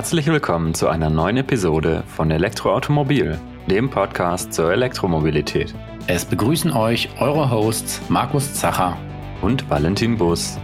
Herzlich 0.00 0.28
willkommen 0.28 0.72
zu 0.72 0.88
einer 0.88 1.10
neuen 1.10 1.36
Episode 1.36 2.04
von 2.06 2.30
Elektroautomobil, 2.30 3.38
dem 3.66 3.90
Podcast 3.90 4.50
zur 4.50 4.72
Elektromobilität. 4.72 5.74
Es 6.06 6.24
begrüßen 6.24 6.72
euch 6.72 7.10
eure 7.20 7.50
Hosts 7.50 8.00
Markus 8.08 8.54
Zacher 8.54 8.96
und 9.42 9.68
Valentin 9.68 10.16
Bus. 10.16 10.58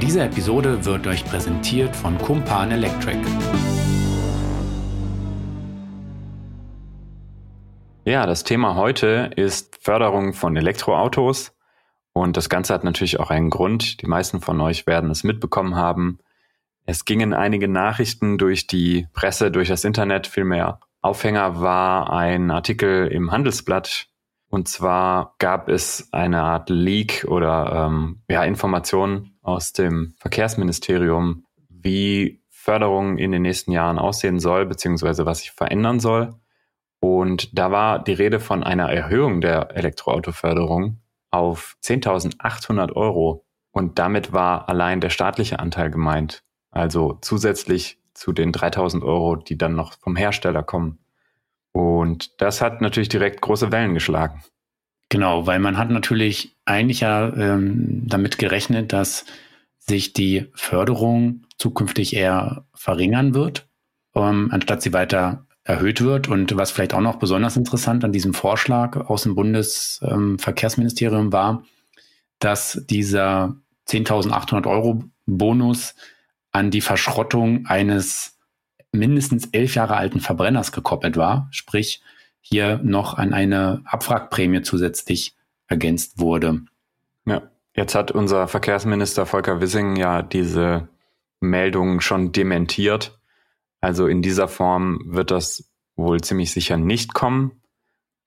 Diese 0.00 0.24
Episode 0.24 0.84
wird 0.84 1.06
euch 1.06 1.24
präsentiert 1.24 1.94
von 1.94 2.18
Kumpan 2.18 2.72
Electric. 2.72 3.20
Ja, 8.04 8.26
das 8.26 8.42
Thema 8.42 8.74
heute 8.74 9.30
ist 9.36 9.78
Förderung 9.80 10.32
von 10.32 10.56
Elektroautos. 10.56 11.52
Und 12.12 12.36
das 12.36 12.48
Ganze 12.48 12.74
hat 12.74 12.82
natürlich 12.82 13.20
auch 13.20 13.30
einen 13.30 13.50
Grund. 13.50 14.02
Die 14.02 14.06
meisten 14.08 14.40
von 14.40 14.60
euch 14.60 14.88
werden 14.88 15.10
es 15.10 15.22
mitbekommen 15.22 15.76
haben. 15.76 16.18
Es 16.84 17.04
gingen 17.04 17.32
einige 17.32 17.68
Nachrichten 17.68 18.38
durch 18.38 18.66
die 18.66 19.06
Presse, 19.12 19.50
durch 19.50 19.68
das 19.68 19.84
Internet. 19.84 20.26
Vielmehr 20.26 20.80
Aufhänger 21.00 21.60
war 21.60 22.12
ein 22.12 22.50
Artikel 22.50 23.08
im 23.08 23.30
Handelsblatt. 23.30 24.08
Und 24.48 24.68
zwar 24.68 25.34
gab 25.38 25.68
es 25.68 26.12
eine 26.12 26.42
Art 26.42 26.68
Leak 26.68 27.24
oder 27.26 27.88
ähm, 27.88 28.22
ja, 28.28 28.44
Informationen 28.44 29.38
aus 29.42 29.72
dem 29.72 30.14
Verkehrsministerium, 30.18 31.44
wie 31.68 32.42
Förderung 32.50 33.18
in 33.18 33.32
den 33.32 33.42
nächsten 33.42 33.72
Jahren 33.72 33.98
aussehen 33.98 34.38
soll, 34.38 34.66
beziehungsweise 34.66 35.26
was 35.26 35.40
sich 35.40 35.50
verändern 35.52 36.00
soll. 36.00 36.34
Und 37.00 37.58
da 37.58 37.72
war 37.72 37.98
die 37.98 38.12
Rede 38.12 38.38
von 38.38 38.62
einer 38.62 38.92
Erhöhung 38.92 39.40
der 39.40 39.74
Elektroautoförderung 39.74 41.00
auf 41.32 41.76
10.800 41.82 42.92
Euro. 42.92 43.44
Und 43.72 43.98
damit 43.98 44.32
war 44.32 44.68
allein 44.68 45.00
der 45.00 45.10
staatliche 45.10 45.58
Anteil 45.58 45.90
gemeint. 45.90 46.44
Also 46.72 47.18
zusätzlich 47.20 47.98
zu 48.14 48.32
den 48.32 48.50
3000 48.50 49.04
Euro, 49.04 49.36
die 49.36 49.56
dann 49.56 49.74
noch 49.74 49.92
vom 49.98 50.16
Hersteller 50.16 50.62
kommen. 50.62 50.98
Und 51.72 52.40
das 52.40 52.60
hat 52.60 52.80
natürlich 52.80 53.08
direkt 53.08 53.40
große 53.40 53.70
Wellen 53.70 53.94
geschlagen. 53.94 54.42
Genau, 55.08 55.46
weil 55.46 55.58
man 55.58 55.76
hat 55.76 55.90
natürlich 55.90 56.56
eigentlich 56.64 57.00
ja 57.00 57.32
ähm, 57.34 58.02
damit 58.06 58.38
gerechnet, 58.38 58.92
dass 58.92 59.26
sich 59.78 60.12
die 60.12 60.50
Förderung 60.54 61.44
zukünftig 61.58 62.14
eher 62.14 62.64
verringern 62.74 63.34
wird, 63.34 63.68
ähm, 64.14 64.48
anstatt 64.50 64.82
sie 64.82 64.92
weiter 64.92 65.46
erhöht 65.64 66.00
wird. 66.00 66.28
Und 66.28 66.56
was 66.56 66.70
vielleicht 66.70 66.94
auch 66.94 67.00
noch 67.00 67.16
besonders 67.16 67.56
interessant 67.56 68.04
an 68.04 68.12
diesem 68.12 68.32
Vorschlag 68.32 68.96
aus 69.08 69.24
dem 69.24 69.34
Bundesverkehrsministerium 69.34 71.26
ähm, 71.26 71.32
war, 71.32 71.64
dass 72.38 72.82
dieser 72.88 73.56
10.800 73.88 74.66
Euro 74.66 75.04
Bonus 75.26 75.94
an 76.52 76.70
die 76.70 76.80
Verschrottung 76.80 77.66
eines 77.66 78.38
mindestens 78.92 79.48
elf 79.52 79.74
Jahre 79.74 79.96
alten 79.96 80.20
Verbrenners 80.20 80.70
gekoppelt 80.70 81.16
war, 81.16 81.48
sprich 81.50 82.02
hier 82.40 82.78
noch 82.82 83.14
an 83.14 83.32
eine 83.32 83.82
Abwrackprämie 83.86 84.62
zusätzlich 84.62 85.34
ergänzt 85.66 86.18
wurde. 86.18 86.60
Ja, 87.24 87.42
jetzt 87.74 87.94
hat 87.94 88.10
unser 88.10 88.48
Verkehrsminister 88.48 89.24
Volker 89.26 89.60
Wissing 89.60 89.96
ja 89.96 90.22
diese 90.22 90.88
Meldung 91.40 92.00
schon 92.00 92.32
dementiert. 92.32 93.18
Also 93.80 94.06
in 94.06 94.22
dieser 94.22 94.48
Form 94.48 95.00
wird 95.06 95.30
das 95.30 95.72
wohl 95.96 96.20
ziemlich 96.20 96.52
sicher 96.52 96.76
nicht 96.76 97.14
kommen. 97.14 97.62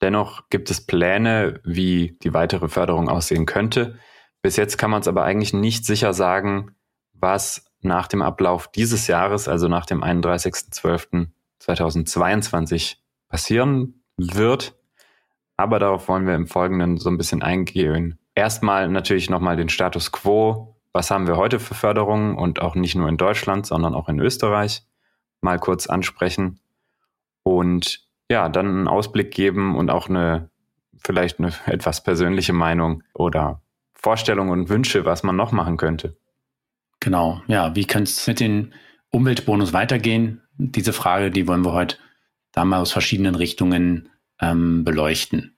Dennoch 0.02 0.50
gibt 0.50 0.70
es 0.72 0.86
Pläne, 0.86 1.62
wie 1.64 2.18
die 2.24 2.34
weitere 2.34 2.68
Förderung 2.68 3.10
aussehen 3.10 3.46
könnte. 3.46 3.98
Bis 4.42 4.58
jetzt 4.58 4.78
kann 4.78 4.92
man 4.92 5.02
es 5.02 5.08
aber 5.08 5.24
eigentlich 5.24 5.54
nicht 5.54 5.86
sicher 5.86 6.14
sagen, 6.14 6.76
was 7.14 7.65
nach 7.86 8.08
dem 8.08 8.22
Ablauf 8.22 8.68
dieses 8.68 9.08
Jahres, 9.08 9.48
also 9.48 9.68
nach 9.68 9.86
dem 9.86 10.04
31.12.2022 10.04 12.98
passieren 13.30 14.02
wird. 14.18 14.76
Aber 15.58 15.80
darauf 15.80 16.08
wollen 16.08 16.28
wir 16.28 16.36
im 16.36 16.48
Folgenden 16.48 16.98
so 16.98 17.10
ein 17.10 17.18
bisschen 17.18 17.42
eingehen. 17.42 18.20
Erstmal 18.34 18.90
natürlich 18.90 19.30
nochmal 19.30 19.56
den 19.56 19.70
Status 19.70 20.12
quo. 20.12 20.76
Was 20.92 21.12
haben 21.12 21.28
wir 21.28 21.38
heute 21.38 21.60
für 21.60 21.76
Förderungen 21.76 22.38
und 22.38 22.62
auch 22.62 22.76
nicht 22.76 22.96
nur 22.96 23.08
in 23.08 23.18
Deutschland, 23.18 23.66
sondern 23.66 23.96
auch 23.96 24.10
in 24.10 24.20
Österreich 24.20 24.86
mal 25.42 25.60
kurz 25.60 25.88
ansprechen. 25.88 26.60
Und 27.44 28.06
ja, 28.30 28.50
dann 28.50 28.68
einen 28.68 28.88
Ausblick 28.88 29.32
geben 29.32 29.78
und 29.78 29.90
auch 29.90 30.10
eine, 30.10 30.50
vielleicht 30.98 31.40
eine 31.40 31.54
etwas 31.66 32.04
persönliche 32.04 32.54
Meinung 32.54 33.04
oder 33.14 33.62
Vorstellungen 33.94 34.52
und 34.52 34.70
Wünsche, 34.70 35.06
was 35.06 35.24
man 35.24 35.36
noch 35.36 35.52
machen 35.52 35.78
könnte. 35.78 36.18
Genau, 37.06 37.44
ja, 37.46 37.76
wie 37.76 37.86
könnte 37.86 38.10
es 38.10 38.26
mit 38.26 38.40
den 38.40 38.74
Umweltbonus 39.12 39.74
weitergehen? 39.74 40.42
Diese 40.58 40.92
Frage, 40.92 41.30
die 41.30 41.48
wollen 41.48 41.64
wir 41.64 41.72
heute 41.72 41.98
da 42.52 42.66
mal 42.66 42.80
aus 42.80 42.92
verschiedenen 42.92 43.36
Richtungen 43.36 44.10
ähm, 44.42 44.84
beleuchten. 44.84 45.56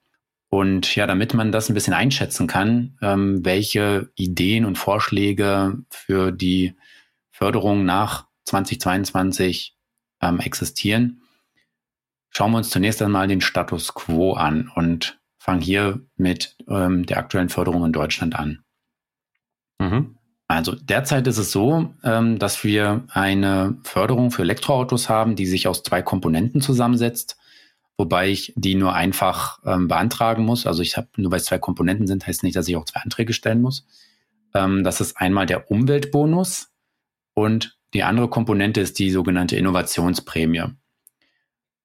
Und 0.49 0.93
ja, 0.93 1.07
damit 1.07 1.33
man 1.33 1.53
das 1.53 1.69
ein 1.69 1.73
bisschen 1.73 1.93
einschätzen 1.93 2.47
kann, 2.47 2.97
ähm, 3.01 3.45
welche 3.45 4.11
Ideen 4.15 4.65
und 4.65 4.77
Vorschläge 4.77 5.77
für 5.89 6.33
die 6.33 6.75
Förderung 7.31 7.85
nach 7.85 8.27
2022 8.43 9.77
ähm, 10.21 10.41
existieren, 10.41 11.21
schauen 12.29 12.51
wir 12.51 12.57
uns 12.57 12.71
zunächst 12.71 13.01
einmal 13.01 13.29
den 13.29 13.39
Status 13.39 13.93
quo 13.93 14.33
an 14.33 14.69
und 14.75 15.17
fangen 15.37 15.61
hier 15.61 16.01
mit 16.17 16.57
ähm, 16.67 17.05
der 17.05 17.19
aktuellen 17.19 17.47
Förderung 17.47 17.85
in 17.85 17.93
Deutschland 17.93 18.35
an. 18.35 18.65
Mhm. 19.79 20.16
Also 20.47 20.75
derzeit 20.75 21.27
ist 21.27 21.37
es 21.37 21.51
so, 21.51 21.93
ähm, 22.03 22.39
dass 22.39 22.63
wir 22.63 23.03
eine 23.09 23.77
Förderung 23.83 24.31
für 24.31 24.43
Elektroautos 24.43 25.09
haben, 25.09 25.35
die 25.35 25.45
sich 25.45 25.67
aus 25.67 25.83
zwei 25.83 26.01
Komponenten 26.01 26.61
zusammensetzt, 26.61 27.37
wobei 27.97 28.29
ich 28.29 28.53
die 28.55 28.75
nur 28.75 28.93
einfach 28.93 29.59
ähm, 29.65 29.89
beantragen 29.89 30.45
muss. 30.45 30.65
Also 30.65 30.81
ich 30.81 30.95
habe 30.95 31.09
nur 31.17 31.31
weil 31.31 31.39
es 31.39 31.45
zwei 31.45 31.59
Komponenten 31.59 32.07
sind, 32.07 32.25
heißt 32.25 32.43
nicht, 32.43 32.55
dass 32.55 32.67
ich 32.67 32.77
auch 32.77 32.85
zwei 32.85 33.01
Anträge 33.01 33.33
stellen 33.33 33.61
muss. 33.61 33.85
Ähm, 34.53 34.85
das 34.85 35.01
ist 35.01 35.17
einmal 35.17 35.47
der 35.47 35.69
Umweltbonus 35.69 36.69
und 37.33 37.77
die 37.93 38.03
andere 38.03 38.29
Komponente 38.29 38.79
ist 38.79 38.99
die 38.99 39.11
sogenannte 39.11 39.57
Innovationsprämie. 39.57 40.63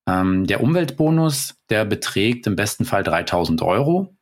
Ähm, 0.07 0.47
der 0.47 0.63
Umweltbonus, 0.63 1.57
der 1.69 1.85
beträgt 1.85 2.47
im 2.47 2.55
besten 2.55 2.85
Fall 2.85 3.03
3000 3.03 3.63
Euro 3.63 4.17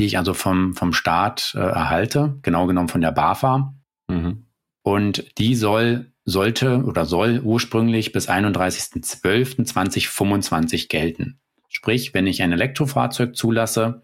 die 0.00 0.06
ich 0.06 0.18
also 0.18 0.34
vom, 0.34 0.74
vom 0.74 0.92
Staat 0.92 1.52
äh, 1.54 1.60
erhalte, 1.60 2.40
genau 2.42 2.66
genommen 2.66 2.88
von 2.88 3.02
der 3.02 3.12
BAFA. 3.12 3.72
Mhm. 4.08 4.46
Und 4.82 5.38
die 5.38 5.54
soll, 5.54 6.12
sollte 6.24 6.82
oder 6.84 7.04
soll 7.04 7.38
ursprünglich 7.40 8.10
bis 8.12 8.28
31.12.2025 8.28 10.88
gelten. 10.88 11.38
Sprich, 11.68 12.14
wenn 12.14 12.26
ich 12.26 12.42
ein 12.42 12.50
Elektrofahrzeug 12.52 13.36
zulasse, 13.36 14.02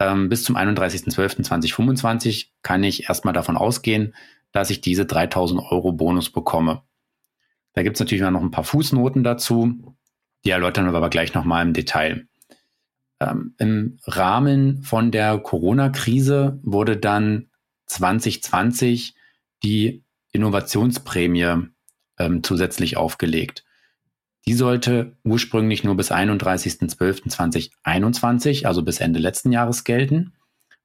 ähm, 0.00 0.28
bis 0.28 0.42
zum 0.44 0.56
31.12.2025 0.56 2.48
kann 2.62 2.82
ich 2.82 3.08
erstmal 3.08 3.32
davon 3.32 3.56
ausgehen, 3.56 4.14
dass 4.50 4.70
ich 4.70 4.80
diese 4.80 5.06
3000 5.06 5.62
Euro 5.70 5.92
Bonus 5.92 6.30
bekomme. 6.30 6.82
Da 7.74 7.82
gibt 7.82 7.96
es 7.96 8.00
natürlich 8.00 8.22
noch 8.22 8.42
ein 8.42 8.50
paar 8.50 8.64
Fußnoten 8.64 9.24
dazu, 9.24 9.96
die 10.44 10.50
erläutern 10.50 10.86
wir 10.86 10.94
aber 10.94 11.10
gleich 11.10 11.32
nochmal 11.32 11.64
im 11.64 11.72
Detail. 11.72 12.26
Ähm, 13.30 13.54
Im 13.58 13.98
Rahmen 14.04 14.82
von 14.82 15.10
der 15.10 15.38
Corona-Krise 15.38 16.58
wurde 16.62 16.96
dann 16.96 17.48
2020 17.86 19.14
die 19.62 20.02
Innovationsprämie 20.32 21.68
ähm, 22.18 22.42
zusätzlich 22.42 22.96
aufgelegt. 22.96 23.64
Die 24.46 24.54
sollte 24.54 25.16
ursprünglich 25.24 25.84
nur 25.84 25.96
bis 25.96 26.10
31.12.2021, 26.10 28.66
also 28.66 28.82
bis 28.82 28.98
Ende 29.00 29.20
letzten 29.20 29.52
Jahres 29.52 29.84
gelten, 29.84 30.32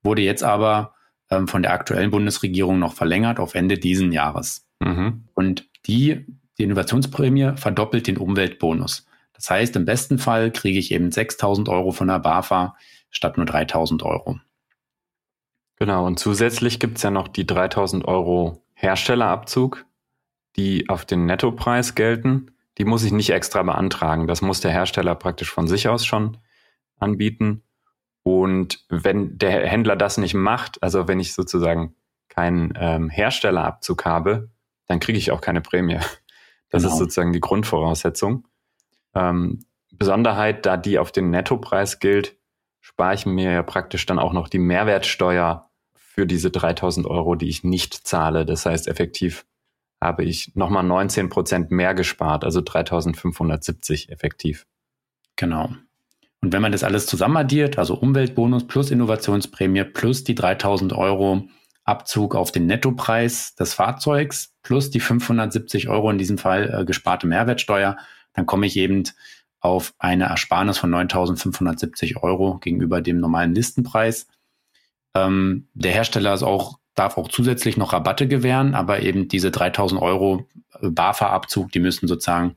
wurde 0.04 0.22
jetzt 0.22 0.44
aber 0.44 0.94
ähm, 1.32 1.48
von 1.48 1.64
der 1.64 1.74
aktuellen 1.74 2.12
Bundesregierung 2.12 2.78
noch 2.80 2.94
verlängert 2.94 3.40
auf 3.40 3.56
Ende 3.56 3.80
diesen 3.80 4.12
Jahres. 4.12 4.68
Mhm. 4.80 5.24
Und 5.34 5.68
die, 5.88 6.28
die 6.58 6.64
Innovationsprämie 6.64 7.54
verdoppelt 7.56 8.08
den 8.08 8.18
Umweltbonus. 8.18 9.06
Das 9.38 9.50
heißt, 9.50 9.76
im 9.76 9.86
besten 9.86 10.20
Fall 10.20 10.52
kriege 10.52 10.80
ich 10.80 10.92
eben 10.92 11.12
6000 11.12 11.70
Euro 11.70 11.92
von 11.92 12.08
der 12.08 12.20
BAFA 12.20 12.76
statt 13.10 13.38
nur 13.38 13.46
3000 13.46 14.04
Euro. 14.04 14.40
Genau, 15.78 16.06
und 16.06 16.20
zusätzlich 16.20 16.80
gibt 16.80 16.98
es 16.98 17.04
ja 17.04 17.12
noch 17.12 17.28
die 17.28 17.46
3000 17.46 18.06
Euro 18.06 18.64
Herstellerabzug, 18.74 19.86
die 20.56 20.90
auf 20.90 21.06
den 21.06 21.26
Nettopreis 21.26 21.96
gelten. 21.96 22.52
Die 22.80 22.86
muss 22.86 23.04
ich 23.04 23.12
nicht 23.12 23.30
extra 23.30 23.62
beantragen. 23.64 24.28
Das 24.28 24.42
muss 24.42 24.60
der 24.60 24.72
Hersteller 24.72 25.16
praktisch 25.16 25.52
von 25.52 25.68
sich 25.68 25.88
aus 25.88 26.06
schon 26.06 26.38
anbieten. 26.98 27.64
Und 28.24 28.86
wenn 28.90 29.38
der 29.38 29.68
Händler 29.68 29.96
das 29.96 30.18
nicht 30.18 30.34
macht, 30.34 30.82
also 30.84 31.08
wenn 31.08 31.20
ich 31.20 31.34
sozusagen 31.34 31.96
keinen 32.28 32.74
ähm, 32.76 33.10
Herstellerabzug 33.10 34.06
habe, 34.06 34.50
dann 34.88 35.00
kriege 35.00 35.18
ich 35.18 35.32
auch 35.32 35.42
keine 35.42 35.62
Prämie. 35.62 36.00
Das 36.70 36.84
genau. 36.84 36.94
ist 36.94 37.00
sozusagen 37.00 37.32
die 37.32 37.40
Grundvoraussetzung. 37.40 38.46
Ähm, 39.18 39.66
Besonderheit, 39.92 40.66
da 40.66 40.78
die 40.78 41.00
auf 41.00 41.12
den 41.12 41.30
Nettopreis 41.30 42.00
gilt, 42.00 42.36
spare 42.82 43.16
ich 43.16 43.26
mir 43.26 43.52
ja 43.52 43.64
praktisch 43.64 44.06
dann 44.06 44.20
auch 44.20 44.34
noch 44.34 44.48
die 44.48 44.60
Mehrwertsteuer 44.60 45.70
für 45.96 46.26
diese 46.26 46.52
3000 46.52 47.08
Euro, 47.08 47.36
die 47.36 47.50
ich 47.50 47.64
nicht 47.64 48.08
zahle. 48.08 48.46
Das 48.46 48.66
heißt, 48.66 48.88
effektiv 48.88 49.46
habe 50.02 50.24
ich 50.24 50.56
nochmal 50.56 50.84
19 50.84 51.30
Prozent 51.30 51.72
mehr 51.72 51.94
gespart, 51.94 52.44
also 52.44 52.62
3570 52.62 54.10
effektiv. 54.10 54.66
Genau. 55.36 55.70
Und 56.42 56.54
wenn 56.54 56.62
man 56.62 56.72
das 56.72 56.84
alles 56.84 57.08
zusammenaddiert, 57.08 57.80
also 57.80 57.96
Umweltbonus 57.96 58.68
plus 58.68 58.92
Innovationsprämie 58.92 59.84
plus 59.86 60.24
die 60.24 60.36
3000 60.36 60.94
Euro 60.94 61.48
Abzug 61.84 62.36
auf 62.36 62.52
den 62.52 62.66
Nettopreis 62.68 63.56
des 63.56 63.74
Fahrzeugs 63.74 64.54
plus 64.62 64.90
die 64.92 65.00
570 65.00 65.88
Euro 65.88 66.12
in 66.12 66.18
diesem 66.18 66.38
Fall 66.38 66.74
äh, 66.82 66.86
gesparte 66.86 67.28
Mehrwertsteuer, 67.28 67.98
dann 68.38 68.46
komme 68.46 68.68
ich 68.68 68.78
eben 68.78 69.04
auf 69.60 69.94
eine 69.98 70.26
Ersparnis 70.26 70.78
von 70.78 70.94
9.570 70.94 72.22
Euro 72.22 72.60
gegenüber 72.60 73.02
dem 73.02 73.20
normalen 73.20 73.54
Listenpreis. 73.54 74.28
Ähm, 75.16 75.68
der 75.74 75.92
Hersteller 75.92 76.34
ist 76.36 76.44
auch, 76.44 76.78
darf 76.94 77.18
auch 77.18 77.28
zusätzlich 77.28 77.78
noch 77.78 77.94
Rabatte 77.94 78.28
gewähren, 78.28 78.76
aber 78.76 79.02
eben 79.02 79.28
diese 79.28 79.50
3.000 79.50 80.00
Euro 80.00 80.48
BAFA-Abzug, 80.82 81.72
die 81.72 81.80
müssen 81.80 82.08
sozusagen 82.08 82.54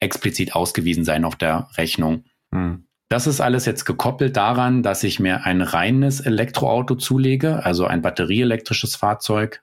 explizit 0.00 0.56
ausgewiesen 0.56 1.04
sein 1.04 1.24
auf 1.24 1.36
der 1.36 1.68
Rechnung. 1.76 2.24
Hm. 2.52 2.84
Das 3.08 3.28
ist 3.28 3.40
alles 3.40 3.64
jetzt 3.64 3.84
gekoppelt 3.84 4.36
daran, 4.36 4.82
dass 4.82 5.04
ich 5.04 5.20
mir 5.20 5.44
ein 5.44 5.62
reines 5.62 6.18
Elektroauto 6.18 6.96
zulege, 6.96 7.64
also 7.64 7.86
ein 7.86 8.02
batterieelektrisches 8.02 8.96
Fahrzeug 8.96 9.62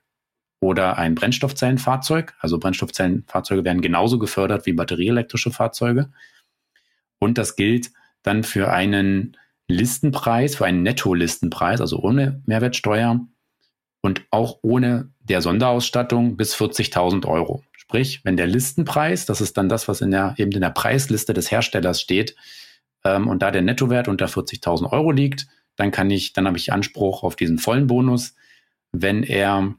oder 0.60 0.98
ein 0.98 1.14
Brennstoffzellenfahrzeug. 1.14 2.34
Also 2.38 2.58
Brennstoffzellenfahrzeuge 2.58 3.64
werden 3.64 3.80
genauso 3.80 4.18
gefördert 4.18 4.66
wie 4.66 4.74
batterieelektrische 4.74 5.50
Fahrzeuge. 5.50 6.12
Und 7.18 7.38
das 7.38 7.56
gilt 7.56 7.90
dann 8.22 8.44
für 8.44 8.70
einen 8.70 9.36
Listenpreis, 9.68 10.56
für 10.56 10.66
einen 10.66 10.82
Netto-Listenpreis, 10.82 11.80
also 11.80 11.98
ohne 12.00 12.42
Mehrwertsteuer 12.46 13.20
und 14.02 14.22
auch 14.30 14.58
ohne 14.62 15.10
der 15.20 15.42
Sonderausstattung 15.42 16.36
bis 16.36 16.54
40.000 16.54 17.26
Euro. 17.26 17.62
Sprich, 17.72 18.20
wenn 18.24 18.36
der 18.36 18.46
Listenpreis, 18.46 19.26
das 19.26 19.40
ist 19.40 19.56
dann 19.56 19.68
das, 19.68 19.88
was 19.88 20.00
in 20.00 20.10
der, 20.10 20.34
eben 20.36 20.52
in 20.52 20.60
der 20.60 20.70
Preisliste 20.70 21.32
des 21.32 21.50
Herstellers 21.50 22.00
steht, 22.00 22.36
ähm, 23.04 23.28
und 23.28 23.42
da 23.42 23.50
der 23.50 23.62
Nettowert 23.62 24.08
unter 24.08 24.26
40.000 24.26 24.92
Euro 24.92 25.10
liegt, 25.10 25.46
dann 25.76 25.90
kann 25.90 26.10
ich, 26.10 26.32
dann 26.32 26.46
habe 26.46 26.58
ich 26.58 26.72
Anspruch 26.72 27.22
auf 27.22 27.36
diesen 27.36 27.58
vollen 27.58 27.86
Bonus. 27.86 28.34
Wenn 28.92 29.22
er 29.22 29.74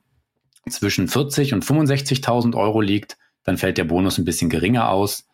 zwischen 0.70 1.08
40 1.08 1.54
und 1.54 1.66
65.000 1.66 2.56
Euro 2.56 2.82
liegt, 2.82 3.18
dann 3.44 3.58
fällt 3.58 3.78
der 3.78 3.86
Bonus 3.86 4.18
ein 4.18 4.26
bisschen 4.26 4.50
geringer 4.50 4.90
aus. 4.90 5.28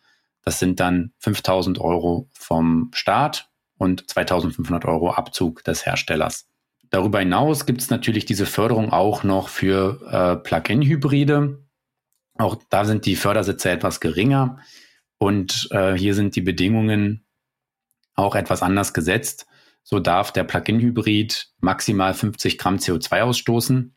Das 0.44 0.58
sind 0.58 0.80
dann 0.80 1.12
5.000 1.22 1.78
Euro 1.80 2.28
vom 2.32 2.90
Staat 2.94 3.50
und 3.76 4.04
2.500 4.04 4.86
Euro 4.86 5.10
Abzug 5.12 5.62
des 5.64 5.84
Herstellers. 5.84 6.48
Darüber 6.90 7.18
hinaus 7.18 7.66
gibt 7.66 7.82
es 7.82 7.90
natürlich 7.90 8.24
diese 8.24 8.46
Förderung 8.46 8.92
auch 8.92 9.22
noch 9.22 9.48
für 9.48 10.00
äh, 10.10 10.36
Plug-in-Hybride. 10.36 11.62
Auch 12.38 12.56
da 12.70 12.84
sind 12.84 13.04
die 13.04 13.16
Fördersätze 13.16 13.70
etwas 13.70 14.00
geringer 14.00 14.58
und 15.18 15.68
äh, 15.70 15.94
hier 15.94 16.14
sind 16.14 16.34
die 16.36 16.40
Bedingungen 16.40 17.26
auch 18.14 18.34
etwas 18.34 18.62
anders 18.62 18.94
gesetzt. 18.94 19.46
So 19.82 20.00
darf 20.00 20.32
der 20.32 20.44
Plug-in-Hybrid 20.44 21.50
maximal 21.60 22.14
50 22.14 22.58
Gramm 22.58 22.76
CO2 22.76 23.20
ausstoßen 23.22 23.94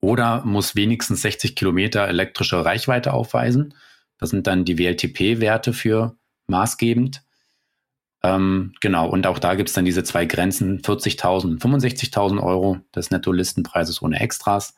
oder 0.00 0.44
muss 0.44 0.76
wenigstens 0.76 1.22
60 1.22 1.56
Kilometer 1.56 2.06
elektrische 2.06 2.64
Reichweite 2.64 3.12
aufweisen. 3.12 3.74
Das 4.18 4.30
sind 4.30 4.46
dann 4.46 4.64
die 4.64 4.78
WLTP-Werte 4.78 5.72
für 5.72 6.16
maßgebend. 6.46 7.22
Ähm, 8.22 8.74
genau, 8.80 9.08
und 9.08 9.26
auch 9.26 9.38
da 9.38 9.54
gibt 9.54 9.68
es 9.68 9.74
dann 9.74 9.84
diese 9.84 10.02
zwei 10.02 10.26
Grenzen, 10.26 10.80
40.000 10.80 11.44
und 11.44 11.62
65.000 11.62 12.42
Euro 12.42 12.78
des 12.94 13.10
Netto-Listenpreises 13.10 14.02
ohne 14.02 14.20
Extras, 14.20 14.74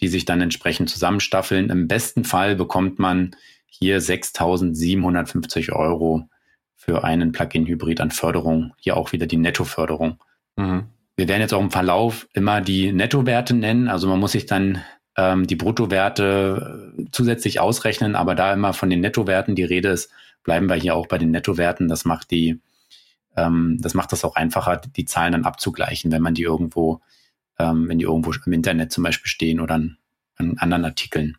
die 0.00 0.08
sich 0.08 0.24
dann 0.24 0.40
entsprechend 0.40 0.88
zusammenstaffeln. 0.88 1.70
Im 1.70 1.88
besten 1.88 2.24
Fall 2.24 2.54
bekommt 2.54 2.98
man 2.98 3.34
hier 3.66 4.00
6.750 4.00 5.72
Euro 5.72 6.28
für 6.76 7.02
einen 7.02 7.32
Plug-in-Hybrid 7.32 8.00
an 8.00 8.12
Förderung. 8.12 8.72
Hier 8.78 8.96
auch 8.96 9.12
wieder 9.12 9.26
die 9.26 9.36
Nettoförderung. 9.36 10.22
Mhm. 10.56 10.86
Wir 11.16 11.28
werden 11.28 11.40
jetzt 11.40 11.54
auch 11.54 11.60
im 11.60 11.70
Verlauf 11.70 12.28
immer 12.34 12.60
die 12.60 12.92
Nettowerte 12.92 13.54
nennen. 13.54 13.88
Also 13.88 14.06
man 14.06 14.20
muss 14.20 14.32
sich 14.32 14.46
dann 14.46 14.82
ähm, 15.16 15.46
die 15.46 15.56
Bruttowerte 15.56 16.92
äh, 16.98 17.04
zusätzlich 17.10 17.58
ausrechnen, 17.58 18.14
aber 18.14 18.34
da 18.34 18.52
immer 18.52 18.74
von 18.74 18.90
den 18.90 19.00
Nettowerten 19.00 19.54
die 19.54 19.64
Rede 19.64 19.88
ist, 19.88 20.10
bleiben 20.42 20.68
wir 20.68 20.76
hier 20.76 20.94
auch 20.94 21.06
bei 21.06 21.18
den 21.18 21.30
Nettowerten. 21.30 21.88
Das 21.88 22.04
macht 22.04 22.30
die, 22.30 22.60
ähm, 23.34 23.78
das 23.80 23.94
macht 23.94 24.12
das 24.12 24.24
auch 24.24 24.36
einfacher, 24.36 24.76
die 24.76 25.06
Zahlen 25.06 25.32
dann 25.32 25.44
abzugleichen, 25.44 26.12
wenn 26.12 26.22
man 26.22 26.34
die 26.34 26.42
irgendwo, 26.42 27.00
ähm, 27.58 27.88
wenn 27.88 27.98
die 27.98 28.04
irgendwo 28.04 28.32
im 28.44 28.52
Internet 28.52 28.92
zum 28.92 29.02
Beispiel 29.02 29.30
stehen 29.30 29.60
oder 29.60 29.76
an, 29.76 29.96
an 30.36 30.58
anderen 30.58 30.84
Artikeln. 30.84 31.38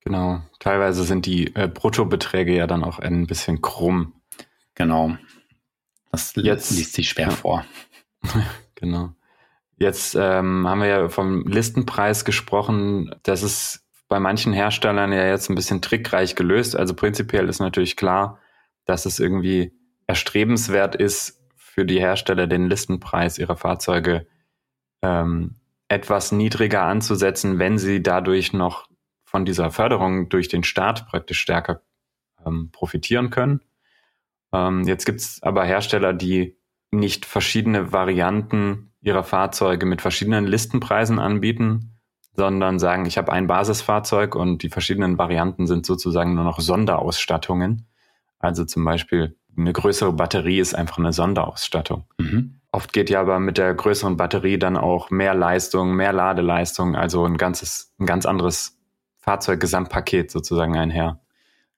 Genau. 0.00 0.42
Teilweise 0.58 1.04
sind 1.04 1.26
die 1.26 1.54
äh, 1.54 1.68
Bruttobeträge 1.68 2.56
ja 2.56 2.66
dann 2.66 2.82
auch 2.82 2.98
ein 2.98 3.28
bisschen 3.28 3.62
krumm. 3.62 4.14
Genau. 4.74 5.16
Das 6.10 6.34
Jetzt, 6.34 6.72
liest 6.72 6.94
sich 6.94 7.08
schwer 7.08 7.28
ja. 7.28 7.32
vor. 7.32 7.64
genau. 8.82 9.14
Jetzt 9.78 10.14
ähm, 10.14 10.68
haben 10.68 10.80
wir 10.80 10.88
ja 10.88 11.08
vom 11.08 11.46
Listenpreis 11.46 12.26
gesprochen. 12.26 13.14
Das 13.22 13.42
ist 13.42 13.86
bei 14.08 14.20
manchen 14.20 14.52
Herstellern 14.52 15.12
ja 15.12 15.26
jetzt 15.26 15.48
ein 15.48 15.54
bisschen 15.54 15.80
trickreich 15.80 16.36
gelöst. 16.36 16.76
Also 16.76 16.94
prinzipiell 16.94 17.48
ist 17.48 17.60
natürlich 17.60 17.96
klar, 17.96 18.38
dass 18.84 19.06
es 19.06 19.18
irgendwie 19.18 19.72
erstrebenswert 20.06 20.94
ist, 20.94 21.40
für 21.56 21.86
die 21.86 21.98
Hersteller 21.98 22.46
den 22.46 22.68
Listenpreis 22.68 23.38
ihrer 23.38 23.56
Fahrzeuge 23.56 24.26
ähm, 25.00 25.56
etwas 25.88 26.32
niedriger 26.32 26.82
anzusetzen, 26.82 27.58
wenn 27.58 27.78
sie 27.78 28.02
dadurch 28.02 28.52
noch 28.52 28.88
von 29.24 29.46
dieser 29.46 29.70
Förderung 29.70 30.28
durch 30.28 30.48
den 30.48 30.64
Staat 30.64 31.06
praktisch 31.06 31.40
stärker 31.40 31.80
ähm, 32.44 32.70
profitieren 32.72 33.30
können. 33.30 33.60
Ähm, 34.52 34.82
jetzt 34.84 35.06
gibt 35.06 35.20
es 35.20 35.42
aber 35.42 35.64
Hersteller, 35.64 36.12
die 36.12 36.58
nicht 36.92 37.26
verschiedene 37.26 37.92
Varianten 37.92 38.92
ihrer 39.00 39.24
Fahrzeuge 39.24 39.86
mit 39.86 40.00
verschiedenen 40.00 40.46
Listenpreisen 40.46 41.18
anbieten, 41.18 41.98
sondern 42.34 42.78
sagen, 42.78 43.06
ich 43.06 43.18
habe 43.18 43.32
ein 43.32 43.46
Basisfahrzeug 43.46 44.34
und 44.34 44.62
die 44.62 44.68
verschiedenen 44.68 45.18
Varianten 45.18 45.66
sind 45.66 45.84
sozusagen 45.84 46.34
nur 46.34 46.44
noch 46.44 46.60
Sonderausstattungen. 46.60 47.88
Also 48.38 48.64
zum 48.64 48.84
Beispiel 48.84 49.36
eine 49.56 49.72
größere 49.72 50.12
Batterie 50.12 50.60
ist 50.60 50.74
einfach 50.74 50.98
eine 50.98 51.12
Sonderausstattung. 51.12 52.04
Mhm. 52.18 52.60
Oft 52.70 52.92
geht 52.92 53.10
ja 53.10 53.20
aber 53.20 53.38
mit 53.38 53.58
der 53.58 53.74
größeren 53.74 54.16
Batterie 54.16 54.58
dann 54.58 54.78
auch 54.78 55.10
mehr 55.10 55.34
Leistung, 55.34 55.94
mehr 55.94 56.12
Ladeleistung, 56.12 56.96
also 56.96 57.24
ein 57.26 57.36
ganzes, 57.36 57.92
ein 57.98 58.06
ganz 58.06 58.24
anderes 58.24 58.78
Fahrzeuggesamtpaket 59.18 60.30
sozusagen 60.30 60.76
einher. 60.76 61.20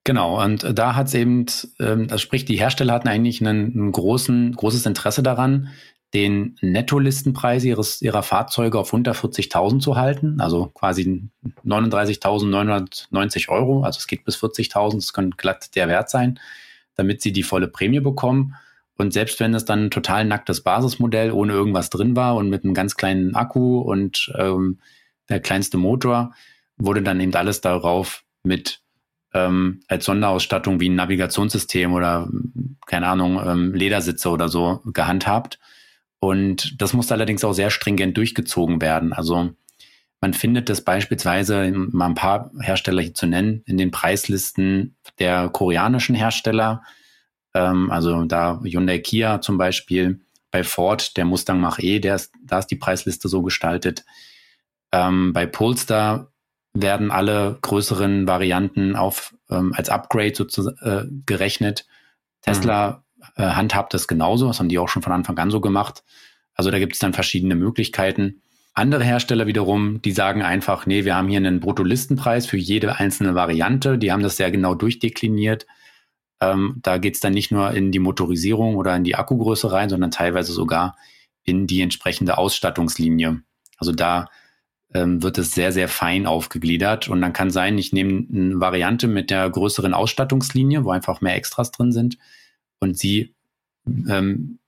Genau, 0.04 0.42
und 0.42 0.78
da 0.78 0.94
hat 0.94 1.06
es 1.06 1.14
eben, 1.14 1.46
ähm, 1.80 2.08
das 2.08 2.20
spricht, 2.20 2.50
die 2.50 2.58
Hersteller 2.58 2.92
hatten 2.92 3.08
eigentlich 3.08 3.40
einen 3.40 3.90
großen, 3.90 4.52
großes 4.52 4.84
Interesse 4.84 5.22
daran, 5.22 5.70
den 6.12 6.56
Nettolistenpreis 6.60 7.64
ihres, 7.64 8.02
ihrer 8.02 8.22
Fahrzeuge 8.22 8.78
auf 8.78 8.92
unter 8.92 9.12
40.000 9.12 9.80
zu 9.80 9.96
halten, 9.96 10.40
also 10.40 10.66
quasi 10.66 11.28
39.990 11.64 13.48
Euro, 13.48 13.82
also 13.82 13.98
es 13.98 14.06
geht 14.06 14.24
bis 14.24 14.36
40.000, 14.36 14.96
das 14.96 15.12
kann 15.14 15.30
glatt 15.32 15.74
der 15.74 15.88
Wert 15.88 16.10
sein, 16.10 16.38
damit 16.94 17.22
sie 17.22 17.32
die 17.32 17.42
volle 17.42 17.66
Prämie 17.66 18.00
bekommen. 18.00 18.54
Und 18.96 19.12
selbst 19.12 19.40
wenn 19.40 19.54
es 19.54 19.64
dann 19.64 19.86
ein 19.86 19.90
total 19.90 20.24
nacktes 20.24 20.60
Basismodell 20.60 21.32
ohne 21.32 21.54
irgendwas 21.54 21.90
drin 21.90 22.14
war 22.14 22.36
und 22.36 22.48
mit 22.48 22.62
einem 22.62 22.74
ganz 22.74 22.94
kleinen 22.94 23.34
Akku 23.34 23.80
und 23.80 24.32
ähm, 24.38 24.78
der 25.28 25.40
kleinste 25.40 25.78
Motor, 25.78 26.32
wurde 26.76 27.02
dann 27.02 27.18
eben 27.18 27.34
alles 27.34 27.60
darauf 27.60 28.22
mit 28.44 28.83
ähm, 29.34 29.80
als 29.88 30.04
Sonderausstattung 30.06 30.80
wie 30.80 30.88
ein 30.88 30.94
Navigationssystem 30.94 31.92
oder 31.92 32.28
keine 32.86 33.08
Ahnung, 33.08 33.40
ähm, 33.44 33.74
Ledersitze 33.74 34.30
oder 34.30 34.48
so 34.48 34.80
gehandhabt. 34.86 35.58
Und 36.20 36.80
das 36.80 36.94
muss 36.94 37.12
allerdings 37.12 37.44
auch 37.44 37.52
sehr 37.52 37.70
stringent 37.70 38.16
durchgezogen 38.16 38.80
werden. 38.80 39.12
Also 39.12 39.50
man 40.20 40.32
findet 40.32 40.70
das 40.70 40.80
beispielsweise, 40.80 41.70
mal 41.70 42.06
ein 42.06 42.14
paar 42.14 42.50
Hersteller 42.60 43.02
hier 43.02 43.14
zu 43.14 43.26
nennen, 43.26 43.62
in 43.66 43.76
den 43.76 43.90
Preislisten 43.90 44.96
der 45.18 45.50
koreanischen 45.50 46.14
Hersteller. 46.14 46.82
Ähm, 47.52 47.90
also 47.90 48.24
da 48.24 48.60
Hyundai 48.62 49.00
Kia 49.00 49.40
zum 49.42 49.58
Beispiel, 49.58 50.20
bei 50.50 50.62
Ford 50.62 51.16
der 51.16 51.24
Mustang 51.24 51.60
Mach-E, 51.60 51.98
da 51.98 52.14
ist 52.14 52.70
die 52.70 52.76
Preisliste 52.76 53.28
so 53.28 53.42
gestaltet. 53.42 54.04
Ähm, 54.92 55.32
bei 55.32 55.46
Polestar 55.46 56.32
werden 56.74 57.10
alle 57.10 57.58
größeren 57.62 58.26
Varianten 58.26 58.96
auf 58.96 59.34
ähm, 59.48 59.72
als 59.74 59.88
Upgrade 59.88 60.34
sozusagen 60.34 60.76
äh, 60.82 61.06
gerechnet. 61.24 61.86
Tesla 62.42 63.04
mhm. 63.16 63.42
äh, 63.42 63.50
handhabt 63.50 63.94
das 63.94 64.08
genauso, 64.08 64.48
das 64.48 64.58
haben 64.58 64.68
die 64.68 64.78
auch 64.78 64.88
schon 64.88 65.02
von 65.02 65.12
Anfang 65.12 65.38
an 65.38 65.50
so 65.50 65.60
gemacht. 65.60 66.02
Also 66.54 66.70
da 66.70 66.78
gibt 66.78 66.94
es 66.94 66.98
dann 66.98 67.14
verschiedene 67.14 67.54
Möglichkeiten. 67.54 68.42
Andere 68.74 69.04
Hersteller 69.04 69.46
wiederum, 69.46 70.02
die 70.02 70.10
sagen 70.10 70.42
einfach, 70.42 70.84
nee, 70.86 71.04
wir 71.04 71.14
haben 71.14 71.28
hier 71.28 71.36
einen 71.36 71.60
Bruttolistenpreis 71.60 72.46
für 72.46 72.56
jede 72.56 72.96
einzelne 72.98 73.36
Variante. 73.36 73.98
Die 73.98 74.10
haben 74.10 74.22
das 74.22 74.36
sehr 74.36 74.50
genau 74.50 74.74
durchdekliniert. 74.74 75.66
Ähm, 76.40 76.80
da 76.82 76.98
geht 76.98 77.14
es 77.14 77.20
dann 77.20 77.34
nicht 77.34 77.52
nur 77.52 77.70
in 77.70 77.92
die 77.92 78.00
Motorisierung 78.00 78.74
oder 78.74 78.96
in 78.96 79.04
die 79.04 79.14
Akkugröße 79.14 79.70
rein, 79.70 79.88
sondern 79.88 80.10
teilweise 80.10 80.52
sogar 80.52 80.96
in 81.44 81.68
die 81.68 81.82
entsprechende 81.82 82.36
Ausstattungslinie. 82.36 83.42
Also 83.78 83.92
da 83.92 84.28
ähm, 84.94 85.22
wird 85.22 85.38
es 85.38 85.52
sehr, 85.52 85.72
sehr 85.72 85.88
fein 85.88 86.26
aufgegliedert. 86.26 87.08
Und 87.08 87.20
dann 87.20 87.32
kann 87.32 87.50
sein, 87.50 87.76
ich 87.76 87.92
nehme 87.92 88.26
eine 88.32 88.60
Variante 88.60 89.08
mit 89.08 89.30
der 89.30 89.50
größeren 89.50 89.92
Ausstattungslinie, 89.92 90.84
wo 90.84 90.90
einfach 90.90 91.20
mehr 91.20 91.36
Extras 91.36 91.72
drin 91.72 91.92
sind. 91.92 92.16
Und 92.78 92.96
sie 92.96 93.34
ähm, 93.86 94.58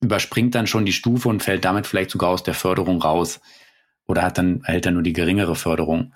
überspringt 0.00 0.54
dann 0.54 0.66
schon 0.66 0.86
die 0.86 0.92
Stufe 0.92 1.28
und 1.28 1.42
fällt 1.42 1.64
damit 1.64 1.86
vielleicht 1.86 2.10
sogar 2.10 2.30
aus 2.30 2.42
der 2.42 2.54
Förderung 2.54 3.02
raus. 3.02 3.40
Oder 4.06 4.22
hat 4.22 4.38
dann, 4.38 4.62
erhält 4.64 4.86
dann 4.86 4.94
nur 4.94 5.02
die 5.02 5.12
geringere 5.12 5.56
Förderung. 5.56 6.14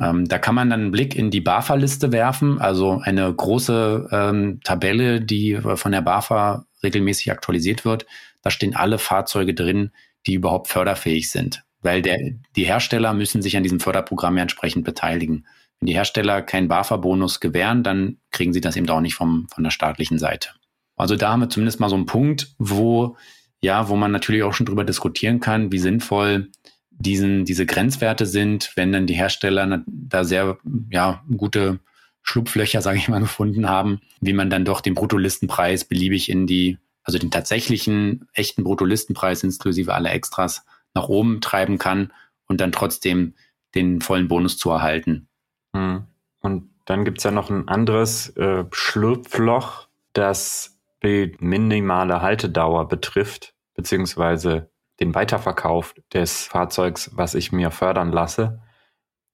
Ähm, 0.00 0.26
da 0.28 0.38
kann 0.38 0.54
man 0.54 0.70
dann 0.70 0.80
einen 0.80 0.90
Blick 0.90 1.16
in 1.16 1.30
die 1.30 1.40
BAFA-Liste 1.40 2.12
werfen, 2.12 2.60
also 2.60 3.00
eine 3.02 3.32
große 3.32 4.08
ähm, 4.10 4.60
Tabelle, 4.62 5.20
die 5.20 5.56
von 5.56 5.92
der 5.92 6.02
BAFA 6.02 6.66
regelmäßig 6.82 7.32
aktualisiert 7.32 7.84
wird. 7.84 8.06
Da 8.42 8.50
stehen 8.50 8.76
alle 8.76 8.98
Fahrzeuge 8.98 9.54
drin, 9.54 9.90
die 10.26 10.34
überhaupt 10.34 10.68
förderfähig 10.68 11.30
sind, 11.30 11.64
weil 11.82 12.02
der, 12.02 12.18
die 12.56 12.64
Hersteller 12.64 13.14
müssen 13.14 13.42
sich 13.42 13.56
an 13.56 13.62
diesem 13.62 13.80
Förderprogramm 13.80 14.36
ja 14.36 14.42
entsprechend 14.42 14.84
beteiligen. 14.84 15.46
Wenn 15.80 15.86
die 15.86 15.94
Hersteller 15.94 16.42
keinen 16.42 16.68
BAFA-Bonus 16.68 17.40
gewähren, 17.40 17.82
dann 17.82 18.18
kriegen 18.30 18.52
sie 18.52 18.60
das 18.60 18.76
eben 18.76 18.88
auch 18.88 19.00
nicht 19.00 19.14
vom, 19.14 19.46
von 19.48 19.64
der 19.64 19.70
staatlichen 19.70 20.18
Seite. 20.18 20.50
Also 20.96 21.14
da 21.14 21.30
haben 21.30 21.40
wir 21.40 21.48
zumindest 21.48 21.78
mal 21.78 21.88
so 21.88 21.94
einen 21.94 22.06
Punkt, 22.06 22.54
wo, 22.58 23.16
ja, 23.60 23.88
wo 23.88 23.96
man 23.96 24.10
natürlich 24.10 24.42
auch 24.42 24.52
schon 24.52 24.66
drüber 24.66 24.84
diskutieren 24.84 25.40
kann, 25.40 25.70
wie 25.70 25.78
sinnvoll 25.78 26.50
diesen, 26.90 27.44
diese 27.44 27.64
Grenzwerte 27.64 28.26
sind, 28.26 28.72
wenn 28.74 28.92
dann 28.92 29.06
die 29.06 29.14
Hersteller 29.14 29.84
da 29.86 30.24
sehr 30.24 30.58
ja, 30.90 31.22
gute 31.36 31.78
Schlupflöcher, 32.22 32.82
sage 32.82 32.98
ich 32.98 33.08
mal, 33.08 33.20
gefunden 33.20 33.68
haben, 33.68 34.00
wie 34.20 34.32
man 34.32 34.50
dann 34.50 34.64
doch 34.64 34.80
den 34.80 34.94
Bruttolistenpreis 34.94 35.84
beliebig 35.84 36.28
in 36.28 36.48
die, 36.48 36.78
also 37.04 37.18
den 37.18 37.30
tatsächlichen 37.30 38.28
echten 38.32 38.64
Bruttolistenpreis 38.64 39.44
inklusive 39.44 39.94
aller 39.94 40.12
Extras 40.12 40.64
nach 40.98 41.08
oben 41.08 41.40
treiben 41.40 41.78
kann 41.78 42.12
und 42.46 42.60
dann 42.60 42.72
trotzdem 42.72 43.34
den 43.74 44.00
vollen 44.00 44.26
Bonus 44.26 44.58
zu 44.58 44.70
erhalten. 44.70 45.28
Hm. 45.74 46.06
Und 46.40 46.70
dann 46.86 47.04
gibt's 47.04 47.24
ja 47.24 47.30
noch 47.30 47.50
ein 47.50 47.68
anderes 47.68 48.30
äh, 48.36 48.64
Schlupfloch, 48.72 49.86
das 50.12 50.80
die 51.04 51.36
minimale 51.38 52.20
Haltedauer 52.22 52.88
betrifft, 52.88 53.54
beziehungsweise 53.74 54.70
den 54.98 55.14
Weiterverkauf 55.14 55.94
des 56.12 56.46
Fahrzeugs, 56.46 57.10
was 57.14 57.34
ich 57.34 57.52
mir 57.52 57.70
fördern 57.70 58.10
lasse. 58.10 58.60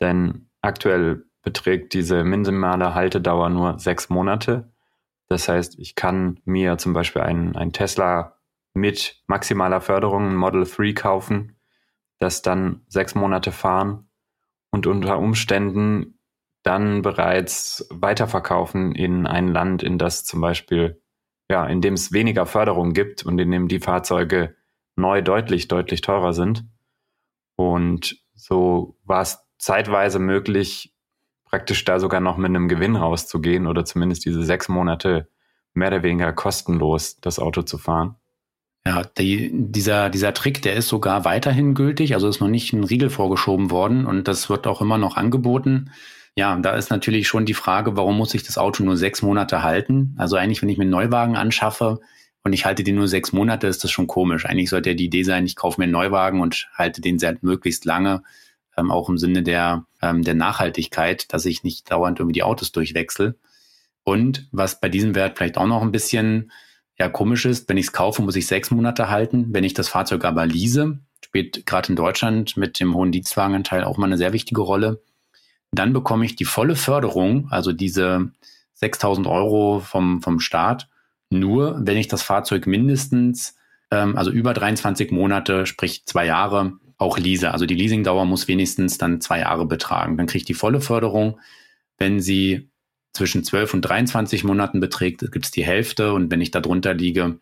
Denn 0.00 0.50
aktuell 0.60 1.24
beträgt 1.42 1.94
diese 1.94 2.24
minimale 2.24 2.94
Haltedauer 2.94 3.48
nur 3.48 3.78
sechs 3.78 4.10
Monate. 4.10 4.70
Das 5.28 5.48
heißt, 5.48 5.78
ich 5.78 5.94
kann 5.94 6.40
mir 6.44 6.76
zum 6.76 6.92
Beispiel 6.92 7.22
ein, 7.22 7.56
ein 7.56 7.72
Tesla 7.72 8.36
mit 8.74 9.22
maximaler 9.26 9.80
Förderung, 9.80 10.30
ein 10.30 10.36
Model 10.36 10.64
3 10.64 10.92
kaufen, 10.92 11.53
das 12.18 12.42
dann 12.42 12.82
sechs 12.88 13.14
Monate 13.14 13.52
fahren 13.52 14.08
und 14.70 14.86
unter 14.86 15.18
Umständen 15.18 16.18
dann 16.62 17.02
bereits 17.02 17.86
weiterverkaufen 17.90 18.94
in 18.94 19.26
ein 19.26 19.48
Land, 19.48 19.82
in 19.82 19.98
das 19.98 20.24
zum 20.24 20.40
Beispiel, 20.40 21.02
ja, 21.50 21.66
in 21.66 21.80
dem 21.80 21.94
es 21.94 22.12
weniger 22.12 22.46
Förderung 22.46 22.94
gibt 22.94 23.24
und 23.24 23.38
in 23.38 23.50
dem 23.50 23.68
die 23.68 23.80
Fahrzeuge 23.80 24.56
neu 24.96 25.22
deutlich, 25.22 25.68
deutlich 25.68 26.00
teurer 26.00 26.32
sind. 26.32 26.64
Und 27.56 28.16
so 28.34 28.98
war 29.04 29.20
es 29.20 29.46
zeitweise 29.58 30.18
möglich, 30.18 30.94
praktisch 31.44 31.84
da 31.84 32.00
sogar 32.00 32.20
noch 32.20 32.36
mit 32.36 32.48
einem 32.48 32.68
Gewinn 32.68 32.96
rauszugehen 32.96 33.66
oder 33.66 33.84
zumindest 33.84 34.24
diese 34.24 34.42
sechs 34.42 34.68
Monate 34.68 35.28
mehr 35.74 35.88
oder 35.88 36.02
weniger 36.02 36.32
kostenlos 36.32 37.20
das 37.20 37.38
Auto 37.38 37.62
zu 37.62 37.78
fahren. 37.78 38.16
Ja, 38.86 39.02
die, 39.18 39.50
dieser, 39.52 40.10
dieser 40.10 40.34
Trick, 40.34 40.60
der 40.60 40.74
ist 40.74 40.88
sogar 40.88 41.24
weiterhin 41.24 41.74
gültig, 41.74 42.14
also 42.14 42.28
ist 42.28 42.40
noch 42.40 42.48
nicht 42.48 42.72
ein 42.72 42.84
Riegel 42.84 43.08
vorgeschoben 43.08 43.70
worden 43.70 44.04
und 44.04 44.28
das 44.28 44.50
wird 44.50 44.66
auch 44.66 44.82
immer 44.82 44.98
noch 44.98 45.16
angeboten. 45.16 45.90
Ja, 46.36 46.56
da 46.56 46.76
ist 46.76 46.90
natürlich 46.90 47.26
schon 47.28 47.46
die 47.46 47.54
Frage, 47.54 47.96
warum 47.96 48.18
muss 48.18 48.34
ich 48.34 48.42
das 48.42 48.58
Auto 48.58 48.84
nur 48.84 48.96
sechs 48.96 49.22
Monate 49.22 49.62
halten? 49.62 50.14
Also 50.18 50.36
eigentlich, 50.36 50.60
wenn 50.60 50.68
ich 50.68 50.76
mir 50.76 50.82
einen 50.82 50.90
Neuwagen 50.90 51.36
anschaffe, 51.36 52.00
und 52.44 52.52
ich 52.52 52.66
halte 52.66 52.84
den 52.84 52.96
nur 52.96 53.08
sechs 53.08 53.32
Monate, 53.32 53.66
ist 53.66 53.82
das 53.84 53.90
schon 53.90 54.06
komisch. 54.06 54.44
Eigentlich 54.44 54.68
sollte 54.68 54.90
ja 54.90 54.94
die 54.94 55.06
Idee 55.06 55.22
sein, 55.22 55.46
ich 55.46 55.56
kaufe 55.56 55.80
mir 55.80 55.84
einen 55.84 55.92
Neuwagen 55.92 56.42
und 56.42 56.68
halte 56.74 57.00
den 57.00 57.18
sehr 57.18 57.36
möglichst 57.40 57.86
lange, 57.86 58.22
ähm, 58.76 58.90
auch 58.90 59.08
im 59.08 59.16
Sinne 59.16 59.42
der, 59.42 59.86
ähm, 60.02 60.22
der 60.22 60.34
Nachhaltigkeit, 60.34 61.32
dass 61.32 61.46
ich 61.46 61.64
nicht 61.64 61.90
dauernd 61.90 62.18
irgendwie 62.18 62.34
die 62.34 62.42
Autos 62.42 62.70
durchwechsel. 62.70 63.38
Und 64.04 64.46
was 64.52 64.78
bei 64.78 64.90
diesem 64.90 65.14
Wert 65.14 65.38
vielleicht 65.38 65.56
auch 65.56 65.66
noch 65.66 65.80
ein 65.80 65.90
bisschen 65.90 66.52
ja, 66.98 67.08
komisch 67.08 67.44
ist, 67.44 67.68
wenn 67.68 67.76
ich 67.76 67.86
es 67.86 67.92
kaufe, 67.92 68.22
muss 68.22 68.36
ich 68.36 68.46
sechs 68.46 68.70
Monate 68.70 69.10
halten. 69.10 69.46
Wenn 69.50 69.64
ich 69.64 69.74
das 69.74 69.88
Fahrzeug 69.88 70.24
aber 70.24 70.46
lease, 70.46 70.98
spielt 71.24 71.66
gerade 71.66 71.88
in 71.88 71.96
Deutschland 71.96 72.56
mit 72.56 72.78
dem 72.78 72.94
hohen 72.94 73.12
Dienstwagenanteil 73.12 73.84
auch 73.84 73.96
mal 73.96 74.06
eine 74.06 74.18
sehr 74.18 74.32
wichtige 74.32 74.60
Rolle, 74.60 75.02
dann 75.72 75.92
bekomme 75.92 76.24
ich 76.24 76.36
die 76.36 76.44
volle 76.44 76.76
Förderung, 76.76 77.48
also 77.50 77.72
diese 77.72 78.30
6000 78.74 79.26
Euro 79.26 79.80
vom, 79.80 80.22
vom 80.22 80.38
Staat 80.38 80.88
nur, 81.30 81.80
wenn 81.80 81.96
ich 81.96 82.08
das 82.08 82.22
Fahrzeug 82.22 82.66
mindestens, 82.66 83.56
ähm, 83.90 84.16
also 84.16 84.30
über 84.30 84.54
23 84.54 85.10
Monate, 85.10 85.66
sprich 85.66 86.04
zwei 86.06 86.26
Jahre, 86.26 86.74
auch 86.96 87.18
lease. 87.18 87.50
Also 87.50 87.66
die 87.66 87.74
Leasingdauer 87.74 88.24
muss 88.24 88.46
wenigstens 88.46 88.98
dann 88.98 89.20
zwei 89.20 89.40
Jahre 89.40 89.66
betragen. 89.66 90.16
Dann 90.16 90.26
kriege 90.26 90.38
ich 90.38 90.44
die 90.44 90.54
volle 90.54 90.80
Förderung. 90.80 91.40
Wenn 91.98 92.20
sie 92.20 92.70
zwischen 93.14 93.44
12 93.44 93.74
und 93.74 93.82
23 93.82 94.44
Monaten 94.44 94.80
beträgt, 94.80 95.20
gibt 95.32 95.46
es 95.46 95.50
die 95.50 95.64
Hälfte. 95.64 96.12
Und 96.12 96.30
wenn 96.30 96.40
ich 96.40 96.50
da 96.50 96.60
drunter 96.60 96.92
liege, 96.92 97.38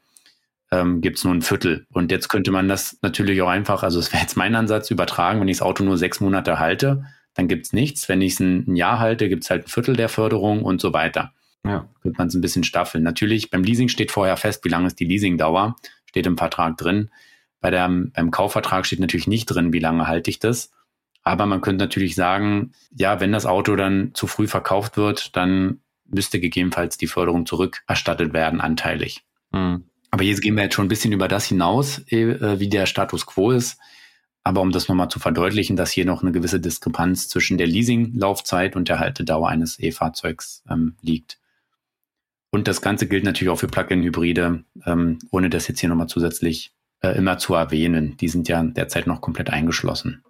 ähm, 0.71 1.00
gibt 1.00 1.19
es 1.19 1.25
nur 1.25 1.35
ein 1.35 1.43
Viertel. 1.43 1.87
Und 1.93 2.12
jetzt 2.12 2.29
könnte 2.29 2.52
man 2.52 2.69
das 2.69 2.99
natürlich 3.02 3.43
auch 3.43 3.49
einfach, 3.49 3.83
also 3.83 3.99
es 3.99 4.12
wäre 4.12 4.23
jetzt 4.23 4.37
mein 4.37 4.55
Ansatz, 4.55 4.91
übertragen, 4.91 5.41
wenn 5.41 5.49
ich 5.49 5.59
das 5.59 5.67
Auto 5.67 5.83
nur 5.83 5.99
sechs 5.99 6.21
Monate 6.21 6.59
halte, 6.59 7.05
dann 7.35 7.49
gibt 7.49 7.67
es 7.67 7.73
nichts. 7.73 8.09
Wenn 8.09 8.21
ich 8.21 8.35
es 8.35 8.41
ein, 8.41 8.64
ein 8.69 8.76
Jahr 8.76 8.99
halte, 8.99 9.29
gibt 9.29 9.45
es 9.45 9.50
halt 9.50 9.64
ein 9.64 9.69
Viertel 9.69 9.97
der 9.97 10.09
Förderung 10.09 10.62
und 10.62 10.81
so 10.81 10.93
weiter. 10.93 11.33
Ja. 11.64 11.88
Wird 12.02 12.19
man 12.19 12.29
es 12.29 12.35
ein 12.35 12.41
bisschen 12.41 12.64
staffeln. 12.64 13.02
Natürlich, 13.05 13.50
beim 13.50 13.64
Leasing 13.64 13.88
steht 13.88 14.11
vorher 14.11 14.37
fest, 14.37 14.64
wie 14.64 14.69
lange 14.69 14.88
ist 14.88 15.00
die 15.00 15.05
Leasingdauer, 15.05 15.76
steht 16.07 16.26
im 16.26 16.37
Vertrag 16.37 16.76
drin. 16.76 17.11
Bei 17.61 17.71
der, 17.71 17.88
beim 17.88 18.31
Kaufvertrag 18.31 18.85
steht 18.85 19.00
natürlich 19.00 19.29
nicht 19.29 19.47
drin, 19.47 19.73
wie 19.73 19.79
lange 19.79 20.07
halte 20.07 20.29
ich 20.29 20.38
das. 20.38 20.73
Aber 21.23 21.47
man 21.47 21.61
könnte 21.61 21.85
natürlich 21.85 22.14
sagen, 22.14 22.73
ja, 22.97 23.21
wenn 23.21 23.33
das 23.33 23.47
Auto 23.47 23.76
dann 23.76 24.11
zu 24.14 24.26
früh 24.26 24.49
verkauft 24.49 24.97
wird, 24.97 25.37
dann 25.37 25.81
müsste 26.07 26.41
gegebenenfalls 26.41 26.99
die 26.99 27.07
Förderung 27.07 27.47
zurückerstattet 27.47 28.33
werden, 28.33 28.61
anteilig. 28.61 29.23
Mhm. 29.52 29.85
Aber 30.11 30.25
jetzt 30.25 30.43
gehen 30.43 30.57
wir 30.57 30.64
jetzt 30.64 30.75
schon 30.75 30.87
ein 30.87 30.91
bisschen 30.91 31.12
über 31.12 31.26
das 31.26 31.47
hinaus, 31.47 32.00
äh, 32.11 32.61
wie 32.61 32.69
der 32.69 32.87
Status 32.87 33.25
quo 33.26 33.50
ist. 33.50 33.79
Aber 34.45 34.61
um 34.61 34.73
das 34.73 34.88
nochmal 34.88 35.09
zu 35.09 35.21
verdeutlichen, 35.21 35.76
dass 35.76 35.91
hier 35.91 36.05
noch 36.05 36.23
eine 36.23 36.33
gewisse 36.33 36.61
Diskrepanz 36.61 37.29
zwischen 37.29 37.59
der 37.59 37.69
Leasinglaufzeit 37.69 38.75
und 38.76 38.88
der 38.88 38.99
Haltedauer 38.99 39.49
eines 39.49 39.79
E-Fahrzeugs 39.79 40.64
ähm, 40.69 40.97
liegt. 41.00 41.38
Und 42.50 42.69
das 42.69 42.83
Ganze 42.83 43.07
gilt 43.07 43.25
natürlich 43.25 43.50
auch 43.50 43.61
für 43.61 43.69
Plug-in-Hybride, 43.69 44.64
ähm, 44.85 45.19
ohne 45.31 45.49
das 45.49 45.69
jetzt 45.69 45.81
hier 45.81 45.88
nochmal 45.88 46.09
zusätzlich 46.09 46.75
äh, 47.00 47.17
immer 47.17 47.38
zu 47.38 47.55
erwähnen. 47.55 48.17
Die 48.19 48.29
sind 48.29 48.49
ja 48.49 48.62
derzeit 48.62 49.07
noch 49.07 49.21
komplett 49.21 49.49
eingeschlossen. 49.49 50.23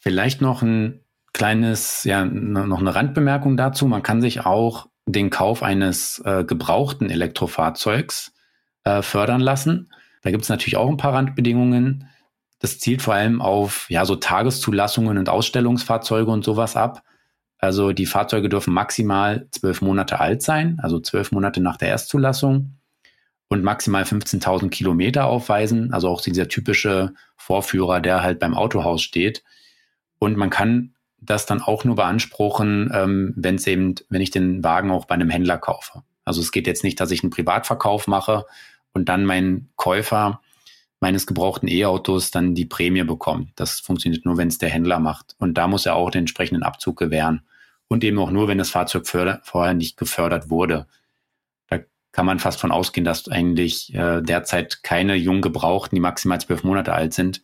Vielleicht 0.00 0.40
noch 0.40 0.62
ein 0.62 1.00
kleines, 1.32 2.04
ja, 2.04 2.24
noch 2.24 2.78
eine 2.80 2.94
Randbemerkung 2.94 3.56
dazu. 3.56 3.86
Man 3.86 4.02
kann 4.02 4.20
sich 4.20 4.46
auch 4.46 4.88
den 5.06 5.30
Kauf 5.30 5.62
eines 5.62 6.20
äh, 6.24 6.44
gebrauchten 6.44 7.10
Elektrofahrzeugs 7.10 8.32
äh, 8.84 9.02
fördern 9.02 9.40
lassen. 9.40 9.92
Da 10.22 10.30
gibt 10.30 10.44
es 10.44 10.48
natürlich 10.48 10.76
auch 10.76 10.88
ein 10.88 10.96
paar 10.96 11.14
Randbedingungen. 11.14 12.08
Das 12.58 12.78
zielt 12.78 13.02
vor 13.02 13.14
allem 13.14 13.40
auf 13.40 13.88
ja 13.90 14.04
so 14.04 14.16
Tageszulassungen 14.16 15.18
und 15.18 15.28
Ausstellungsfahrzeuge 15.28 16.30
und 16.30 16.44
sowas 16.44 16.74
ab. 16.74 17.02
Also 17.58 17.92
die 17.92 18.06
Fahrzeuge 18.06 18.48
dürfen 18.48 18.74
maximal 18.74 19.46
zwölf 19.50 19.82
Monate 19.82 20.20
alt 20.20 20.42
sein, 20.42 20.78
also 20.82 21.00
zwölf 21.00 21.32
Monate 21.32 21.60
nach 21.60 21.76
der 21.76 21.88
Erstzulassung 21.88 22.76
und 23.48 23.62
maximal 23.62 24.02
15.000 24.02 24.70
Kilometer 24.70 25.26
aufweisen, 25.26 25.92
also 25.92 26.08
auch 26.08 26.20
dieser 26.20 26.48
typische 26.48 27.12
Vorführer, 27.36 28.00
der 28.00 28.22
halt 28.22 28.38
beim 28.40 28.54
Autohaus 28.54 29.02
steht. 29.02 29.44
Und 30.18 30.36
man 30.36 30.50
kann 30.50 30.94
das 31.18 31.46
dann 31.46 31.62
auch 31.62 31.84
nur 31.84 31.96
beanspruchen, 31.96 32.90
ähm, 32.92 33.34
wenn 33.36 33.56
es 33.56 33.66
eben, 33.66 33.94
wenn 34.08 34.20
ich 34.20 34.30
den 34.30 34.62
Wagen 34.62 34.90
auch 34.90 35.06
bei 35.06 35.14
einem 35.14 35.30
Händler 35.30 35.58
kaufe. 35.58 36.02
Also 36.24 36.40
es 36.40 36.52
geht 36.52 36.66
jetzt 36.66 36.84
nicht, 36.84 37.00
dass 37.00 37.10
ich 37.10 37.22
einen 37.22 37.30
Privatverkauf 37.30 38.06
mache 38.06 38.44
und 38.92 39.08
dann 39.08 39.24
mein 39.24 39.68
Käufer 39.76 40.40
meines 41.00 41.26
gebrauchten 41.26 41.68
E-Autos 41.68 42.30
dann 42.30 42.54
die 42.54 42.64
Prämie 42.64 43.04
bekommt. 43.04 43.50
Das 43.56 43.80
funktioniert 43.80 44.24
nur, 44.24 44.38
wenn 44.38 44.48
es 44.48 44.58
der 44.58 44.70
Händler 44.70 44.98
macht. 44.98 45.36
Und 45.38 45.54
da 45.54 45.68
muss 45.68 45.86
er 45.86 45.94
auch 45.94 46.10
den 46.10 46.20
entsprechenden 46.20 46.62
Abzug 46.62 46.98
gewähren. 46.98 47.42
Und 47.88 48.02
eben 48.02 48.18
auch 48.18 48.30
nur, 48.30 48.48
wenn 48.48 48.58
das 48.58 48.70
Fahrzeug 48.70 49.06
vorher 49.06 49.74
nicht 49.74 49.96
gefördert 49.96 50.50
wurde. 50.50 50.86
Da 51.68 51.78
kann 52.10 52.26
man 52.26 52.40
fast 52.40 52.60
von 52.60 52.72
ausgehen, 52.72 53.04
dass 53.04 53.28
eigentlich 53.28 53.94
äh, 53.94 54.22
derzeit 54.22 54.82
keine 54.82 55.14
jung 55.14 55.42
gebrauchten, 55.42 55.94
die 55.94 56.00
maximal 56.00 56.40
zwölf 56.40 56.64
Monate 56.64 56.94
alt 56.94 57.14
sind, 57.14 57.42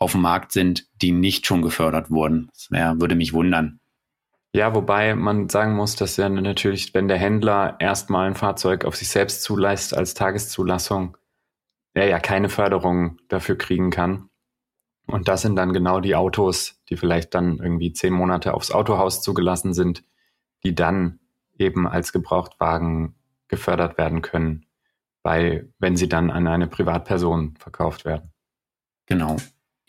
auf 0.00 0.12
dem 0.12 0.22
Markt 0.22 0.50
sind, 0.50 0.86
die 1.00 1.12
nicht 1.12 1.46
schon 1.46 1.62
gefördert 1.62 2.10
wurden. 2.10 2.48
Das 2.52 2.70
wär, 2.70 3.00
würde 3.00 3.14
mich 3.14 3.32
wundern. 3.32 3.78
Ja, 4.52 4.74
wobei 4.74 5.14
man 5.14 5.48
sagen 5.48 5.76
muss, 5.76 5.94
dass 5.94 6.16
ja 6.16 6.28
natürlich, 6.28 6.92
wenn 6.94 7.06
der 7.06 7.18
Händler 7.18 7.76
erstmal 7.78 8.26
ein 8.26 8.34
Fahrzeug 8.34 8.84
auf 8.84 8.96
sich 8.96 9.08
selbst 9.08 9.42
zulässt 9.42 9.96
als 9.96 10.14
Tageszulassung, 10.14 11.16
er 11.94 12.08
ja 12.08 12.18
keine 12.18 12.48
Förderung 12.48 13.18
dafür 13.28 13.56
kriegen 13.56 13.90
kann. 13.90 14.28
Und 15.06 15.28
das 15.28 15.42
sind 15.42 15.54
dann 15.56 15.72
genau 15.72 16.00
die 16.00 16.16
Autos, 16.16 16.80
die 16.88 16.96
vielleicht 16.96 17.34
dann 17.34 17.58
irgendwie 17.58 17.92
zehn 17.92 18.12
Monate 18.12 18.54
aufs 18.54 18.70
Autohaus 18.70 19.22
zugelassen 19.22 19.74
sind, 19.74 20.02
die 20.64 20.74
dann 20.74 21.20
eben 21.58 21.86
als 21.86 22.12
Gebrauchtwagen 22.12 23.14
gefördert 23.48 23.98
werden 23.98 24.22
können, 24.22 24.66
bei, 25.22 25.68
wenn 25.78 25.96
sie 25.96 26.08
dann 26.08 26.30
an 26.30 26.46
eine 26.46 26.68
Privatperson 26.68 27.56
verkauft 27.58 28.04
werden. 28.04 28.32
Genau. 29.06 29.36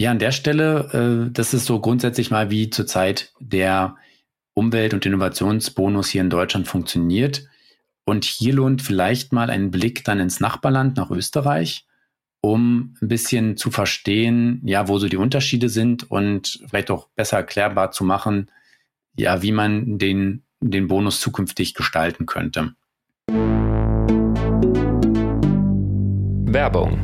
Ja, 0.01 0.09
an 0.09 0.17
der 0.17 0.31
Stelle, 0.31 1.27
äh, 1.27 1.31
das 1.31 1.53
ist 1.53 1.65
so 1.65 1.79
grundsätzlich 1.79 2.31
mal, 2.31 2.49
wie 2.49 2.71
zurzeit 2.71 3.31
der 3.39 3.97
Umwelt- 4.55 4.95
und 4.95 5.05
Innovationsbonus 5.05 6.09
hier 6.09 6.21
in 6.21 6.31
Deutschland 6.31 6.67
funktioniert. 6.67 7.47
Und 8.03 8.25
hier 8.25 8.55
lohnt 8.55 8.81
vielleicht 8.81 9.31
mal 9.31 9.51
ein 9.51 9.69
Blick 9.69 10.03
dann 10.03 10.19
ins 10.19 10.39
Nachbarland 10.39 10.97
nach 10.97 11.11
Österreich, 11.11 11.85
um 12.41 12.95
ein 12.99 13.09
bisschen 13.09 13.57
zu 13.57 13.69
verstehen, 13.69 14.63
ja, 14.65 14.87
wo 14.87 14.97
so 14.97 15.07
die 15.07 15.17
Unterschiede 15.17 15.69
sind 15.69 16.09
und 16.09 16.61
vielleicht 16.67 16.89
auch 16.89 17.07
besser 17.15 17.37
erklärbar 17.37 17.91
zu 17.91 18.03
machen, 18.03 18.49
ja, 19.15 19.43
wie 19.43 19.51
man 19.51 19.99
den, 19.99 20.41
den 20.61 20.87
Bonus 20.87 21.19
zukünftig 21.19 21.75
gestalten 21.75 22.25
könnte. 22.25 22.73
Werbung. 26.47 26.99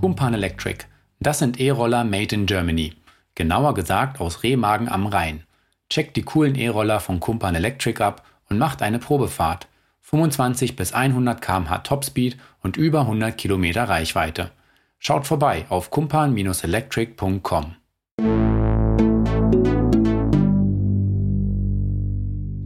Kumpan 0.00 0.34
Electric. 0.34 0.86
Das 1.24 1.38
sind 1.38 1.58
E-Roller 1.58 2.04
made 2.04 2.34
in 2.34 2.44
Germany. 2.44 2.92
Genauer 3.34 3.72
gesagt 3.72 4.20
aus 4.20 4.42
Remagen 4.42 4.90
am 4.90 5.06
Rhein. 5.06 5.44
Checkt 5.88 6.16
die 6.16 6.22
coolen 6.22 6.54
E-Roller 6.54 7.00
von 7.00 7.18
Kumpan 7.18 7.54
Electric 7.54 7.98
ab 8.02 8.22
und 8.50 8.58
macht 8.58 8.82
eine 8.82 8.98
Probefahrt. 8.98 9.66
25 10.02 10.76
bis 10.76 10.92
100 10.92 11.40
km/h 11.40 11.78
Topspeed 11.78 12.36
und 12.62 12.76
über 12.76 13.00
100 13.00 13.38
Kilometer 13.38 13.84
Reichweite. 13.84 14.50
Schaut 14.98 15.26
vorbei 15.26 15.64
auf 15.70 15.90
kumpan-electric.com. 15.90 17.76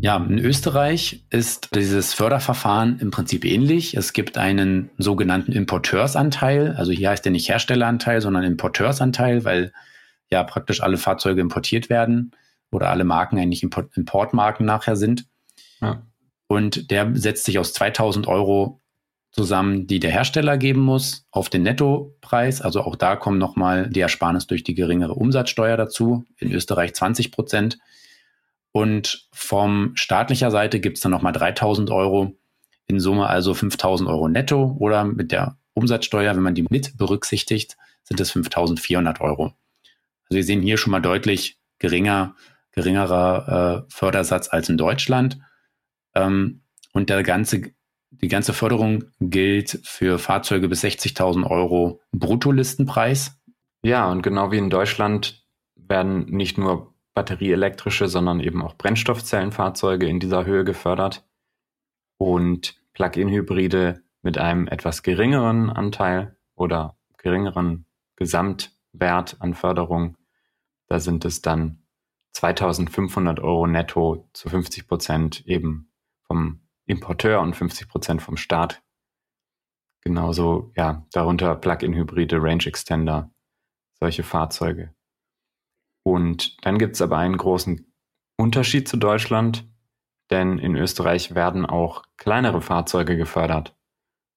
Ja, 0.01 0.17
in 0.17 0.39
Österreich 0.39 1.25
ist 1.31 1.75
dieses 1.75 2.15
Förderverfahren 2.15 3.01
im 3.01 3.11
Prinzip 3.11 3.45
ähnlich. 3.45 3.97
Es 3.97 4.13
gibt 4.13 4.39
einen 4.39 4.91
sogenannten 4.97 5.53
Importeursanteil. 5.53 6.75
Also 6.77 6.93
hier 6.93 7.11
heißt 7.11 7.25
der 7.25 7.33
nicht 7.33 7.49
Herstelleranteil, 7.49 8.21
sondern 8.21 8.45
Importeursanteil, 8.45 9.45
weil 9.45 9.73
ja 10.31 10.45
praktisch 10.45 10.83
alle 10.83 10.99
Fahrzeuge 10.99 11.41
importiert 11.41 11.91
werden 11.91 12.33
oder 12.71 12.91
alle 12.91 13.05
Marken 13.05 13.39
eigentlich 13.39 13.63
Import 13.63 13.97
Importmarken 13.97 14.65
nachher 14.65 14.97
sind. 14.97 15.27
Ja. 15.81 16.03
Und 16.47 16.91
der 16.91 17.15
setzt 17.17 17.45
sich 17.45 17.59
aus 17.59 17.73
2000 17.73 18.29
Euro 18.29 18.81
zusammen, 19.33 19.87
die 19.87 20.01
der 20.01 20.11
Hersteller 20.11 20.59
geben 20.59 20.81
muss, 20.81 21.27
auf 21.31 21.49
den 21.49 21.63
Nettopreis. 21.63 22.63
Also 22.63 22.83
auch 22.83 22.97
da 22.97 23.17
kommen 23.17 23.39
nochmal 23.39 23.91
die 23.91 24.01
Ersparnis 24.01 24.47
durch 24.47 24.65
die 24.65 24.75
geringere 24.75 25.15
Umsatzsteuer 25.15 25.77
dazu. 25.77 26.25
In 26.39 26.53
Österreich 26.53 26.95
20 26.95 27.33
Prozent. 27.33 27.79
Und 28.79 29.27
vom 29.33 29.91
staatlicher 29.97 30.53
Seite 30.53 30.79
gibt 30.79 30.99
es 30.99 31.03
dann 31.03 31.11
nochmal 31.11 31.33
3000 31.33 31.91
Euro, 31.91 32.39
in 32.87 33.01
Summe 33.01 33.27
also 33.27 33.53
5000 33.53 34.09
Euro 34.09 34.29
netto 34.29 34.77
oder 34.79 35.03
mit 35.03 35.33
der 35.33 35.59
Umsatzsteuer, 35.75 36.37
wenn 36.37 36.45
man 36.45 36.55
die 36.55 36.65
mit 36.71 36.97
berücksichtigt, 36.97 37.77
sind 38.05 38.21
es 38.21 38.31
5400 38.31 39.21
Euro. 39.21 39.47
Also 40.27 40.37
wir 40.37 40.45
sehen 40.45 40.63
hier 40.63 40.77
schon 40.77 40.93
mal 40.93 41.01
deutlich 41.01 41.59
geringer, 41.81 42.37
geringerer 42.71 43.87
äh, 43.89 43.93
Fördersatz 43.93 44.49
als 44.49 44.69
in 44.69 44.77
Deutschland. 44.79 45.41
Ähm, 46.15 46.63
und 46.93 47.11
der 47.11 47.25
ganze, 47.25 47.63
die 48.11 48.29
ganze 48.29 48.53
Förderung 48.53 49.07
gilt 49.19 49.81
für 49.83 50.21
Fahrzeuge 50.21 50.69
bis 50.69 50.85
60.000 50.85 51.51
Euro 51.51 52.01
Bruttolistenpreis. 52.13 53.37
Ja, 53.83 54.09
und 54.09 54.23
genau 54.23 54.53
wie 54.53 54.59
in 54.59 54.71
Deutschland 54.71 55.45
werden 55.75 56.27
nicht 56.27 56.59
nur 56.59 56.95
batterieelektrische, 57.19 58.07
sondern 58.07 58.39
eben 58.39 58.63
auch 58.63 58.77
Brennstoffzellenfahrzeuge 58.77 60.07
in 60.07 60.21
dieser 60.21 60.47
Höhe 60.47 60.63
gefördert 60.63 61.27
und 62.17 62.81
Plug-in-Hybride 62.93 64.05
mit 64.23 64.39
einem 64.39 64.69
etwas 64.69 65.03
geringeren 65.03 65.69
Anteil 65.69 66.37
oder 66.55 66.97
geringeren 67.17 67.87
Gesamtwert 68.15 69.35
an 69.41 69.55
Förderung. 69.55 70.17
Da 70.87 71.01
sind 71.01 71.25
es 71.25 71.43
dann 71.43 71.83
2500 72.35 73.41
Euro 73.41 73.67
netto 73.67 74.29
zu 74.33 74.49
50 74.49 74.87
Prozent 74.87 75.45
eben 75.45 75.91
vom 76.23 76.61
Importeur 76.87 77.41
und 77.41 77.57
50 77.57 77.89
Prozent 77.89 78.23
vom 78.23 78.37
Staat. 78.37 78.81
Genauso, 80.03 80.71
ja, 80.77 81.05
darunter 81.11 81.57
Plug-in-Hybride, 81.57 82.41
Range 82.41 82.65
Extender, 82.65 83.33
solche 83.99 84.23
Fahrzeuge. 84.23 84.95
Und 86.09 86.57
dann 86.65 86.79
gibt 86.79 86.95
es 86.95 87.03
aber 87.03 87.19
einen 87.19 87.37
großen 87.37 87.85
Unterschied 88.39 88.89
zu 88.89 88.97
Deutschland, 88.97 89.69
denn 90.31 90.59
in 90.59 90.75
Österreich 90.75 91.35
werden 91.35 91.67
auch 91.67 92.03
kleinere 92.17 92.63
Fahrzeuge 92.63 93.19
gefördert. 93.19 93.77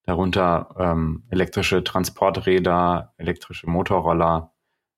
Darunter 0.04 0.76
ähm, 0.78 1.24
elektrische 1.30 1.82
Transporträder, 1.82 3.14
elektrische 3.16 3.70
Motorroller, 3.70 4.54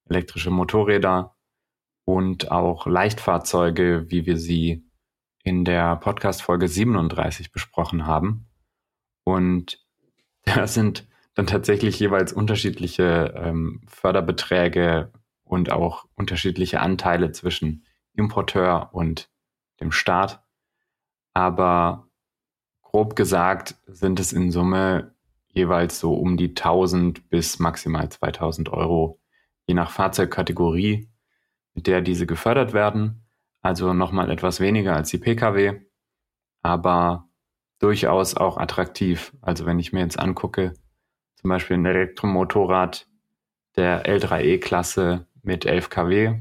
elektrische 0.10 0.50
Motorräder 0.50 1.36
und 2.06 2.50
auch 2.50 2.88
Leichtfahrzeuge, 2.88 4.10
wie 4.10 4.26
wir 4.26 4.40
sie 4.40 4.84
in 5.44 5.66
der 5.66 5.98
Podcast-Folge 5.98 6.68
37 6.68 7.52
besprochen 7.52 8.08
haben. 8.08 8.48
Und 9.24 9.86
da 10.46 10.66
sind 10.66 11.08
dann 11.36 11.46
tatsächlich 11.46 12.00
jeweils 12.00 12.34
unterschiedliche 12.34 13.32
ähm, 13.38 13.82
Förderbeträge 13.86 15.12
und 15.54 15.72
auch 15.72 16.06
unterschiedliche 16.16 16.82
Anteile 16.82 17.32
zwischen 17.32 17.86
Importeur 18.14 18.90
und 18.92 19.30
dem 19.80 19.92
Staat. 19.92 20.44
Aber 21.34 22.08
grob 22.82 23.16
gesagt 23.16 23.76
sind 23.88 24.20
es 24.20 24.34
in 24.34 24.52
Summe 24.52 25.16
jeweils 25.50 26.00
so 26.00 26.16
um 26.16 26.38
die 26.38 26.50
1000 26.50 27.30
bis 27.30 27.60
maximal 27.60 28.10
2000 28.10 28.70
Euro, 28.70 29.20
je 29.68 29.76
nach 29.76 29.92
Fahrzeugkategorie, 29.92 31.10
mit 31.74 31.88
der 31.88 32.02
diese 32.02 32.26
gefördert 32.26 32.74
werden. 32.74 33.26
Also 33.62 33.94
nochmal 33.94 34.30
etwas 34.30 34.60
weniger 34.60 34.96
als 34.96 35.10
die 35.10 35.20
Pkw, 35.20 35.82
aber 36.62 37.30
durchaus 37.80 38.36
auch 38.36 38.58
attraktiv. 38.58 39.34
Also 39.42 39.66
wenn 39.66 39.80
ich 39.80 39.94
mir 39.94 40.02
jetzt 40.02 40.20
angucke, 40.20 40.74
zum 41.36 41.50
Beispiel 41.50 41.78
ein 41.78 41.86
Elektromotorrad 41.86 43.08
der 43.76 44.06
L3E-Klasse 44.06 45.28
mit 45.44 45.66
11 45.66 45.90
kW. 45.90 46.40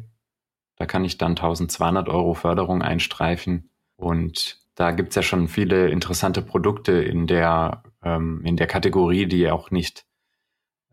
Da 0.77 0.87
kann 0.87 1.05
ich 1.05 1.19
dann 1.19 1.33
1200 1.33 2.09
Euro 2.09 2.35
Förderung 2.35 2.83
einstreichen. 2.83 3.71
Und 3.97 4.59
da 4.75 4.91
gibt's 4.91 5.17
ja 5.17 5.23
schon 5.23 5.49
viele 5.49 5.91
interessante 5.91 6.43
Produkte 6.43 6.93
in 6.93 7.27
der, 7.27 7.83
ähm, 8.03 8.43
in 8.45 8.57
der 8.57 8.67
Kategorie, 8.67 9.27
die 9.27 9.51
auch 9.51 9.71
nicht 9.71 10.07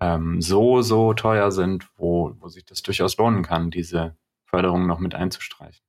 ähm, 0.02 0.42
so, 0.42 0.82
so 0.82 1.14
teuer 1.14 1.52
sind, 1.52 1.88
wo, 1.96 2.36
wo 2.40 2.48
sich 2.50 2.66
das 2.66 2.82
durchaus 2.82 3.18
lohnen 3.18 3.44
kann, 3.44 3.72
diese 3.72 4.18
Förderung 4.46 4.88
noch 4.88 5.00
mit 5.00 5.16
einzustreichen. 5.16 5.84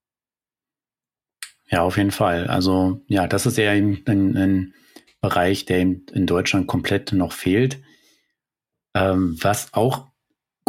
Ja, 1.68 1.82
auf 1.82 1.96
jeden 1.96 2.10
Fall. 2.10 2.48
Also 2.48 3.00
ja, 3.06 3.26
das 3.26 3.46
ist 3.46 3.58
ein, 3.58 4.02
ein, 4.06 4.36
ein 4.36 4.74
Bereich, 5.20 5.66
der 5.66 5.80
in 5.80 6.26
Deutschland 6.26 6.66
komplett 6.66 7.12
noch 7.12 7.32
fehlt. 7.32 7.80
Ähm, 8.94 9.36
was 9.40 9.72
auch 9.72 10.09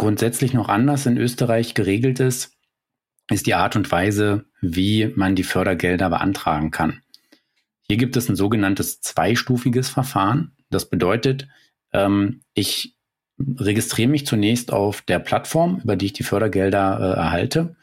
grundsätzlich 0.02 0.52
noch 0.52 0.68
anders 0.68 1.06
in 1.06 1.16
Österreich 1.16 1.74
geregelt 1.74 2.18
ist, 2.18 2.56
ist 3.30 3.46
die 3.46 3.54
Art 3.54 3.76
und 3.76 3.88
Weise, 3.92 4.46
wie 4.60 5.12
man 5.14 5.36
die 5.36 5.44
Fördergelder 5.44 6.10
beantragen 6.10 6.72
kann. 6.72 7.02
Hier 7.82 7.98
gibt 7.98 8.16
es 8.16 8.28
ein 8.28 8.34
sogenanntes 8.34 9.00
zweistufiges 9.00 9.90
Verfahren. 9.90 10.56
Das 10.70 10.90
bedeutet, 10.90 11.46
ähm, 11.92 12.40
ich 12.52 12.96
registriere 13.38 14.10
mich 14.10 14.26
zunächst 14.26 14.72
auf 14.72 15.02
der 15.02 15.20
Plattform, 15.20 15.80
über 15.84 15.94
die 15.94 16.06
ich 16.06 16.12
die 16.12 16.24
Fördergelder 16.24 16.98
äh, 16.98 17.20
erhalte. 17.20 17.76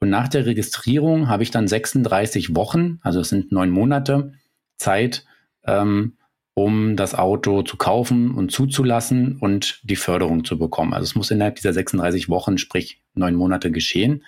Und 0.00 0.10
nach 0.10 0.28
der 0.28 0.44
Registrierung 0.44 1.28
habe 1.28 1.44
ich 1.44 1.50
dann 1.50 1.66
36 1.66 2.54
Wochen, 2.54 2.98
also 3.00 3.20
es 3.20 3.30
sind 3.30 3.52
neun 3.52 3.70
Monate 3.70 4.34
Zeit, 4.76 5.24
ähm, 5.66 6.18
um 6.54 6.96
das 6.96 7.14
Auto 7.14 7.62
zu 7.62 7.76
kaufen 7.76 8.32
und 8.32 8.52
zuzulassen 8.52 9.36
und 9.38 9.80
die 9.82 9.96
Förderung 9.96 10.44
zu 10.44 10.56
bekommen. 10.56 10.94
Also 10.94 11.04
es 11.04 11.14
muss 11.16 11.30
innerhalb 11.30 11.56
dieser 11.56 11.72
36 11.72 12.28
Wochen, 12.28 12.58
sprich 12.58 13.02
neun 13.14 13.34
Monate 13.34 13.72
geschehen. 13.72 14.24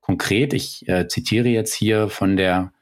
Konkret, 0.00 0.52
ich 0.52 0.88
äh, 0.88 1.06
zitiere 1.06 1.48
jetzt 1.48 1.72
hier 1.72 2.08
von 2.08 2.36
der, 2.36 2.72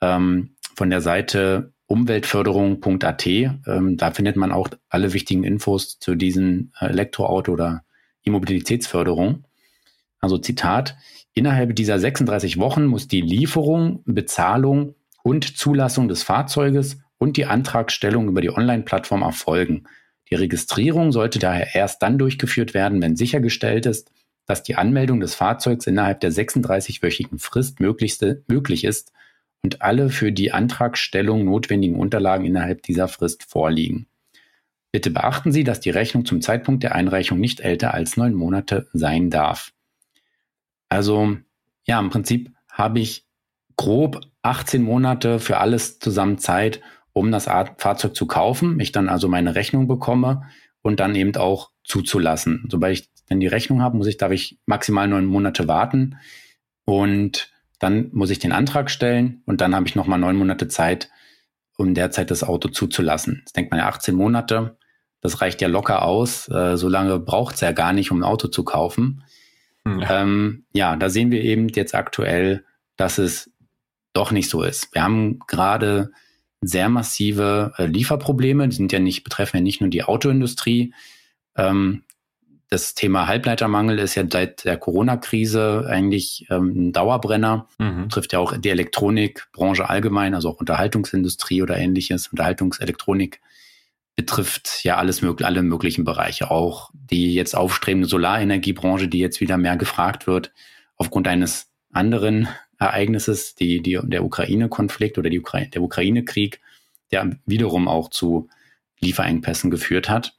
ähm, 0.00 0.54
von 0.74 0.88
der 0.88 1.02
Seite 1.02 1.72
umweltförderung.at. 1.86 3.26
Ähm, 3.26 3.96
da 3.98 4.10
findet 4.12 4.36
man 4.36 4.52
auch 4.52 4.68
alle 4.88 5.12
wichtigen 5.12 5.44
Infos 5.44 5.98
zu 5.98 6.14
diesen 6.14 6.72
Elektroauto 6.78 7.52
oder 7.52 7.82
E-Mobilitätsförderung. 8.24 9.44
Also 10.20 10.38
Zitat, 10.38 10.96
innerhalb 11.34 11.74
dieser 11.76 11.98
36 11.98 12.58
Wochen 12.58 12.86
muss 12.86 13.08
die 13.08 13.20
Lieferung, 13.20 14.02
Bezahlung 14.06 14.94
und 15.22 15.56
Zulassung 15.58 16.08
des 16.08 16.22
Fahrzeuges 16.22 17.00
und 17.20 17.36
die 17.36 17.44
Antragstellung 17.44 18.28
über 18.28 18.40
die 18.40 18.50
Online-Plattform 18.50 19.22
erfolgen. 19.22 19.84
Die 20.30 20.36
Registrierung 20.36 21.12
sollte 21.12 21.38
daher 21.38 21.74
erst 21.74 22.02
dann 22.02 22.18
durchgeführt 22.18 22.72
werden, 22.72 23.02
wenn 23.02 23.14
sichergestellt 23.14 23.86
ist, 23.86 24.10
dass 24.46 24.62
die 24.62 24.76
Anmeldung 24.76 25.20
des 25.20 25.34
Fahrzeugs 25.34 25.86
innerhalb 25.86 26.20
der 26.20 26.32
36-wöchigen 26.32 27.38
Frist 27.38 27.78
möglich 27.78 28.84
ist 28.84 29.12
und 29.62 29.82
alle 29.82 30.08
für 30.08 30.32
die 30.32 30.52
Antragstellung 30.52 31.44
notwendigen 31.44 31.96
Unterlagen 31.96 32.46
innerhalb 32.46 32.82
dieser 32.82 33.06
Frist 33.06 33.44
vorliegen. 33.44 34.06
Bitte 34.90 35.10
beachten 35.10 35.52
Sie, 35.52 35.62
dass 35.62 35.80
die 35.80 35.90
Rechnung 35.90 36.24
zum 36.24 36.40
Zeitpunkt 36.40 36.82
der 36.82 36.94
Einreichung 36.94 37.38
nicht 37.38 37.60
älter 37.60 37.92
als 37.92 38.16
neun 38.16 38.34
Monate 38.34 38.88
sein 38.92 39.30
darf. 39.30 39.72
Also 40.88 41.36
ja, 41.86 42.00
im 42.00 42.10
Prinzip 42.10 42.50
habe 42.70 42.98
ich 42.98 43.26
grob 43.76 44.20
18 44.42 44.82
Monate 44.82 45.38
für 45.38 45.58
alles 45.58 45.98
zusammen 45.98 46.38
Zeit, 46.38 46.80
um 47.12 47.30
das 47.30 47.44
Fahrzeug 47.44 48.14
zu 48.14 48.26
kaufen. 48.26 48.78
Ich 48.80 48.92
dann 48.92 49.08
also 49.08 49.28
meine 49.28 49.54
Rechnung 49.54 49.88
bekomme 49.88 50.42
und 50.82 51.00
dann 51.00 51.14
eben 51.14 51.34
auch 51.36 51.70
zuzulassen. 51.84 52.66
Sobald 52.70 52.98
ich 52.98 53.10
dann 53.28 53.40
die 53.40 53.46
Rechnung 53.46 53.82
habe, 53.82 53.96
muss 53.96 54.06
ich, 54.06 54.16
darf 54.16 54.32
ich 54.32 54.58
maximal 54.66 55.08
neun 55.08 55.26
Monate 55.26 55.68
warten 55.68 56.16
und 56.84 57.52
dann 57.78 58.10
muss 58.12 58.30
ich 58.30 58.38
den 58.38 58.52
Antrag 58.52 58.90
stellen 58.90 59.42
und 59.46 59.60
dann 59.60 59.74
habe 59.74 59.86
ich 59.86 59.94
nochmal 59.94 60.18
neun 60.18 60.36
Monate 60.36 60.68
Zeit, 60.68 61.10
um 61.76 61.94
derzeit 61.94 62.30
das 62.30 62.44
Auto 62.44 62.68
zuzulassen. 62.68 63.38
Jetzt 63.40 63.56
denkt 63.56 63.70
man 63.70 63.80
ja 63.80 63.88
18 63.88 64.14
Monate, 64.14 64.76
das 65.20 65.40
reicht 65.40 65.60
ja 65.60 65.68
locker 65.68 66.02
aus. 66.02 66.48
Äh, 66.48 66.76
so 66.76 66.88
lange 66.88 67.18
braucht 67.18 67.54
es 67.54 67.60
ja 67.60 67.72
gar 67.72 67.92
nicht, 67.92 68.10
um 68.10 68.20
ein 68.20 68.24
Auto 68.24 68.48
zu 68.48 68.64
kaufen. 68.64 69.24
Hm, 69.84 70.00
ja. 70.00 70.20
Ähm, 70.20 70.64
ja, 70.72 70.96
da 70.96 71.08
sehen 71.08 71.30
wir 71.30 71.42
eben 71.42 71.68
jetzt 71.68 71.94
aktuell, 71.94 72.64
dass 72.96 73.18
es 73.18 73.50
doch 74.12 74.30
nicht 74.30 74.50
so 74.50 74.62
ist. 74.62 74.92
Wir 74.94 75.02
haben 75.02 75.38
gerade 75.46 76.10
sehr 76.60 76.88
massive 76.88 77.72
äh, 77.78 77.86
Lieferprobleme. 77.86 78.68
Die 78.68 78.76
sind 78.76 78.92
ja 78.92 78.98
nicht, 78.98 79.24
betreffen 79.24 79.58
ja 79.58 79.62
nicht 79.62 79.80
nur 79.80 79.90
die 79.90 80.04
Autoindustrie. 80.04 80.94
Ähm, 81.56 82.04
das 82.68 82.94
Thema 82.94 83.26
Halbleitermangel 83.26 83.98
ist 83.98 84.14
ja 84.14 84.22
seit 84.30 84.64
der 84.64 84.76
Corona-Krise 84.76 85.86
eigentlich 85.88 86.46
ähm, 86.50 86.72
ein 86.76 86.92
Dauerbrenner. 86.92 87.66
Mhm. 87.78 88.08
Trifft 88.08 88.32
ja 88.32 88.38
auch 88.38 88.56
die 88.56 88.68
Elektronikbranche 88.68 89.90
allgemein, 89.90 90.34
also 90.34 90.50
auch 90.50 90.60
Unterhaltungsindustrie 90.60 91.62
oder 91.62 91.76
ähnliches. 91.76 92.28
Unterhaltungselektronik 92.28 93.40
betrifft 94.14 94.84
ja 94.84 94.98
alles 94.98 95.20
mögliche, 95.20 95.48
alle 95.48 95.62
möglichen 95.62 96.04
Bereiche. 96.04 96.50
Auch 96.52 96.90
die 96.92 97.34
jetzt 97.34 97.56
aufstrebende 97.56 98.06
Solarenergiebranche, 98.06 99.08
die 99.08 99.18
jetzt 99.18 99.40
wieder 99.40 99.56
mehr 99.56 99.76
gefragt 99.76 100.28
wird, 100.28 100.52
aufgrund 100.96 101.26
eines 101.26 101.70
anderen 101.92 102.46
Ereignisses, 102.80 103.54
die, 103.54 103.82
die, 103.82 104.00
der 104.02 104.24
Ukraine-Konflikt 104.24 105.18
oder 105.18 105.30
die 105.30 105.38
Ukra 105.38 105.60
der 105.60 105.82
Ukraine-Krieg, 105.82 106.60
der 107.12 107.36
wiederum 107.44 107.86
auch 107.86 108.08
zu 108.08 108.48
Lieferengpässen 109.00 109.70
geführt 109.70 110.08
hat. 110.08 110.34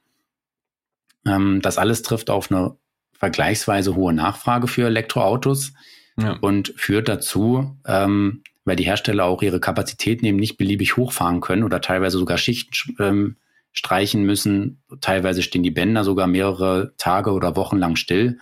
Ähm, 1.24 1.60
das 1.62 1.78
alles 1.78 2.02
trifft 2.02 2.30
auf 2.30 2.50
eine 2.50 2.76
vergleichsweise 3.12 3.94
hohe 3.94 4.12
Nachfrage 4.12 4.66
für 4.66 4.86
Elektroautos 4.86 5.72
ja. 6.20 6.32
und 6.40 6.74
führt 6.76 7.08
dazu, 7.08 7.76
ähm, 7.86 8.42
weil 8.64 8.76
die 8.76 8.84
Hersteller 8.84 9.24
auch 9.24 9.42
ihre 9.42 9.60
Kapazitäten 9.60 10.26
eben 10.26 10.38
nicht 10.38 10.56
beliebig 10.56 10.96
hochfahren 10.96 11.40
können 11.40 11.62
oder 11.62 11.80
teilweise 11.80 12.18
sogar 12.18 12.38
Schichten 12.38 12.96
ähm, 12.98 13.36
streichen 13.70 14.24
müssen. 14.24 14.82
Teilweise 15.00 15.42
stehen 15.42 15.62
die 15.62 15.70
Bänder 15.70 16.02
sogar 16.02 16.26
mehrere 16.26 16.92
Tage 16.96 17.30
oder 17.30 17.54
Wochen 17.54 17.78
lang 17.78 17.94
still, 17.94 18.38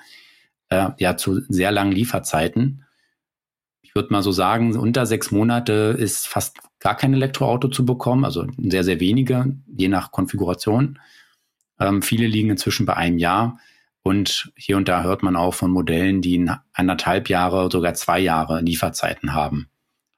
äh, 0.70 0.88
ja, 0.98 1.18
zu 1.18 1.42
sehr 1.48 1.70
langen 1.70 1.92
Lieferzeiten 1.92 2.86
ich 3.90 3.96
würde 3.96 4.12
mal 4.12 4.22
so 4.22 4.30
sagen, 4.30 4.76
unter 4.76 5.04
sechs 5.04 5.32
Monate 5.32 5.96
ist 5.98 6.28
fast 6.28 6.58
gar 6.78 6.96
kein 6.96 7.12
Elektroauto 7.12 7.66
zu 7.66 7.84
bekommen, 7.84 8.24
also 8.24 8.46
sehr, 8.56 8.84
sehr 8.84 9.00
wenige, 9.00 9.56
je 9.66 9.88
nach 9.88 10.12
Konfiguration. 10.12 11.00
Ähm, 11.80 12.00
viele 12.00 12.28
liegen 12.28 12.50
inzwischen 12.50 12.86
bei 12.86 12.94
einem 12.94 13.18
Jahr 13.18 13.58
und 14.04 14.52
hier 14.54 14.76
und 14.76 14.86
da 14.88 15.02
hört 15.02 15.24
man 15.24 15.34
auch 15.34 15.54
von 15.54 15.72
Modellen, 15.72 16.22
die 16.22 16.48
anderthalb 16.72 17.28
Jahre, 17.28 17.68
sogar 17.68 17.94
zwei 17.94 18.20
Jahre 18.20 18.60
Lieferzeiten 18.60 19.34
haben. 19.34 19.68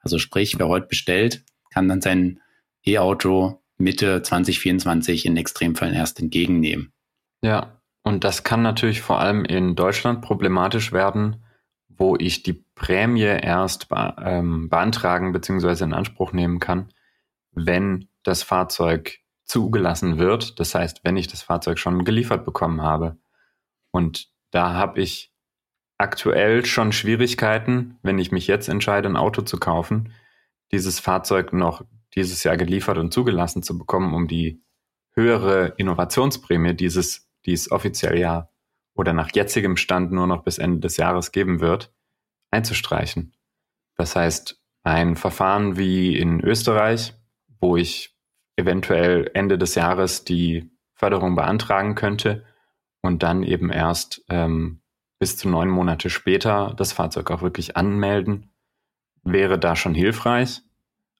Also 0.01 0.19
sprich, 0.19 0.59
wer 0.59 0.69
heute 0.69 0.89
bestellt, 0.89 1.43
kann 1.71 1.89
dann 1.89 2.03
sein 2.03 2.41
E-Auto 2.85 3.63
Mitte 3.79 4.21
2024 4.21 5.25
in 5.25 5.39
Extremfällen 5.39 5.95
erst 5.95 6.21
entgegennehmen. 6.21 6.93
Ja, 7.41 7.81
und 8.03 8.23
das 8.23 8.45
kann 8.45 8.61
natürlich 8.61 9.01
vor 9.01 9.19
allem 9.19 9.47
in 9.47 9.77
Deutschland 9.77 10.21
problematisch 10.21 10.93
werden, 10.93 11.42
wo 11.97 12.17
ich 12.17 12.43
die 12.43 12.65
Prämie 12.75 13.23
erst 13.23 13.89
be 13.89 14.15
ähm, 14.23 14.69
beantragen 14.69 15.33
bzw. 15.33 15.85
in 15.85 15.95
Anspruch 15.95 16.33
nehmen 16.33 16.59
kann, 16.59 16.93
wenn 17.53 18.09
das 18.23 18.43
Fahrzeug 18.43 19.19
zugelassen 19.45 20.19
wird. 20.19 20.59
Das 20.61 20.75
heißt, 20.75 21.01
wenn 21.05 21.17
ich 21.17 21.29
das 21.29 21.43
Fahrzeug 21.43 21.79
schon 21.79 22.05
geliefert 22.05 22.45
bekommen 22.45 22.83
habe. 22.83 23.19
Und 23.91 24.29
da 24.51 24.75
habe 24.75 25.01
ich 25.01 25.33
aktuell 25.99 26.65
schon 26.65 26.93
Schwierigkeiten, 26.93 27.99
wenn 28.03 28.19
ich 28.19 28.33
mich 28.33 28.47
jetzt 28.47 28.69
entscheide, 28.69 29.09
ein 29.09 29.17
Auto 29.17 29.43
zu 29.43 29.59
kaufen, 29.59 30.13
dieses 30.73 31.01
Fahrzeug 31.01 31.53
noch 31.53 31.85
dieses 32.15 32.45
Jahr 32.45 32.57
geliefert 32.57 32.99
und 32.99 33.13
zugelassen 33.13 33.63
zu 33.63 33.79
bekommen, 33.79 34.15
um 34.15 34.27
die 34.27 34.63
höhere 35.15 35.75
Innovationsprämie 35.77 36.75
dieses, 36.75 37.29
die 37.47 37.53
es 37.53 37.71
offiziell 37.71 38.19
ja 38.19 38.49
oder 38.95 39.13
nach 39.13 39.31
jetzigem 39.35 39.77
Stand 39.77 40.13
nur 40.13 40.27
noch 40.27 40.43
bis 40.43 40.59
Ende 40.59 40.81
des 40.81 40.97
Jahres 40.97 41.33
geben 41.33 41.61
wird, 41.61 41.93
einzustreichen. 42.51 43.35
Das 43.97 44.17
heißt, 44.17 44.61
ein 44.85 45.17
Verfahren 45.17 45.77
wie 45.77 46.17
in 46.17 46.41
Österreich, 46.41 47.15
wo 47.61 47.77
ich 47.77 48.17
eventuell 48.57 49.31
Ende 49.35 49.59
des 49.59 49.75
Jahres 49.75 50.25
die 50.25 50.71
Förderung 50.95 51.35
beantragen 51.35 51.95
könnte 51.95 52.45
und 53.01 53.23
dann 53.23 53.43
eben 53.43 53.71
erst 53.71 54.25
ähm, 54.29 54.81
bis 55.19 55.37
zu 55.37 55.49
neun 55.49 55.69
Monate 55.69 56.11
später 56.11 56.75
das 56.77 56.93
Fahrzeug 56.93 57.31
auch 57.31 57.43
wirklich 57.43 57.77
anmelden, 57.77 58.51
wäre 59.23 59.59
da 59.59 59.77
schon 59.77 59.95
hilfreich. 59.95 60.63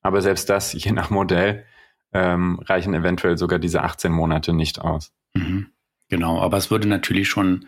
Aber 0.03 0.21
selbst 0.21 0.51
das, 0.51 0.73
je 0.85 0.93
nach 0.93 1.11
Modell, 1.11 1.65
ähm, 2.13 2.61
reichen 2.65 2.95
eventuell 2.95 3.39
sogar 3.39 3.59
diese 3.59 3.83
18 3.83 4.13
Monate 4.13 4.53
nicht 4.53 4.81
aus. 4.81 5.13
Mhm. 5.35 5.72
Genau, 6.13 6.43
aber 6.43 6.59
es 6.59 6.71
würde 6.71 6.87
natürlich 6.87 7.27
schon 7.27 7.65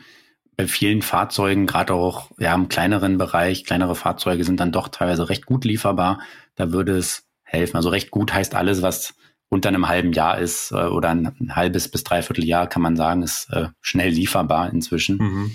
bei 0.54 0.66
vielen 0.66 1.00
Fahrzeugen, 1.00 1.64
gerade 1.64 1.94
auch 1.94 2.30
ja, 2.36 2.54
im 2.54 2.68
kleineren 2.68 3.16
Bereich, 3.16 3.64
kleinere 3.64 3.94
Fahrzeuge 3.94 4.44
sind 4.44 4.60
dann 4.60 4.70
doch 4.70 4.88
teilweise 4.88 5.30
recht 5.30 5.46
gut 5.46 5.64
lieferbar. 5.64 6.20
Da 6.54 6.70
würde 6.70 6.94
es 6.94 7.26
helfen. 7.42 7.78
Also 7.78 7.88
recht 7.88 8.10
gut 8.10 8.34
heißt 8.34 8.54
alles, 8.54 8.82
was 8.82 9.14
unter 9.48 9.70
einem 9.70 9.88
halben 9.88 10.12
Jahr 10.12 10.38
ist 10.38 10.72
äh, 10.72 10.74
oder 10.74 11.08
ein, 11.08 11.34
ein, 11.40 11.56
halbes 11.56 11.88
bis 11.88 12.04
dreiviertel 12.04 12.44
Jahr, 12.44 12.66
kann 12.66 12.82
man 12.82 12.96
sagen, 12.96 13.22
ist 13.22 13.48
äh, 13.50 13.68
schnell 13.80 14.10
lieferbar 14.10 14.70
inzwischen. 14.70 15.16
Mhm. 15.16 15.52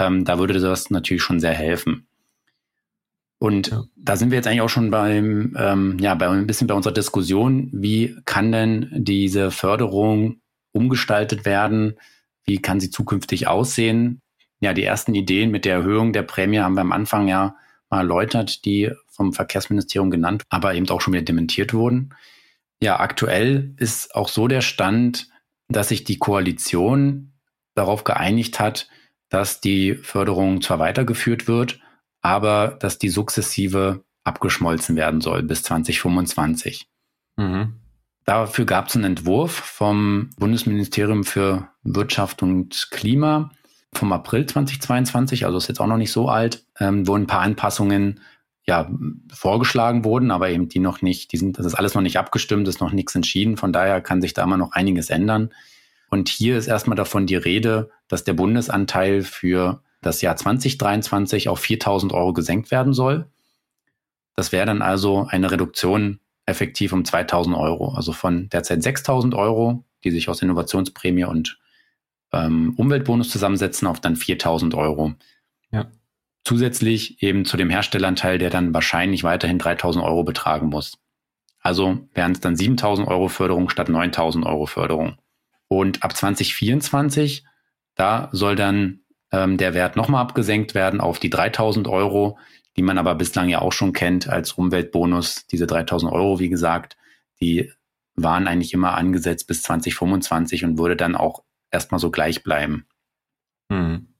Ähm, 0.00 0.24
da 0.24 0.40
würde 0.40 0.58
das 0.58 0.90
natürlich 0.90 1.22
schon 1.22 1.38
sehr 1.38 1.54
helfen. 1.54 2.08
Und 3.38 3.68
ja. 3.68 3.84
da 3.94 4.16
sind 4.16 4.32
wir 4.32 4.38
jetzt 4.38 4.48
eigentlich 4.48 4.62
auch 4.62 4.68
schon 4.68 4.90
beim, 4.90 5.54
ähm, 5.56 5.98
ja, 6.00 6.16
bei 6.16 6.28
ein 6.28 6.48
bisschen 6.48 6.66
bei 6.66 6.74
unserer 6.74 6.94
Diskussion. 6.94 7.70
Wie 7.72 8.16
kann 8.24 8.50
denn 8.50 8.88
diese 8.92 9.52
Förderung 9.52 10.40
umgestaltet 10.72 11.44
werden? 11.44 11.94
Wie 12.44 12.60
kann 12.60 12.80
sie 12.80 12.90
zukünftig 12.90 13.48
aussehen? 13.48 14.20
Ja, 14.60 14.72
die 14.72 14.84
ersten 14.84 15.14
Ideen 15.14 15.50
mit 15.50 15.64
der 15.64 15.74
Erhöhung 15.74 16.12
der 16.12 16.22
Prämie 16.22 16.58
haben 16.58 16.74
wir 16.74 16.80
am 16.80 16.92
Anfang 16.92 17.28
ja 17.28 17.56
mal 17.90 17.98
erläutert, 17.98 18.64
die 18.64 18.90
vom 19.08 19.32
Verkehrsministerium 19.32 20.10
genannt, 20.10 20.42
aber 20.48 20.74
eben 20.74 20.88
auch 20.88 21.00
schon 21.00 21.14
wieder 21.14 21.24
dementiert 21.24 21.74
wurden. 21.74 22.14
Ja, 22.82 23.00
aktuell 23.00 23.74
ist 23.78 24.14
auch 24.14 24.28
so 24.28 24.48
der 24.48 24.60
Stand, 24.60 25.28
dass 25.68 25.88
sich 25.88 26.04
die 26.04 26.18
Koalition 26.18 27.32
darauf 27.74 28.04
geeinigt 28.04 28.60
hat, 28.60 28.88
dass 29.28 29.60
die 29.60 29.94
Förderung 29.94 30.60
zwar 30.62 30.78
weitergeführt 30.78 31.48
wird, 31.48 31.80
aber 32.20 32.76
dass 32.80 32.98
die 32.98 33.08
sukzessive 33.08 34.04
abgeschmolzen 34.24 34.96
werden 34.96 35.20
soll 35.20 35.42
bis 35.42 35.62
2025. 35.62 36.86
Mhm. 37.36 37.80
Dafür 38.24 38.64
gab 38.64 38.88
es 38.88 38.96
einen 38.96 39.04
Entwurf 39.04 39.52
vom 39.52 40.30
Bundesministerium 40.38 41.24
für 41.24 41.68
Wirtschaft 41.82 42.42
und 42.42 42.88
Klima 42.90 43.50
vom 43.92 44.12
April 44.12 44.46
2022, 44.46 45.44
also 45.44 45.58
ist 45.58 45.68
jetzt 45.68 45.80
auch 45.80 45.86
noch 45.86 45.98
nicht 45.98 46.10
so 46.10 46.28
alt, 46.28 46.64
ähm, 46.80 47.06
wo 47.06 47.14
ein 47.14 47.26
paar 47.26 47.40
Anpassungen 47.40 48.20
ja 48.66 48.90
vorgeschlagen 49.32 50.04
wurden, 50.04 50.30
aber 50.30 50.48
eben 50.48 50.68
die 50.68 50.78
noch 50.78 51.02
nicht, 51.02 51.32
die 51.32 51.36
sind, 51.36 51.58
das 51.58 51.66
ist 51.66 51.74
alles 51.74 51.94
noch 51.94 52.02
nicht 52.02 52.18
abgestimmt, 52.18 52.66
ist 52.66 52.80
noch 52.80 52.92
nichts 52.92 53.14
entschieden. 53.14 53.56
Von 53.56 53.72
daher 53.72 54.00
kann 54.00 54.22
sich 54.22 54.32
da 54.32 54.42
immer 54.42 54.56
noch 54.56 54.72
einiges 54.72 55.10
ändern. 55.10 55.50
Und 56.08 56.28
hier 56.28 56.56
ist 56.56 56.66
erstmal 56.66 56.96
davon 56.96 57.26
die 57.26 57.36
Rede, 57.36 57.90
dass 58.08 58.24
der 58.24 58.32
Bundesanteil 58.32 59.22
für 59.22 59.82
das 60.00 60.22
Jahr 60.22 60.36
2023 60.36 61.48
auf 61.48 61.60
4000 61.60 62.12
Euro 62.12 62.32
gesenkt 62.32 62.70
werden 62.70 62.94
soll. 62.94 63.26
Das 64.34 64.50
wäre 64.50 64.66
dann 64.66 64.82
also 64.82 65.26
eine 65.28 65.50
Reduktion 65.50 66.20
effektiv 66.46 66.92
um 66.92 67.04
2000 67.04 67.56
Euro, 67.56 67.94
also 67.94 68.12
von 68.12 68.48
derzeit 68.48 68.82
6000 68.82 69.34
Euro, 69.34 69.84
die 70.04 70.10
sich 70.10 70.28
aus 70.28 70.42
Innovationsprämie 70.42 71.24
und 71.24 71.58
ähm, 72.32 72.74
Umweltbonus 72.76 73.30
zusammensetzen, 73.30 73.88
auf 73.88 74.00
dann 74.00 74.16
4000 74.16 74.74
Euro. 74.74 75.14
Ja. 75.70 75.90
Zusätzlich 76.44 77.22
eben 77.22 77.44
zu 77.44 77.56
dem 77.56 77.70
Herstelleranteil, 77.70 78.38
der 78.38 78.50
dann 78.50 78.74
wahrscheinlich 78.74 79.24
weiterhin 79.24 79.58
3000 79.58 80.04
Euro 80.04 80.24
betragen 80.24 80.68
muss. 80.68 80.98
Also 81.60 82.06
wären 82.12 82.32
es 82.32 82.40
dann 82.40 82.56
7000 82.56 83.08
Euro 83.08 83.28
Förderung 83.28 83.70
statt 83.70 83.88
9000 83.88 84.44
Euro 84.44 84.66
Förderung. 84.66 85.16
Und 85.68 86.02
ab 86.02 86.14
2024, 86.14 87.44
da 87.94 88.28
soll 88.32 88.54
dann 88.54 89.00
ähm, 89.32 89.56
der 89.56 89.72
Wert 89.72 89.96
nochmal 89.96 90.20
abgesenkt 90.20 90.74
werden 90.74 91.00
auf 91.00 91.18
die 91.18 91.30
3000 91.30 91.88
Euro, 91.88 92.38
die 92.76 92.82
man 92.82 92.98
aber 92.98 93.14
bislang 93.14 93.48
ja 93.48 93.60
auch 93.60 93.72
schon 93.72 93.92
kennt 93.92 94.28
als 94.28 94.52
Umweltbonus. 94.52 95.46
Diese 95.46 95.66
3000 95.66 96.12
Euro, 96.12 96.40
wie 96.40 96.48
gesagt, 96.48 96.96
die 97.40 97.72
waren 98.16 98.46
eigentlich 98.46 98.72
immer 98.72 98.94
angesetzt 98.94 99.46
bis 99.46 99.62
2025 99.62 100.64
und 100.64 100.78
würde 100.78 100.96
dann 100.96 101.16
auch 101.16 101.44
erstmal 101.70 101.98
so 101.98 102.10
gleich 102.10 102.42
bleiben. 102.42 102.86
Hm. 103.70 104.14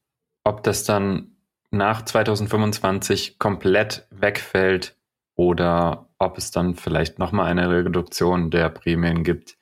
Ob 0.45 0.63
das 0.63 0.85
dann 0.85 1.37
nach 1.71 2.03
2025 2.03 3.39
komplett 3.39 4.07
wegfällt 4.11 4.97
oder 5.35 6.09
ob 6.19 6.39
es 6.39 6.51
dann 6.51 6.75
vielleicht 6.75 7.19
nochmal 7.19 7.51
eine 7.51 7.69
Reduktion 7.69 8.51
der 8.51 8.69
Prämien 8.69 9.25
gibt, 9.25 9.57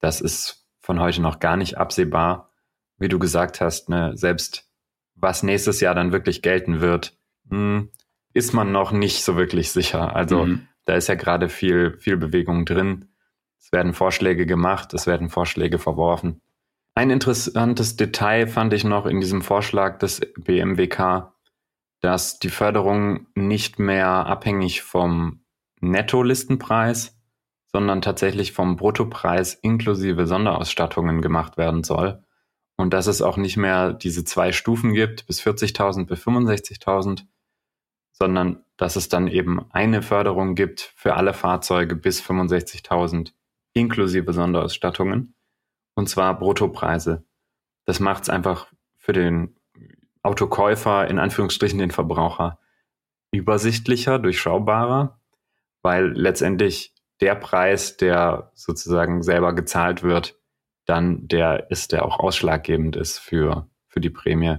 das 0.00 0.20
ist 0.20 0.66
von 0.80 1.00
heute 1.00 1.22
noch 1.22 1.38
gar 1.38 1.56
nicht 1.56 1.78
absehbar. 1.78 2.50
Wie 2.98 3.08
du 3.08 3.18
gesagt 3.18 3.60
hast, 3.60 3.88
ne, 3.88 4.12
selbst 4.16 4.68
was 5.14 5.42
nächstes 5.42 5.80
Jahr 5.80 5.94
dann 5.94 6.12
wirklich 6.12 6.42
gelten 6.42 6.80
wird, 6.80 7.16
hm, 7.48 7.90
ist 8.34 8.52
man 8.52 8.72
noch 8.72 8.92
nicht 8.92 9.24
so 9.24 9.36
wirklich 9.36 9.70
sicher. 9.70 10.14
Also 10.14 10.46
mhm. 10.46 10.68
da 10.84 10.94
ist 10.94 11.08
ja 11.08 11.14
gerade 11.14 11.48
viel, 11.48 11.96
viel 11.98 12.16
Bewegung 12.16 12.64
drin. 12.64 13.08
Es 13.58 13.72
werden 13.72 13.94
Vorschläge 13.94 14.46
gemacht, 14.46 14.94
es 14.94 15.06
werden 15.06 15.28
Vorschläge 15.28 15.78
verworfen. 15.78 16.40
Ein 16.94 17.10
interessantes 17.10 17.96
Detail 17.96 18.46
fand 18.46 18.72
ich 18.74 18.84
noch 18.84 19.06
in 19.06 19.20
diesem 19.20 19.40
Vorschlag 19.40 19.98
des 19.98 20.20
BMWK, 20.36 21.32
dass 22.00 22.38
die 22.38 22.50
Förderung 22.50 23.26
nicht 23.34 23.78
mehr 23.78 24.08
abhängig 24.08 24.82
vom 24.82 25.44
Nettolistenpreis, 25.80 27.18
sondern 27.72 28.02
tatsächlich 28.02 28.52
vom 28.52 28.76
Bruttopreis 28.76 29.54
inklusive 29.54 30.26
Sonderausstattungen 30.26 31.22
gemacht 31.22 31.56
werden 31.56 31.82
soll. 31.82 32.22
Und 32.76 32.92
dass 32.92 33.06
es 33.06 33.22
auch 33.22 33.36
nicht 33.36 33.56
mehr 33.56 33.92
diese 33.92 34.24
zwei 34.24 34.52
Stufen 34.52 34.92
gibt, 34.92 35.26
bis 35.26 35.40
40.000, 35.40 36.06
bis 36.06 36.20
65.000, 36.20 37.24
sondern 38.22 38.64
dass 38.76 38.94
es 38.94 39.08
dann 39.08 39.26
eben 39.26 39.68
eine 39.72 40.00
Förderung 40.00 40.54
gibt 40.54 40.92
für 40.94 41.14
alle 41.16 41.34
Fahrzeuge 41.34 41.96
bis 41.96 42.22
65.000 42.22 43.32
inklusive 43.72 44.32
Sonderausstattungen 44.32 45.34
und 45.96 46.08
zwar 46.08 46.38
Bruttopreise. 46.38 47.24
Das 47.84 47.98
macht 47.98 48.22
es 48.22 48.30
einfach 48.30 48.72
für 48.96 49.12
den 49.12 49.56
Autokäufer, 50.22 51.08
in 51.08 51.18
Anführungsstrichen 51.18 51.80
den 51.80 51.90
Verbraucher, 51.90 52.60
übersichtlicher, 53.32 54.20
durchschaubarer, 54.20 55.20
weil 55.82 56.12
letztendlich 56.12 56.94
der 57.20 57.34
Preis, 57.34 57.96
der 57.96 58.52
sozusagen 58.54 59.24
selber 59.24 59.52
gezahlt 59.52 60.04
wird, 60.04 60.38
dann 60.86 61.26
der 61.26 61.72
ist, 61.72 61.90
der 61.90 62.04
auch 62.04 62.20
ausschlaggebend 62.20 62.94
ist 62.94 63.18
für, 63.18 63.68
für 63.88 64.00
die 64.00 64.10
Prämie. 64.10 64.58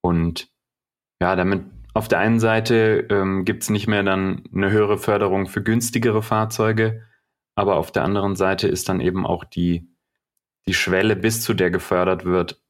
Und 0.00 0.50
ja, 1.20 1.36
damit 1.36 1.66
auf 1.94 2.08
der 2.08 2.18
einen 2.18 2.40
Seite 2.40 3.06
ähm, 3.10 3.44
gibt 3.44 3.62
es 3.64 3.70
nicht 3.70 3.86
mehr 3.86 4.02
dann 4.02 4.44
eine 4.54 4.70
höhere 4.70 4.98
Förderung 4.98 5.46
für 5.46 5.62
günstigere 5.62 6.22
Fahrzeuge, 6.22 7.02
aber 7.54 7.76
auf 7.76 7.92
der 7.92 8.04
anderen 8.04 8.36
Seite 8.36 8.68
ist 8.68 8.88
dann 8.88 9.00
eben 9.00 9.26
auch 9.26 9.44
die 9.44 9.92
die 10.66 10.74
Schwelle, 10.74 11.16
bis 11.16 11.42
zu 11.42 11.54
der 11.54 11.70
gefördert 11.70 12.24
wird, 12.24 12.60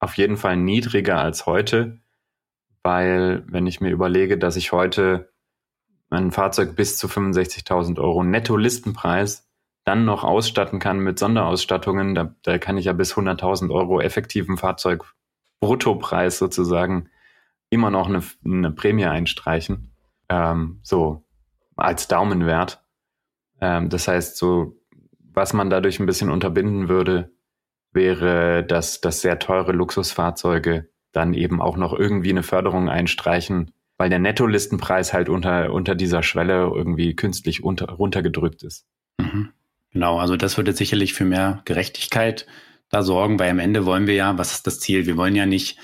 auf 0.00 0.16
jeden 0.16 0.36
Fall 0.36 0.56
niedriger 0.56 1.18
als 1.18 1.46
heute, 1.46 2.00
weil 2.82 3.42
wenn 3.46 3.66
ich 3.66 3.80
mir 3.80 3.90
überlege, 3.90 4.38
dass 4.38 4.56
ich 4.56 4.72
heute 4.72 5.32
ein 6.10 6.30
Fahrzeug 6.30 6.76
bis 6.76 6.96
zu 6.98 7.08
65.000 7.08 7.98
Euro 7.98 8.22
Netto-Listenpreis 8.22 9.48
dann 9.84 10.04
noch 10.04 10.24
ausstatten 10.24 10.78
kann 10.78 10.98
mit 10.98 11.18
Sonderausstattungen, 11.18 12.14
da, 12.14 12.34
da 12.42 12.58
kann 12.58 12.76
ich 12.76 12.84
ja 12.84 12.92
bis 12.92 13.14
100.000 13.14 13.72
Euro 13.72 14.00
effektiven 14.00 14.56
Fahrzeug 14.56 15.14
Bruttopreis 15.60 16.38
sozusagen 16.38 17.08
immer 17.70 17.90
noch 17.90 18.08
eine, 18.08 18.22
eine 18.44 18.70
Prämie 18.70 19.06
einstreichen, 19.06 19.92
ähm, 20.28 20.80
so 20.82 21.24
als 21.76 22.08
Daumenwert. 22.08 22.82
Ähm, 23.60 23.88
das 23.88 24.08
heißt, 24.08 24.36
so 24.36 24.76
was 25.18 25.52
man 25.52 25.68
dadurch 25.68 26.00
ein 26.00 26.06
bisschen 26.06 26.30
unterbinden 26.30 26.88
würde, 26.88 27.30
wäre, 27.92 28.64
dass, 28.64 29.00
dass 29.00 29.20
sehr 29.20 29.38
teure 29.38 29.72
Luxusfahrzeuge 29.72 30.88
dann 31.12 31.34
eben 31.34 31.60
auch 31.60 31.76
noch 31.76 31.92
irgendwie 31.92 32.30
eine 32.30 32.42
Förderung 32.42 32.88
einstreichen, 32.88 33.72
weil 33.98 34.10
der 34.10 34.18
Nettolistenpreis 34.18 35.12
halt 35.12 35.28
unter, 35.28 35.72
unter 35.72 35.94
dieser 35.94 36.22
Schwelle 36.22 36.70
irgendwie 36.74 37.14
künstlich 37.14 37.62
unter, 37.62 37.86
runtergedrückt 37.86 38.62
ist. 38.62 38.86
Mhm. 39.18 39.50
Genau, 39.92 40.18
also 40.18 40.36
das 40.36 40.56
würde 40.56 40.72
sicherlich 40.72 41.14
für 41.14 41.24
mehr 41.24 41.62
Gerechtigkeit 41.64 42.46
da 42.90 43.02
sorgen, 43.02 43.38
weil 43.38 43.50
am 43.50 43.58
Ende 43.58 43.86
wollen 43.86 44.06
wir 44.06 44.14
ja, 44.14 44.38
was 44.38 44.52
ist 44.52 44.66
das 44.66 44.80
Ziel? 44.80 45.06
Wir 45.06 45.16
wollen 45.16 45.34
ja 45.34 45.46
nicht 45.46 45.78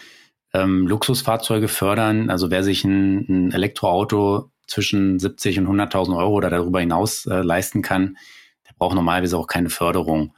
ähm, 0.54 0.86
Luxusfahrzeuge 0.86 1.68
fördern. 1.68 2.30
Also 2.30 2.50
wer 2.50 2.62
sich 2.62 2.84
ein, 2.84 3.26
ein 3.28 3.52
Elektroauto 3.52 4.50
zwischen 4.66 5.18
70 5.18 5.60
und 5.60 5.68
100.000 5.68 6.16
Euro 6.16 6.34
oder 6.34 6.50
darüber 6.50 6.80
hinaus 6.80 7.26
äh, 7.26 7.42
leisten 7.42 7.82
kann, 7.82 8.16
braucht 8.82 8.96
normalerweise 8.96 9.38
auch 9.38 9.46
keine 9.46 9.70
Förderung. 9.70 10.34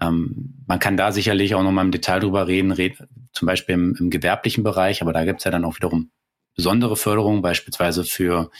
Ähm, 0.00 0.54
man 0.66 0.78
kann 0.78 0.96
da 0.96 1.12
sicherlich 1.12 1.54
auch 1.54 1.62
nochmal 1.62 1.84
im 1.84 1.90
Detail 1.90 2.20
drüber 2.20 2.46
reden, 2.46 2.72
red, 2.72 2.96
zum 3.32 3.44
Beispiel 3.44 3.74
im, 3.74 3.94
im, 4.00 4.08
gewerblichen 4.08 4.64
Bereich, 4.64 5.02
aber 5.02 5.12
da 5.12 5.26
gibt 5.26 5.40
es 5.40 5.44
ja 5.44 5.50
dann 5.50 5.66
auch 5.66 5.76
wiederum 5.76 6.10
besondere 6.56 6.96
Förderungen, 6.96 7.42
beispielsweise 7.42 8.04
für, 8.04 8.50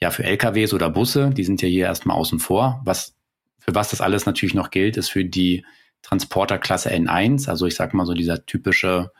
ja, 0.00 0.10
für 0.10 0.22
LKWs 0.22 0.74
oder 0.74 0.90
Busse, 0.90 1.30
die 1.30 1.42
sind 1.42 1.60
ja 1.60 1.66
hier 1.66 1.86
erstmal 1.86 2.16
außen 2.16 2.38
vor. 2.38 2.80
Was, 2.84 3.16
für 3.58 3.74
was 3.74 3.90
das 3.90 4.00
alles 4.00 4.26
natürlich 4.26 4.54
noch 4.54 4.70
gilt, 4.70 4.96
ist 4.96 5.08
für 5.08 5.24
die 5.24 5.64
Transporterklasse 6.02 6.90
N1, 6.90 7.48
also 7.48 7.66
ich 7.66 7.74
sag 7.74 7.94
mal 7.94 8.06
so 8.06 8.14
dieser 8.14 8.46
typische 8.46 9.10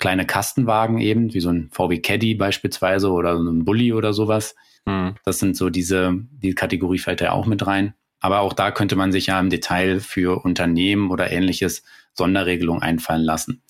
kleine 0.00 0.26
Kastenwagen 0.26 0.98
eben, 0.98 1.32
wie 1.32 1.40
so 1.40 1.50
ein 1.50 1.70
VW 1.70 2.00
Caddy 2.00 2.34
beispielsweise 2.34 3.10
oder 3.10 3.36
so 3.36 3.48
ein 3.48 3.64
Bulli 3.64 3.92
oder 3.92 4.12
sowas. 4.12 4.56
Mhm. 4.86 5.14
Das 5.24 5.38
sind 5.38 5.56
so 5.56 5.70
diese, 5.70 6.12
die 6.30 6.54
Kategorie 6.54 6.98
fällt 6.98 7.20
ja 7.20 7.32
auch 7.32 7.46
mit 7.46 7.66
rein. 7.66 7.94
Aber 8.18 8.40
auch 8.40 8.52
da 8.52 8.70
könnte 8.70 8.96
man 8.96 9.12
sich 9.12 9.26
ja 9.26 9.38
im 9.38 9.50
Detail 9.50 10.00
für 10.00 10.44
Unternehmen 10.44 11.10
oder 11.10 11.30
ähnliches 11.30 11.82
Sonderregelungen 12.12 12.82
einfallen 12.82 13.22
lassen. 13.22 13.62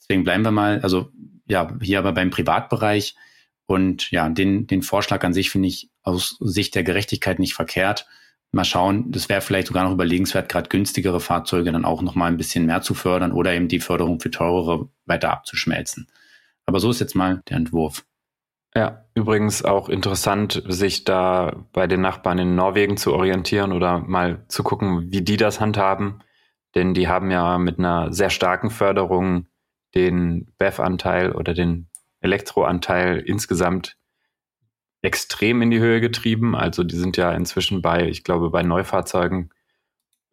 Deswegen 0.00 0.24
bleiben 0.24 0.42
wir 0.42 0.50
mal, 0.50 0.80
also 0.80 1.10
ja, 1.46 1.76
hier 1.80 1.98
aber 1.98 2.12
beim 2.12 2.30
Privatbereich. 2.30 3.14
Und 3.66 4.10
ja, 4.10 4.28
den, 4.30 4.66
den 4.66 4.82
Vorschlag 4.82 5.22
an 5.24 5.34
sich 5.34 5.50
finde 5.50 5.68
ich 5.68 5.90
aus 6.02 6.38
Sicht 6.40 6.74
der 6.74 6.84
Gerechtigkeit 6.84 7.38
nicht 7.38 7.54
verkehrt. 7.54 8.06
Mal 8.50 8.64
schauen, 8.64 9.12
das 9.12 9.28
wäre 9.28 9.42
vielleicht 9.42 9.68
sogar 9.68 9.84
noch 9.84 9.92
überlegenswert, 9.92 10.48
gerade 10.48 10.68
günstigere 10.68 11.20
Fahrzeuge 11.20 11.70
dann 11.70 11.84
auch 11.84 12.00
noch 12.00 12.14
mal 12.14 12.26
ein 12.26 12.38
bisschen 12.38 12.64
mehr 12.64 12.80
zu 12.80 12.94
fördern 12.94 13.32
oder 13.32 13.52
eben 13.52 13.68
die 13.68 13.80
Förderung 13.80 14.20
für 14.20 14.30
teurere 14.30 14.88
weiter 15.04 15.30
abzuschmelzen. 15.30 16.08
Aber 16.64 16.80
so 16.80 16.90
ist 16.90 17.00
jetzt 17.00 17.14
mal 17.14 17.42
der 17.48 17.58
Entwurf. 17.58 18.04
Ja, 18.74 19.04
übrigens 19.14 19.64
auch 19.64 19.88
interessant, 19.88 20.62
sich 20.66 21.04
da 21.04 21.66
bei 21.72 21.86
den 21.86 22.00
Nachbarn 22.00 22.38
in 22.38 22.54
Norwegen 22.54 22.96
zu 22.96 23.12
orientieren 23.12 23.72
oder 23.72 23.98
mal 23.98 24.44
zu 24.48 24.62
gucken, 24.62 25.10
wie 25.10 25.22
die 25.22 25.36
das 25.36 25.60
handhaben. 25.60 26.20
Denn 26.74 26.94
die 26.94 27.08
haben 27.08 27.30
ja 27.30 27.58
mit 27.58 27.78
einer 27.78 28.12
sehr 28.12 28.30
starken 28.30 28.70
Förderung 28.70 29.46
den 29.94 30.52
BEF-Anteil 30.58 31.32
oder 31.32 31.54
den 31.54 31.88
Elektroanteil 32.20 33.18
insgesamt 33.18 33.96
extrem 35.08 35.62
in 35.62 35.70
die 35.70 35.78
Höhe 35.78 36.02
getrieben. 36.02 36.54
Also 36.54 36.84
die 36.84 36.96
sind 36.96 37.16
ja 37.16 37.32
inzwischen 37.32 37.80
bei, 37.80 38.06
ich 38.06 38.24
glaube, 38.24 38.50
bei 38.50 38.62
Neufahrzeugen 38.62 39.48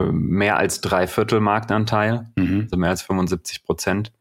äh, 0.02 0.12
mehr 0.12 0.58
als 0.58 0.82
drei 0.82 1.08
Viertel 1.08 1.40
Marktanteil, 1.40 2.30
mhm. 2.36 2.64
also 2.64 2.76
mehr 2.76 2.90
als 2.90 3.02
75 3.02 3.64
Prozent. 3.64 4.12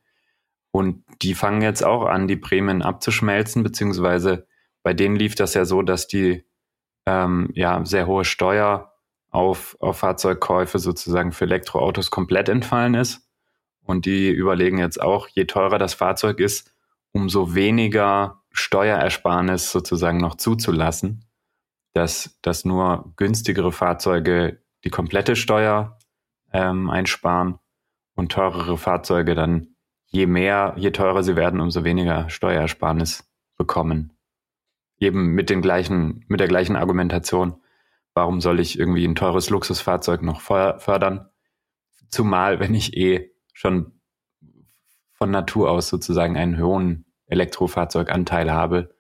Und 0.71 1.03
die 1.23 1.35
fangen 1.35 1.61
jetzt 1.61 1.85
auch 1.85 2.07
an, 2.07 2.29
die 2.29 2.37
Prämien 2.37 2.83
abzuschmelzen, 2.83 3.65
beziehungsweise 3.65 4.47
bei 4.85 4.95
denen 4.95 5.17
lief 5.17 5.35
das 5.35 5.55
ja 5.55 5.65
so, 5.65 5.83
dass 5.83 6.07
die 6.07 6.45
ähm, 7.07 7.51
ja 7.55 7.85
sehr 7.85 8.07
hohe 8.07 8.25
Steuer 8.25 8.93
auf, 9.31 9.77
auf 9.81 9.99
Fahrzeugkäufe 9.99 10.79
sozusagen 10.79 11.33
für 11.33 11.47
Elektroautos 11.47 12.13
komplett 12.13 12.49
entfallen 12.49 12.95
ist. 12.95 13.29
Und 13.83 14.07
die 14.07 14.31
überlegen 14.31 14.79
jetzt 14.79 15.03
auch, 15.03 15.27
je 15.27 15.47
teurer 15.47 15.79
das 15.79 15.95
Fahrzeug 15.95 16.39
ist, 16.39 16.73
umso 17.11 17.57
weniger 17.57 18.44
Steuerersparnis 18.55 19.73
sozusagen 19.73 20.19
noch 20.19 20.37
zuzulassen, 20.37 21.25
dass, 21.93 22.39
dass 22.41 22.65
nur 22.65 23.13
günstigere 23.17 23.73
Fahrzeuge 23.73 24.63
die 24.85 24.91
komplette 24.91 25.35
Steuer 25.35 25.99
ähm, 26.53 26.89
einsparen 26.89 27.59
und 28.15 28.31
teurere 28.31 28.79
Fahrzeuge 28.79 29.35
dann 29.35 29.75
je 30.07 30.27
mehr, 30.27 30.75
je 30.77 30.93
teurer 30.93 31.25
sie 31.25 31.35
werden, 31.35 31.61
umso 31.61 31.83
weniger 31.83 32.31
Steuersparnis 32.31 33.29
bekommen. 33.57 34.13
Eben 34.99 35.35
mit 35.35 35.51
den 35.51 35.61
gleichen, 35.61 36.25
mit 36.29 36.39
der 36.39 36.47
gleichen 36.47 36.77
Argumentation. 36.77 37.61
Warum 38.15 38.41
soll 38.41 38.61
ich 38.61 38.79
irgendwie 38.79 39.05
ein 39.05 39.17
teures 39.17 39.51
Luxusfahrzeug 39.51 40.23
noch 40.23 40.41
fördern? 40.41 41.29
Zumal, 42.09 42.61
wenn 42.61 42.75
ich 42.75 42.97
eh 42.97 43.33
schon 43.53 44.01
von 45.15 45.33
Natur 45.33 45.73
aus 45.73 45.89
sozusagen 45.89 46.37
einen 46.37 46.63
hohen 46.63 47.07
Elektrofahrzeuganteil 47.27 48.53
habe, 48.53 48.95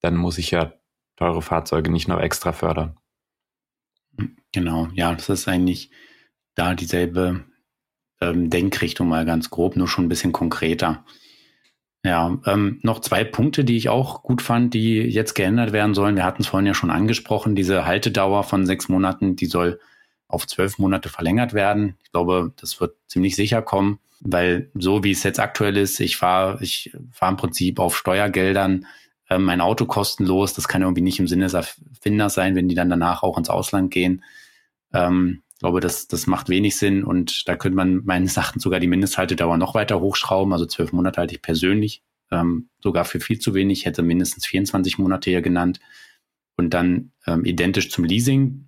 dann 0.00 0.16
muss 0.16 0.38
ich 0.38 0.50
ja 0.50 0.72
teure 1.16 1.42
Fahrzeuge 1.42 1.90
nicht 1.90 2.08
noch 2.08 2.20
extra 2.20 2.52
fördern. 2.52 2.96
Genau, 4.52 4.88
ja, 4.94 5.14
das 5.14 5.28
ist 5.28 5.48
eigentlich 5.48 5.90
da 6.54 6.74
dieselbe 6.74 7.44
ähm, 8.20 8.50
Denkrichtung 8.50 9.08
mal 9.08 9.24
ganz 9.24 9.50
grob, 9.50 9.76
nur 9.76 9.88
schon 9.88 10.06
ein 10.06 10.08
bisschen 10.08 10.32
konkreter. 10.32 11.04
Ja, 12.04 12.38
ähm, 12.46 12.78
noch 12.82 13.00
zwei 13.00 13.24
Punkte, 13.24 13.64
die 13.64 13.76
ich 13.76 13.88
auch 13.88 14.22
gut 14.22 14.40
fand, 14.40 14.72
die 14.72 14.98
jetzt 14.98 15.34
geändert 15.34 15.72
werden 15.72 15.94
sollen. 15.94 16.16
Wir 16.16 16.24
hatten 16.24 16.42
es 16.42 16.48
vorhin 16.48 16.66
ja 16.66 16.74
schon 16.74 16.90
angesprochen, 16.90 17.56
diese 17.56 17.84
Haltedauer 17.84 18.44
von 18.44 18.66
sechs 18.66 18.88
Monaten, 18.88 19.36
die 19.36 19.46
soll 19.46 19.80
auf 20.28 20.46
zwölf 20.46 20.78
Monate 20.78 21.08
verlängert 21.08 21.54
werden. 21.54 21.96
Ich 22.04 22.12
glaube, 22.12 22.52
das 22.60 22.80
wird 22.80 22.96
ziemlich 23.06 23.34
sicher 23.34 23.62
kommen, 23.62 23.98
weil 24.20 24.70
so 24.74 25.02
wie 25.02 25.10
es 25.10 25.22
jetzt 25.22 25.40
aktuell 25.40 25.76
ist, 25.76 25.98
ich 26.00 26.16
fahre 26.16 26.62
ich 26.62 26.92
fahre 27.10 27.32
im 27.32 27.36
Prinzip 27.36 27.80
auf 27.80 27.96
Steuergeldern 27.96 28.86
äh, 29.28 29.38
mein 29.38 29.60
Auto 29.60 29.86
kostenlos. 29.86 30.54
Das 30.54 30.68
kann 30.68 30.82
irgendwie 30.82 31.02
nicht 31.02 31.18
im 31.18 31.28
Sinne 31.28 31.44
des 31.44 31.54
Erfinders 31.54 32.34
sein, 32.34 32.54
wenn 32.54 32.68
die 32.68 32.74
dann 32.74 32.90
danach 32.90 33.22
auch 33.22 33.38
ins 33.38 33.50
Ausland 33.50 33.90
gehen. 33.90 34.22
Ähm, 34.92 35.42
ich 35.54 35.60
glaube, 35.60 35.80
das, 35.80 36.06
das 36.06 36.28
macht 36.28 36.48
wenig 36.48 36.76
Sinn 36.76 37.02
und 37.02 37.48
da 37.48 37.56
könnte 37.56 37.74
man 37.74 38.04
meines 38.04 38.36
Erachtens 38.36 38.62
sogar 38.62 38.78
die 38.78 38.86
Mindesthaltedauer 38.86 39.56
noch 39.56 39.74
weiter 39.74 39.98
hochschrauben. 39.98 40.52
Also 40.52 40.66
zwölf 40.66 40.92
Monate 40.92 41.20
halte 41.20 41.34
ich 41.34 41.42
persönlich 41.42 42.04
ähm, 42.30 42.68
sogar 42.80 43.04
für 43.04 43.18
viel 43.18 43.40
zu 43.40 43.54
wenig, 43.54 43.84
hätte 43.84 44.02
mindestens 44.02 44.46
24 44.46 44.98
Monate 44.98 45.30
hier 45.30 45.42
genannt. 45.42 45.80
Und 46.56 46.74
dann 46.74 47.12
ähm, 47.26 47.44
identisch 47.44 47.90
zum 47.90 48.04
Leasing, 48.04 48.67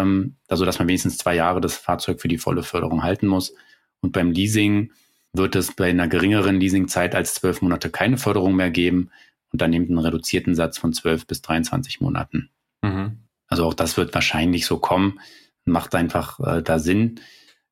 ähm, 0.00 0.36
also 0.48 0.64
dass 0.64 0.78
man 0.78 0.88
wenigstens 0.88 1.18
zwei 1.18 1.34
Jahre 1.34 1.60
das 1.60 1.76
Fahrzeug 1.76 2.20
für 2.20 2.28
die 2.28 2.38
volle 2.38 2.62
Förderung 2.62 3.02
halten 3.02 3.26
muss. 3.26 3.54
Und 4.00 4.12
beim 4.12 4.30
Leasing 4.30 4.92
wird 5.32 5.56
es 5.56 5.72
bei 5.72 5.90
einer 5.90 6.08
geringeren 6.08 6.60
Leasingzeit 6.60 7.14
als 7.14 7.34
zwölf 7.34 7.62
Monate 7.62 7.90
keine 7.90 8.18
Förderung 8.18 8.54
mehr 8.54 8.70
geben 8.70 9.10
und 9.52 9.60
dann 9.60 9.72
eben 9.72 9.86
einen 9.86 9.98
reduzierten 9.98 10.54
Satz 10.54 10.78
von 10.78 10.92
zwölf 10.92 11.26
bis 11.26 11.42
23 11.42 12.00
Monaten. 12.00 12.50
Mhm. 12.82 13.18
Also 13.48 13.64
auch 13.64 13.74
das 13.74 13.96
wird 13.96 14.14
wahrscheinlich 14.14 14.66
so 14.66 14.78
kommen 14.78 15.18
macht 15.64 15.94
einfach 15.94 16.40
äh, 16.40 16.62
da 16.62 16.78
Sinn. 16.78 17.20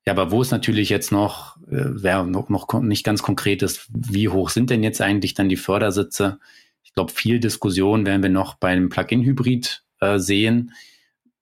Ja, 0.05 0.13
aber 0.13 0.31
wo 0.31 0.41
es 0.41 0.51
natürlich 0.51 0.89
jetzt 0.89 1.11
noch, 1.11 1.57
äh, 1.67 1.85
wer 1.85 2.23
noch, 2.23 2.49
noch 2.49 2.81
nicht 2.81 3.03
ganz 3.03 3.23
konkret 3.23 3.61
ist, 3.61 3.87
wie 3.93 4.29
hoch 4.29 4.49
sind 4.49 4.69
denn 4.69 4.83
jetzt 4.83 5.01
eigentlich 5.01 5.33
dann 5.33 5.49
die 5.49 5.55
Fördersitze? 5.55 6.39
Ich 6.83 6.93
glaube, 6.93 7.11
viel 7.11 7.39
Diskussion 7.39 8.05
werden 8.05 8.23
wir 8.23 8.29
noch 8.29 8.55
beim 8.55 8.89
Plug-in-Hybrid 8.89 9.83
äh, 9.99 10.19
sehen. 10.19 10.73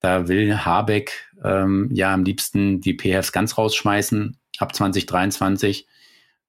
Da 0.02 0.28
will 0.28 0.58
Habeck 0.58 1.32
ähm, 1.44 1.90
ja 1.94 2.14
am 2.14 2.24
liebsten 2.24 2.82
die 2.82 2.98
PHFs 2.98 3.32
ganz 3.32 3.58
rausschmeißen 3.58 4.38
ab 4.58 4.76
2023. 4.76 5.88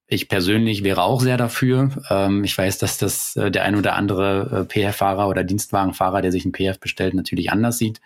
Ich 0.07 0.29
persönlich 0.29 0.85
wäre 0.85 1.03
auch 1.03 1.21
sehr 1.21 1.37
dafür. 1.37 1.91
Ähm, 2.11 2.45
ich 2.45 2.57
weiß, 2.57 2.79
dass 2.79 2.99
das 2.99 3.37
äh, 3.37 3.51
der 3.51 3.65
ein 3.65 3.77
oder 3.77 3.95
andere 3.95 4.67
äh, 4.71 4.91
PHF-Fahrer 4.91 5.29
oder 5.29 5.45
Dienstwagenfahrer, 5.45 6.23
der 6.23 6.33
sich 6.33 6.45
ein 6.45 6.53
PHF 6.53 6.81
bestellt, 6.81 7.15
natürlich 7.15 7.53
anders 7.53 7.79
sieht. 7.79 8.01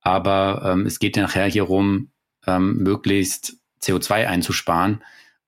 Aber 0.00 0.62
ähm, 0.64 0.86
es 0.86 0.98
geht 0.98 1.16
nachher 1.16 1.46
hier 1.46 1.64
rum, 1.64 2.10
ähm, 2.46 2.78
möglichst 2.78 3.56
CO2 3.82 4.26
einzusparen. 4.26 5.02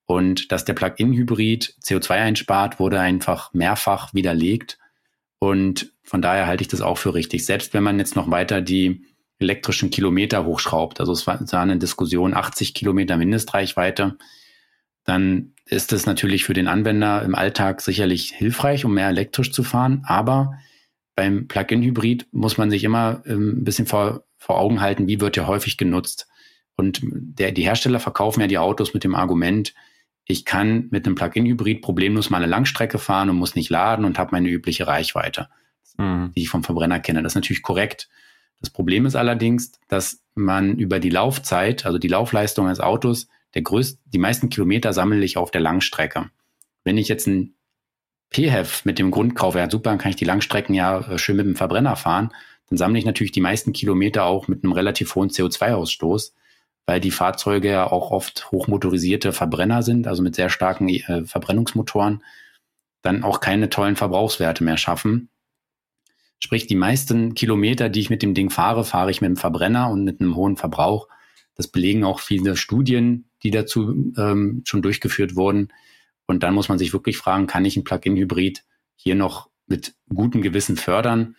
Und 0.05 0.51
dass 0.51 0.65
der 0.65 0.73
Plug-in-Hybrid 0.73 1.75
CO2 1.83 2.11
einspart, 2.11 2.79
wurde 2.79 2.99
einfach 2.99 3.53
mehrfach 3.53 4.13
widerlegt. 4.13 4.79
Und 5.39 5.93
von 6.03 6.21
daher 6.21 6.47
halte 6.47 6.63
ich 6.63 6.67
das 6.67 6.81
auch 6.81 6.97
für 6.97 7.13
richtig. 7.13 7.45
Selbst 7.45 7.73
wenn 7.73 7.83
man 7.83 7.99
jetzt 7.99 8.15
noch 8.15 8.31
weiter 8.31 8.61
die 8.61 9.05
elektrischen 9.39 9.89
Kilometer 9.89 10.45
hochschraubt, 10.45 10.99
also 10.99 11.13
es 11.13 11.25
war 11.25 11.39
eine 11.53 11.77
Diskussion 11.77 12.33
80 12.33 12.73
Kilometer 12.73 13.17
Mindestreichweite, 13.17 14.17
dann 15.05 15.53
ist 15.65 15.93
es 15.93 16.05
natürlich 16.05 16.43
für 16.43 16.53
den 16.53 16.67
Anwender 16.67 17.21
im 17.23 17.35
Alltag 17.35 17.81
sicherlich 17.81 18.31
hilfreich, 18.31 18.85
um 18.85 18.93
mehr 18.93 19.07
elektrisch 19.07 19.51
zu 19.51 19.63
fahren. 19.63 20.03
Aber 20.05 20.53
beim 21.15 21.47
Plug-in-Hybrid 21.47 22.27
muss 22.31 22.57
man 22.57 22.69
sich 22.69 22.83
immer 22.83 23.23
ähm, 23.25 23.59
ein 23.59 23.63
bisschen 23.63 23.87
vor, 23.87 24.23
vor 24.37 24.59
Augen 24.59 24.81
halten, 24.81 25.07
wie 25.07 25.19
wird 25.19 25.35
der 25.35 25.47
häufig 25.47 25.77
genutzt. 25.77 26.27
Und 26.75 27.01
der, 27.03 27.51
die 27.51 27.63
Hersteller 27.63 27.99
verkaufen 27.99 28.41
ja 28.41 28.47
die 28.47 28.57
Autos 28.57 28.93
mit 28.93 29.03
dem 29.03 29.15
Argument, 29.15 29.73
ich 30.25 30.45
kann 30.45 30.87
mit 30.91 31.07
einem 31.07 31.15
Plug-in-Hybrid 31.15 31.81
problemlos 31.81 32.29
mal 32.29 32.37
eine 32.37 32.45
Langstrecke 32.45 32.99
fahren 32.99 33.31
und 33.31 33.37
muss 33.37 33.55
nicht 33.55 33.71
laden 33.71 34.05
und 34.05 34.19
habe 34.19 34.29
meine 34.31 34.47
übliche 34.47 34.85
Reichweite, 34.85 35.49
mhm. 35.97 36.31
die 36.35 36.43
ich 36.43 36.49
vom 36.49 36.63
Verbrenner 36.63 36.99
kenne. 36.99 37.23
Das 37.23 37.31
ist 37.31 37.35
natürlich 37.35 37.63
korrekt. 37.63 38.09
Das 38.59 38.69
Problem 38.69 39.05
ist 39.05 39.15
allerdings, 39.15 39.71
dass 39.87 40.23
man 40.35 40.77
über 40.77 40.99
die 40.99 41.09
Laufzeit, 41.09 41.85
also 41.85 41.97
die 41.97 42.07
Laufleistung 42.07 42.65
eines 42.65 42.79
Autos, 42.79 43.27
der 43.53 43.61
größte, 43.61 43.99
die 44.05 44.19
meisten 44.19 44.49
Kilometer 44.49 44.93
sammle 44.93 45.23
ich 45.23 45.37
auf 45.37 45.51
der 45.51 45.61
Langstrecke. 45.61 46.29
Wenn 46.83 46.97
ich 46.97 47.07
jetzt 47.07 47.27
ein 47.27 47.55
PHEV 48.31 48.85
mit 48.85 48.99
dem 48.99 49.11
Grundkauf, 49.11 49.55
ja 49.55 49.69
super, 49.69 49.89
dann 49.89 49.97
kann 49.97 50.11
ich 50.11 50.15
die 50.15 50.25
Langstrecken 50.25 50.75
ja 50.75 50.99
äh, 50.99 51.17
schön 51.17 51.37
mit 51.37 51.45
dem 51.45 51.55
Verbrenner 51.55 51.95
fahren 51.95 52.31
dann 52.69 52.77
sammle 52.77 52.99
ich 52.99 53.05
natürlich 53.05 53.31
die 53.31 53.41
meisten 53.41 53.73
Kilometer 53.73 54.25
auch 54.25 54.47
mit 54.47 54.63
einem 54.63 54.73
relativ 54.73 55.15
hohen 55.15 55.29
CO2-Ausstoß, 55.29 56.33
weil 56.85 56.99
die 56.99 57.11
Fahrzeuge 57.11 57.69
ja 57.69 57.89
auch 57.89 58.11
oft 58.11 58.51
hochmotorisierte 58.51 59.33
Verbrenner 59.33 59.83
sind, 59.83 60.07
also 60.07 60.21
mit 60.21 60.35
sehr 60.35 60.49
starken 60.49 60.87
äh, 60.89 61.25
Verbrennungsmotoren, 61.25 62.23
dann 63.01 63.23
auch 63.23 63.39
keine 63.39 63.69
tollen 63.69 63.95
Verbrauchswerte 63.95 64.63
mehr 64.63 64.77
schaffen. 64.77 65.29
Sprich, 66.39 66.67
die 66.67 66.75
meisten 66.75 67.33
Kilometer, 67.33 67.89
die 67.89 67.99
ich 67.99 68.09
mit 68.09 68.21
dem 68.21 68.33
Ding 68.33 68.49
fahre, 68.49 68.85
fahre 68.85 69.11
ich 69.11 69.21
mit 69.21 69.27
einem 69.27 69.37
Verbrenner 69.37 69.89
und 69.89 70.03
mit 70.03 70.21
einem 70.21 70.35
hohen 70.35 70.55
Verbrauch. 70.55 71.07
Das 71.55 71.67
belegen 71.67 72.05
auch 72.05 72.21
viele 72.21 72.55
Studien, 72.55 73.29
die 73.43 73.51
dazu 73.51 74.13
ähm, 74.17 74.61
schon 74.65 74.81
durchgeführt 74.81 75.35
wurden. 75.35 75.73
Und 76.25 76.43
dann 76.43 76.53
muss 76.53 76.69
man 76.69 76.77
sich 76.77 76.93
wirklich 76.93 77.17
fragen, 77.17 77.47
kann 77.47 77.65
ich 77.65 77.75
ein 77.75 77.83
Plug-in-Hybrid 77.83 78.63
hier 78.95 79.15
noch 79.15 79.49
mit 79.67 79.95
gutem 80.07 80.41
Gewissen 80.41 80.77
fördern? 80.77 81.35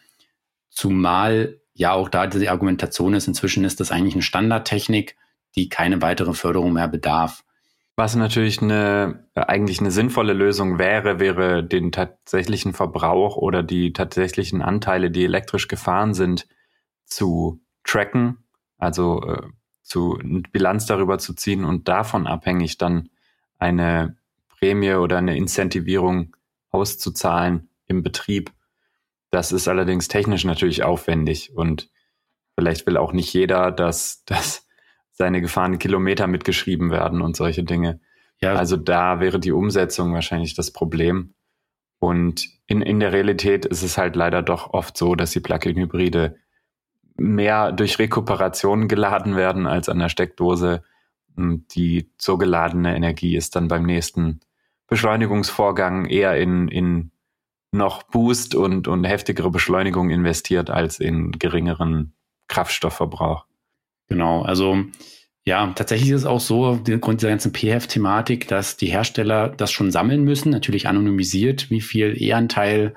Zumal 0.69 1.61
ja 1.73 1.93
auch 1.93 2.09
da 2.11 2.27
die 2.27 2.49
Argumentation 2.49 3.15
ist, 3.15 3.27
inzwischen 3.27 3.65
ist 3.65 3.81
das 3.81 3.91
eigentlich 3.91 4.15
eine 4.15 4.23
Standardtechnik, 4.23 5.17
die 5.57 5.69
keine 5.69 6.03
weitere 6.03 6.35
Förderung 6.35 6.75
mehr 6.75 6.89
bedarf. 6.89 7.43
Was 8.01 8.17
natürlich 8.17 8.63
eine, 8.63 9.29
eigentlich 9.35 9.79
eine 9.81 9.91
sinnvolle 9.91 10.33
Lösung 10.33 10.79
wäre, 10.79 11.21
wäre 11.21 11.63
den 11.63 11.93
tatsächlichen 11.93 12.73
Verbrauch 12.73 13.37
oder 13.37 13.63
die 13.63 13.93
tatsächlichen 13.93 14.63
Anteile, 14.63 15.11
die 15.11 15.23
elektrisch 15.23 15.69
gefahren 15.69 16.15
sind, 16.15 16.49
zu 17.05 17.61
tracken, 17.85 18.39
also 18.79 19.23
äh, 19.25 19.43
zu 19.83 20.19
Bilanz 20.51 20.87
darüber 20.87 21.19
zu 21.19 21.35
ziehen 21.35 21.63
und 21.63 21.89
davon 21.89 22.27
abhängig 22.27 22.79
dann 22.79 23.11
eine 23.59 24.17
Prämie 24.49 24.95
oder 24.95 25.19
eine 25.19 25.37
Incentivierung 25.37 26.35
auszuzahlen 26.71 27.69
im 27.87 28.03
Betrieb. 28.03 28.51
Das 29.31 29.53
ist 29.53 29.69
allerdings 29.69 30.09
technisch 30.09 30.47
natürlich 30.47 30.85
aufwendig 30.85 31.55
und 31.55 31.91
vielleicht 32.55 32.87
will 32.87 32.97
auch 32.97 33.13
nicht 33.13 33.35
jeder, 33.35 33.71
dass, 33.71 34.25
dass 34.25 34.67
seine 35.21 35.43
gefahrenen 35.43 35.79
Kilometer 35.79 36.27
mitgeschrieben 36.27 36.91
werden 36.91 37.21
und 37.21 37.37
solche 37.37 37.63
Dinge. 37.63 38.01
Ja. 38.41 38.55
Also 38.55 38.79
da 38.79 39.21
wäre 39.21 39.39
die 39.39 39.53
Umsetzung 39.53 40.15
wahrscheinlich 40.15 40.55
das 40.55 40.71
Problem. 40.71 41.35
Und 41.99 42.49
in, 42.67 42.81
in 42.81 43.01
der 43.01 43.13
Realität 43.13 43.67
ist 43.67 43.83
es 43.83 43.99
halt 43.99 44.17
leider 44.17 44.41
doch 44.41 44.73
oft 44.73 44.97
so, 44.97 45.15
dass 45.15 45.33
die 45.33 45.41
Plug-in-Hybride 45.41 46.37
mehr 47.19 47.71
durch 47.73 47.99
Rekuperation 47.99 48.89
geladen 48.89 49.37
werden 49.37 49.67
als 49.67 49.91
an 49.91 49.99
der 49.99 50.09
Steckdose. 50.09 50.83
Die 51.37 52.11
so 52.17 52.39
geladene 52.39 52.97
Energie 52.97 53.37
ist 53.37 53.57
dann 53.57 53.69
beim 53.69 53.83
nächsten 53.83 54.41
Beschleunigungsvorgang 54.87 56.07
eher 56.07 56.39
in, 56.39 56.69
in 56.69 57.11
noch 57.73 58.05
Boost 58.05 58.55
und, 58.55 58.89
und 58.89 59.05
heftigere 59.05 59.51
Beschleunigung 59.51 60.09
investiert 60.09 60.71
als 60.71 60.99
in 60.99 61.33
geringeren 61.33 62.15
Kraftstoffverbrauch. 62.49 63.45
Genau, 64.11 64.43
also 64.43 64.85
ja, 65.47 65.73
tatsächlich 65.75 66.11
ist 66.11 66.23
es 66.23 66.27
auch 66.27 66.41
so, 66.41 66.67
aufgrund 66.67 67.23
dieser 67.23 67.31
ganzen 67.31 67.55
PHEV-Thematik, 67.55 68.47
dass 68.49 68.77
die 68.77 68.89
Hersteller 68.89 69.49
das 69.49 69.73
schon 69.73 69.91
sammeln 69.91 70.23
müssen, 70.25 70.51
natürlich 70.51 70.87
anonymisiert, 70.87 71.71
wie 71.71 71.81
viel 71.81 72.21
E-Anteil 72.21 72.95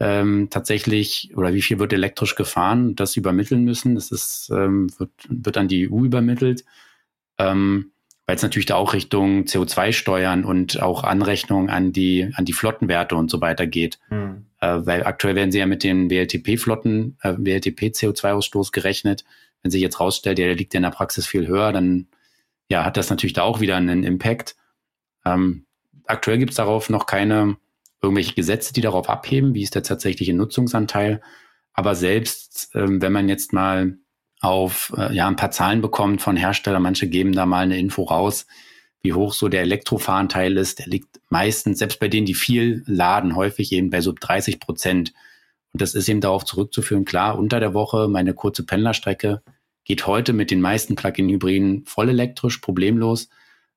ähm, 0.00 0.48
tatsächlich 0.50 1.32
oder 1.36 1.52
wie 1.52 1.62
viel 1.62 1.78
wird 1.78 1.92
elektrisch 1.92 2.34
gefahren, 2.34 2.96
das 2.96 3.16
übermitteln 3.16 3.64
müssen. 3.64 3.94
Das 3.94 4.10
ist, 4.10 4.50
ähm, 4.52 4.88
wird, 4.98 5.10
wird 5.28 5.56
an 5.58 5.68
die 5.68 5.90
EU 5.90 6.04
übermittelt. 6.04 6.64
Ähm, 7.38 7.92
weil 8.26 8.36
es 8.36 8.42
natürlich 8.42 8.66
da 8.66 8.76
auch 8.76 8.94
Richtung 8.94 9.44
CO2-Steuern 9.44 10.44
und 10.44 10.80
auch 10.80 11.04
Anrechnung 11.04 11.70
an 11.70 11.92
die, 11.92 12.30
an 12.34 12.44
die 12.44 12.52
Flottenwerte 12.52 13.16
und 13.16 13.30
so 13.30 13.40
weiter 13.40 13.66
geht. 13.66 13.98
Mhm. 14.10 14.46
Äh, 14.60 14.86
weil 14.86 15.04
aktuell 15.04 15.34
werden 15.34 15.52
sie 15.52 15.58
ja 15.58 15.66
mit 15.66 15.82
den 15.82 16.08
WLTP-Flotten, 16.08 17.18
äh, 17.20 17.34
WLTP-CO2-Ausstoß 17.36 18.72
gerechnet. 18.72 19.24
Wenn 19.62 19.70
sich 19.70 19.82
jetzt 19.82 20.00
rausstellt, 20.00 20.38
ja, 20.38 20.46
der 20.46 20.54
liegt 20.54 20.74
ja 20.74 20.78
in 20.78 20.84
der 20.84 20.90
Praxis 20.90 21.26
viel 21.26 21.46
höher, 21.46 21.72
dann 21.72 22.08
ja, 22.68 22.84
hat 22.84 22.96
das 22.96 23.10
natürlich 23.10 23.34
da 23.34 23.42
auch 23.42 23.60
wieder 23.60 23.76
einen 23.76 24.04
Impact. 24.04 24.56
Ähm, 25.24 25.66
aktuell 26.06 26.38
gibt 26.38 26.50
es 26.50 26.56
darauf 26.56 26.90
noch 26.90 27.06
keine 27.06 27.56
irgendwelche 28.00 28.34
Gesetze, 28.34 28.72
die 28.72 28.80
darauf 28.80 29.08
abheben, 29.08 29.54
wie 29.54 29.62
ist 29.62 29.74
der 29.74 29.82
tatsächliche 29.82 30.34
Nutzungsanteil. 30.34 31.20
Aber 31.72 31.94
selbst 31.94 32.70
ähm, 32.74 33.00
wenn 33.00 33.12
man 33.12 33.28
jetzt 33.28 33.52
mal 33.52 33.98
auf 34.42 34.92
äh, 34.96 35.14
ja 35.14 35.28
ein 35.28 35.36
paar 35.36 35.52
Zahlen 35.52 35.80
bekommt 35.80 36.20
von 36.20 36.36
Herstellern. 36.36 36.82
Manche 36.82 37.08
geben 37.08 37.32
da 37.32 37.46
mal 37.46 37.64
eine 37.64 37.78
Info 37.78 38.02
raus, 38.02 38.46
wie 39.00 39.14
hoch 39.14 39.32
so 39.32 39.48
der 39.48 39.62
Elektrofahranteil 39.62 40.56
ist. 40.58 40.80
Der 40.80 40.88
liegt 40.88 41.20
meistens, 41.30 41.78
selbst 41.78 42.00
bei 42.00 42.08
denen, 42.08 42.26
die 42.26 42.34
viel 42.34 42.82
laden, 42.86 43.36
häufig 43.36 43.72
eben 43.72 43.88
bei 43.88 44.00
so 44.00 44.12
30 44.12 44.60
Prozent. 44.60 45.14
Und 45.72 45.80
das 45.80 45.94
ist 45.94 46.08
eben 46.08 46.20
darauf 46.20 46.44
zurückzuführen, 46.44 47.04
klar, 47.04 47.38
unter 47.38 47.60
der 47.60 47.74
Woche 47.74 48.08
meine 48.08 48.34
kurze 48.34 48.64
Pendlerstrecke 48.64 49.42
geht 49.84 50.06
heute 50.06 50.32
mit 50.32 50.50
den 50.50 50.60
meisten 50.60 50.94
Plug-in-Hybriden 50.94 51.84
voll 51.86 52.08
elektrisch, 52.08 52.58
problemlos. 52.58 53.28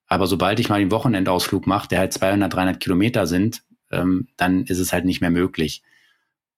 Aber 0.08 0.28
sobald 0.28 0.60
ich 0.60 0.70
mal 0.70 0.80
den 0.80 0.92
Wochenendausflug 0.92 1.66
mache, 1.66 1.88
der 1.88 2.00
halt 2.00 2.14
200, 2.14 2.54
300 2.54 2.80
Kilometer 2.80 3.26
sind, 3.26 3.64
ähm, 3.92 4.28
dann 4.38 4.66
ist 4.66 4.80
es 4.80 4.94
halt 4.94 5.06
nicht 5.06 5.22
mehr 5.22 5.32
möglich. 5.32 5.84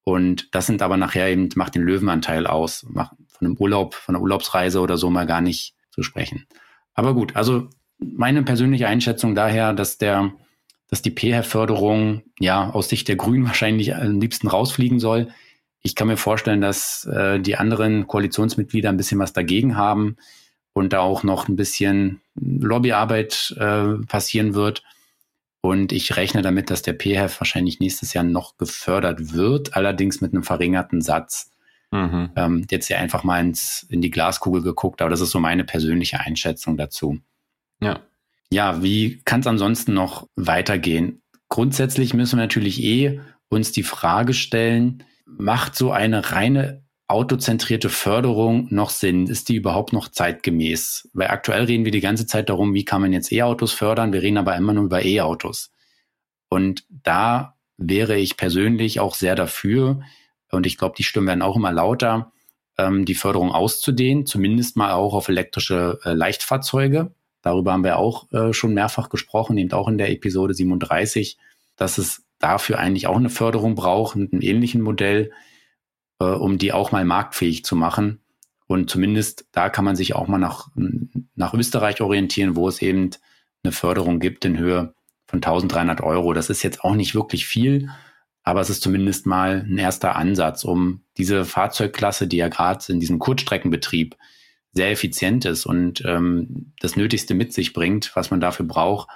Und 0.03 0.53
das 0.55 0.65
sind 0.65 0.81
aber 0.81 0.97
nachher 0.97 1.29
eben, 1.29 1.49
macht 1.55 1.75
den 1.75 1.83
Löwenanteil 1.83 2.47
aus, 2.47 2.85
macht 2.89 3.15
von 3.27 3.47
einem 3.47 3.57
Urlaub, 3.57 3.93
von 3.93 4.15
einer 4.15 4.21
Urlaubsreise 4.21 4.79
oder 4.79 4.97
so 4.97 5.09
mal 5.09 5.25
gar 5.25 5.41
nicht 5.41 5.75
zu 5.91 6.01
sprechen. 6.01 6.47
Aber 6.93 7.13
gut, 7.13 7.35
also 7.35 7.69
meine 7.99 8.43
persönliche 8.43 8.87
Einschätzung 8.87 9.35
daher, 9.35 9.73
dass 9.73 9.97
der, 9.97 10.33
dass 10.89 11.01
die 11.01 11.11
PR-Förderung 11.11 12.23
ja 12.39 12.69
aus 12.71 12.89
Sicht 12.89 13.07
der 13.07 13.15
Grünen 13.15 13.45
wahrscheinlich 13.45 13.95
am 13.95 14.19
liebsten 14.19 14.47
rausfliegen 14.47 14.99
soll. 14.99 15.29
Ich 15.81 15.95
kann 15.95 16.07
mir 16.07 16.17
vorstellen, 16.17 16.61
dass 16.61 17.05
äh, 17.05 17.39
die 17.39 17.57
anderen 17.57 18.07
Koalitionsmitglieder 18.07 18.89
ein 18.89 18.97
bisschen 18.97 19.19
was 19.19 19.33
dagegen 19.33 19.75
haben 19.77 20.17
und 20.73 20.93
da 20.93 20.99
auch 20.99 21.23
noch 21.23 21.47
ein 21.47 21.55
bisschen 21.55 22.21
Lobbyarbeit 22.35 23.55
äh, 23.59 24.05
passieren 24.07 24.53
wird. 24.53 24.83
Und 25.61 25.91
ich 25.91 26.15
rechne 26.15 26.41
damit, 26.41 26.69
dass 26.69 26.81
der 26.81 26.93
PHEF 26.93 27.41
wahrscheinlich 27.41 27.79
nächstes 27.79 28.13
Jahr 28.13 28.23
noch 28.23 28.57
gefördert 28.57 29.33
wird, 29.33 29.75
allerdings 29.75 30.21
mit 30.21 30.33
einem 30.33 30.43
verringerten 30.43 31.01
Satz. 31.01 31.51
Mhm. 31.91 32.29
Ähm, 32.35 32.67
jetzt 32.69 32.89
ja 32.89 32.97
einfach 32.97 33.23
mal 33.23 33.39
ins, 33.39 33.83
in 33.89 34.01
die 34.01 34.11
Glaskugel 34.11 34.61
geguckt, 34.61 35.01
aber 35.01 35.09
das 35.09 35.21
ist 35.21 35.31
so 35.31 35.39
meine 35.39 35.63
persönliche 35.63 36.19
Einschätzung 36.19 36.77
dazu. 36.77 37.19
Ja. 37.81 38.01
Ja, 38.51 38.81
wie 38.81 39.21
kann 39.25 39.41
es 39.41 39.47
ansonsten 39.47 39.93
noch 39.93 40.27
weitergehen? 40.35 41.21
Grundsätzlich 41.49 42.13
müssen 42.13 42.37
wir 42.37 42.43
natürlich 42.43 42.81
eh 42.83 43.19
uns 43.49 43.71
die 43.71 43.83
Frage 43.83 44.33
stellen, 44.33 45.03
macht 45.25 45.75
so 45.75 45.91
eine 45.91 46.31
reine 46.31 46.83
autozentrierte 47.07 47.89
Förderung 47.89 48.67
noch 48.69 48.89
Sinn? 48.89 49.27
Ist 49.27 49.49
die 49.49 49.55
überhaupt 49.55 49.93
noch 49.93 50.09
zeitgemäß? 50.09 51.09
Weil 51.13 51.29
aktuell 51.29 51.63
reden 51.63 51.85
wir 51.85 51.91
die 51.91 52.01
ganze 52.01 52.25
Zeit 52.25 52.49
darum, 52.49 52.73
wie 52.73 52.85
kann 52.85 53.01
man 53.01 53.13
jetzt 53.13 53.31
E-Autos 53.31 53.71
fördern? 53.71 54.13
Wir 54.13 54.21
reden 54.21 54.37
aber 54.37 54.55
immer 54.55 54.73
nur 54.73 54.85
über 54.85 55.03
E-Autos. 55.03 55.71
Und 56.49 56.85
da 56.89 57.55
wäre 57.77 58.17
ich 58.17 58.37
persönlich 58.37 58.99
auch 58.99 59.15
sehr 59.15 59.35
dafür, 59.35 60.01
und 60.51 60.65
ich 60.65 60.77
glaube, 60.77 60.95
die 60.97 61.03
Stimmen 61.03 61.27
werden 61.27 61.41
auch 61.41 61.57
immer 61.57 61.71
lauter, 61.71 62.31
ähm, 62.77 63.05
die 63.05 63.15
Förderung 63.15 63.51
auszudehnen, 63.51 64.25
zumindest 64.25 64.77
mal 64.77 64.91
auch 64.91 65.13
auf 65.13 65.27
elektrische 65.29 65.99
äh, 66.03 66.13
Leichtfahrzeuge. 66.13 67.13
Darüber 67.47 67.71
haben 67.71 67.85
wir 67.85 67.97
auch 67.97 68.29
äh, 68.33 68.51
schon 68.51 68.73
mehrfach 68.73 69.07
gesprochen, 69.07 69.57
eben 69.57 69.71
auch 69.71 69.87
in 69.87 69.97
der 69.97 70.11
Episode 70.11 70.53
37, 70.53 71.37
dass 71.77 71.97
es 71.97 72.25
dafür 72.39 72.77
eigentlich 72.77 73.07
auch 73.07 73.15
eine 73.15 73.29
Förderung 73.29 73.75
braucht 73.75 74.17
mit 74.17 74.33
einem 74.33 74.41
ähnlichen 74.41 74.81
Modell 74.81 75.31
äh, 76.19 76.25
um 76.25 76.57
die 76.57 76.73
auch 76.73 76.91
mal 76.91 77.05
marktfähig 77.05 77.63
zu 77.63 77.75
machen. 77.75 78.19
Und 78.67 78.89
zumindest 78.89 79.45
da 79.51 79.69
kann 79.69 79.85
man 79.85 79.95
sich 79.95 80.15
auch 80.15 80.27
mal 80.27 80.39
nach, 80.39 80.67
nach 81.35 81.53
Österreich 81.53 82.01
orientieren, 82.01 82.55
wo 82.55 82.67
es 82.67 82.81
eben 82.81 83.11
eine 83.63 83.71
Förderung 83.71 84.19
gibt 84.19 84.43
in 84.43 84.57
Höhe 84.57 84.93
von 85.25 85.37
1300 85.37 86.01
Euro. 86.01 86.33
Das 86.33 86.49
ist 86.49 86.63
jetzt 86.63 86.83
auch 86.83 86.95
nicht 86.95 87.15
wirklich 87.15 87.45
viel, 87.45 87.89
aber 88.43 88.59
es 88.59 88.69
ist 88.69 88.81
zumindest 88.81 89.25
mal 89.25 89.65
ein 89.65 89.77
erster 89.77 90.15
Ansatz, 90.15 90.63
um 90.63 91.03
diese 91.17 91.45
Fahrzeugklasse, 91.45 92.27
die 92.27 92.37
ja 92.37 92.49
gerade 92.49 92.83
in 92.91 92.99
diesem 92.99 93.19
Kurzstreckenbetrieb 93.19 94.17
sehr 94.77 94.91
effizient 94.91 95.43
ist 95.43 95.65
und 95.65 96.03
ähm, 96.05 96.71
das 96.79 96.95
Nötigste 96.95 97.33
mit 97.33 97.51
sich 97.51 97.73
bringt, 97.73 98.15
was 98.15 98.31
man 98.31 98.39
dafür 98.39 98.65
braucht, 98.65 99.09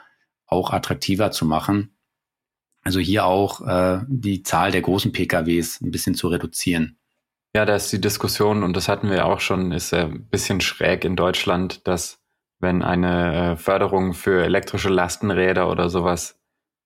auch 0.48 0.72
attraktiver 0.72 1.32
zu 1.32 1.46
machen. 1.46 1.96
Also 2.84 3.00
hier 3.00 3.26
auch 3.26 3.62
äh, 3.66 4.02
die 4.08 4.44
Zahl 4.44 4.72
der 4.72 4.82
großen 4.82 5.12
PKWs 5.12 5.80
ein 5.82 5.92
bisschen 5.92 6.16
zu 6.16 6.28
reduzieren. 6.28 6.98
Ja, 7.56 7.66
da 7.66 7.76
ist 7.76 7.92
die 7.94 8.02
Diskussion, 8.02 8.64
und 8.64 8.76
das 8.76 8.88
hatten 8.88 9.10
wir 9.10 9.26
auch 9.26 9.40
schon, 9.40 9.72
ist 9.72 9.94
ein 9.94 10.28
bisschen 10.30 10.62
schräg 10.62 11.06
in 11.06 11.16
Deutschland, 11.16 11.88
dass 11.88 12.20
wenn 12.60 12.82
eine 12.82 13.54
äh, 13.54 13.56
Förderung 13.56 14.14
für 14.14 14.44
elektrische 14.44 14.90
Lastenräder 14.90 15.70
oder 15.70 15.90
sowas 15.90 16.40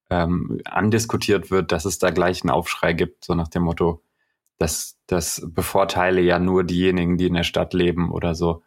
ähm, 0.09 0.59
andiskutiert 0.65 1.49
wird, 1.49 1.71
dass 1.71 1.85
es 1.85 1.97
da 1.97 2.09
gleich 2.09 2.43
einen 2.43 2.51
Aufschrei 2.51 2.93
gibt, 2.93 3.23
so 3.23 3.35
nach 3.35 3.47
dem 3.47 3.63
Motto, 3.63 4.03
dass 4.57 4.97
das 5.07 5.47
bevorteile 5.47 6.21
ja 6.21 6.39
nur 6.39 6.63
diejenigen, 6.63 7.17
die 7.17 7.27
in 7.27 7.33
der 7.33 7.43
Stadt 7.43 7.73
leben 7.73 8.11
oder 8.11 8.35
so. 8.35 8.63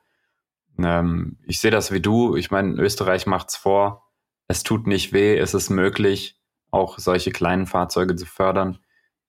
Ähm, 0.79 1.39
ich 1.45 1.61
sehe 1.61 1.70
das 1.70 1.93
wie 1.93 2.01
du. 2.01 2.37
Ich 2.37 2.51
meine, 2.51 2.81
Österreich 2.81 3.26
macht's 3.26 3.57
vor. 3.57 4.11
Es 4.49 4.62
tut 4.62 4.87
nicht 4.87 5.12
weh, 5.12 5.37
es 5.37 5.55
ist 5.55 5.70
möglich 5.70 6.39
auch 6.70 6.99
solche 6.99 7.31
kleinen 7.31 7.66
Fahrzeuge 7.66 8.14
zu 8.16 8.26
fördern. 8.26 8.79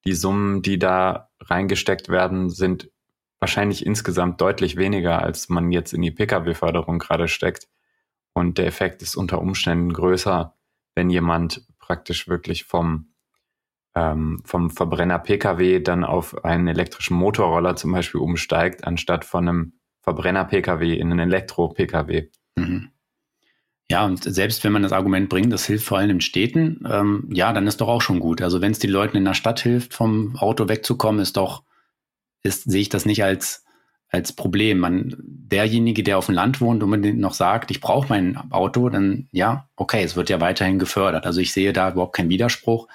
Die 0.05 0.13
Summen, 0.13 0.61
die 0.61 0.79
da 0.79 1.29
reingesteckt 1.41 2.09
werden, 2.09 2.49
sind 2.49 2.89
wahrscheinlich 3.39 3.85
insgesamt 3.85 4.41
deutlich 4.41 4.75
weniger, 4.75 5.21
als 5.21 5.49
man 5.49 5.71
jetzt 5.71 5.93
in 5.93 6.01
die 6.01 6.11
Pkw-Förderung 6.11 6.99
gerade 6.99 7.27
steckt. 7.27 7.67
Und 8.33 8.57
der 8.57 8.67
Effekt 8.67 9.01
ist 9.01 9.15
unter 9.15 9.41
Umständen 9.41 9.93
größer, 9.93 10.55
wenn 10.95 11.09
jemand 11.09 11.65
praktisch 11.79 12.27
wirklich 12.27 12.65
vom, 12.65 13.13
ähm, 13.95 14.41
vom 14.45 14.69
Verbrenner 14.69 15.19
Pkw 15.19 15.79
dann 15.79 16.03
auf 16.03 16.45
einen 16.45 16.67
elektrischen 16.67 17.17
Motorroller 17.17 17.75
zum 17.75 17.91
Beispiel 17.91 18.21
umsteigt, 18.21 18.85
anstatt 18.85 19.25
von 19.25 19.47
einem 19.47 19.78
Verbrenner 20.01 20.45
Pkw 20.45 20.93
in 20.93 21.11
einen 21.11 21.31
Elektro 21.31 21.69
Pkw. 21.69 22.27
Mhm. 22.55 22.91
Ja, 23.91 24.05
und 24.05 24.23
selbst 24.23 24.63
wenn 24.63 24.71
man 24.71 24.83
das 24.83 24.91
Argument 24.91 25.29
bringt, 25.29 25.51
das 25.51 25.65
hilft 25.65 25.85
vor 25.85 25.97
allem 25.97 26.11
in 26.11 26.21
Städten, 26.21 26.83
ähm, 26.89 27.27
ja, 27.31 27.51
dann 27.53 27.65
ist 27.65 27.81
doch 27.81 27.87
auch 27.87 28.01
schon 28.01 28.19
gut. 28.19 28.41
Also 28.41 28.61
wenn 28.61 28.71
es 28.71 28.79
den 28.79 28.91
Leuten 28.91 29.17
in 29.17 29.25
der 29.25 29.33
Stadt 29.33 29.59
hilft, 29.61 29.95
vom 29.95 30.35
Auto 30.37 30.69
wegzukommen, 30.69 31.19
ist 31.19 31.37
doch, 31.37 31.63
ist, 32.43 32.69
sehe 32.69 32.81
ich 32.81 32.89
das 32.89 33.05
nicht 33.05 33.23
als, 33.23 33.65
als 34.09 34.31
Problem. 34.33 34.77
Man, 34.77 35.15
derjenige, 35.19 36.03
der 36.03 36.19
auf 36.19 36.27
dem 36.27 36.35
Land 36.35 36.61
wohnt 36.61 36.83
und 36.83 36.93
unbedingt 36.93 37.19
noch 37.19 37.33
sagt, 37.33 37.71
ich 37.71 37.81
brauche 37.81 38.09
mein 38.09 38.37
Auto, 38.51 38.89
dann 38.89 39.27
ja, 39.31 39.67
okay, 39.75 40.03
es 40.03 40.15
wird 40.15 40.29
ja 40.29 40.39
weiterhin 40.39 40.77
gefördert. 40.77 41.25
Also 41.25 41.41
ich 41.41 41.51
sehe 41.51 41.73
da 41.73 41.91
überhaupt 41.91 42.15
keinen 42.15 42.29
Widerspruch. 42.29 42.87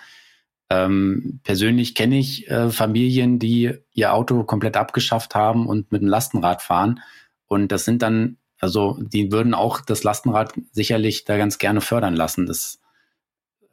Ähm, 0.71 1.41
persönlich 1.45 1.95
kenne 1.95 2.19
ich 2.19 2.49
äh, 2.49 2.71
Familien, 2.71 3.39
die 3.39 3.75
ihr 3.93 4.15
Auto 4.15 4.45
komplett 4.45 4.77
abgeschafft 4.77 5.35
haben 5.35 5.67
und 5.67 5.93
mit 5.93 6.03
dem 6.03 6.09
Lastenrad 6.09 6.63
fahren. 6.63 7.01
Und 7.47 7.71
das 7.71 7.85
sind 7.85 8.03
dann 8.03 8.39
also 8.65 8.99
die 8.99 9.31
würden 9.31 9.53
auch 9.53 9.83
das 9.83 10.05
Lastenrad 10.05 10.55
sicherlich 10.73 11.25
da 11.25 11.37
ganz 11.37 11.59
gerne 11.59 11.83
fördern 11.83 12.17
lassen. 12.17 12.47
Das 12.47 12.81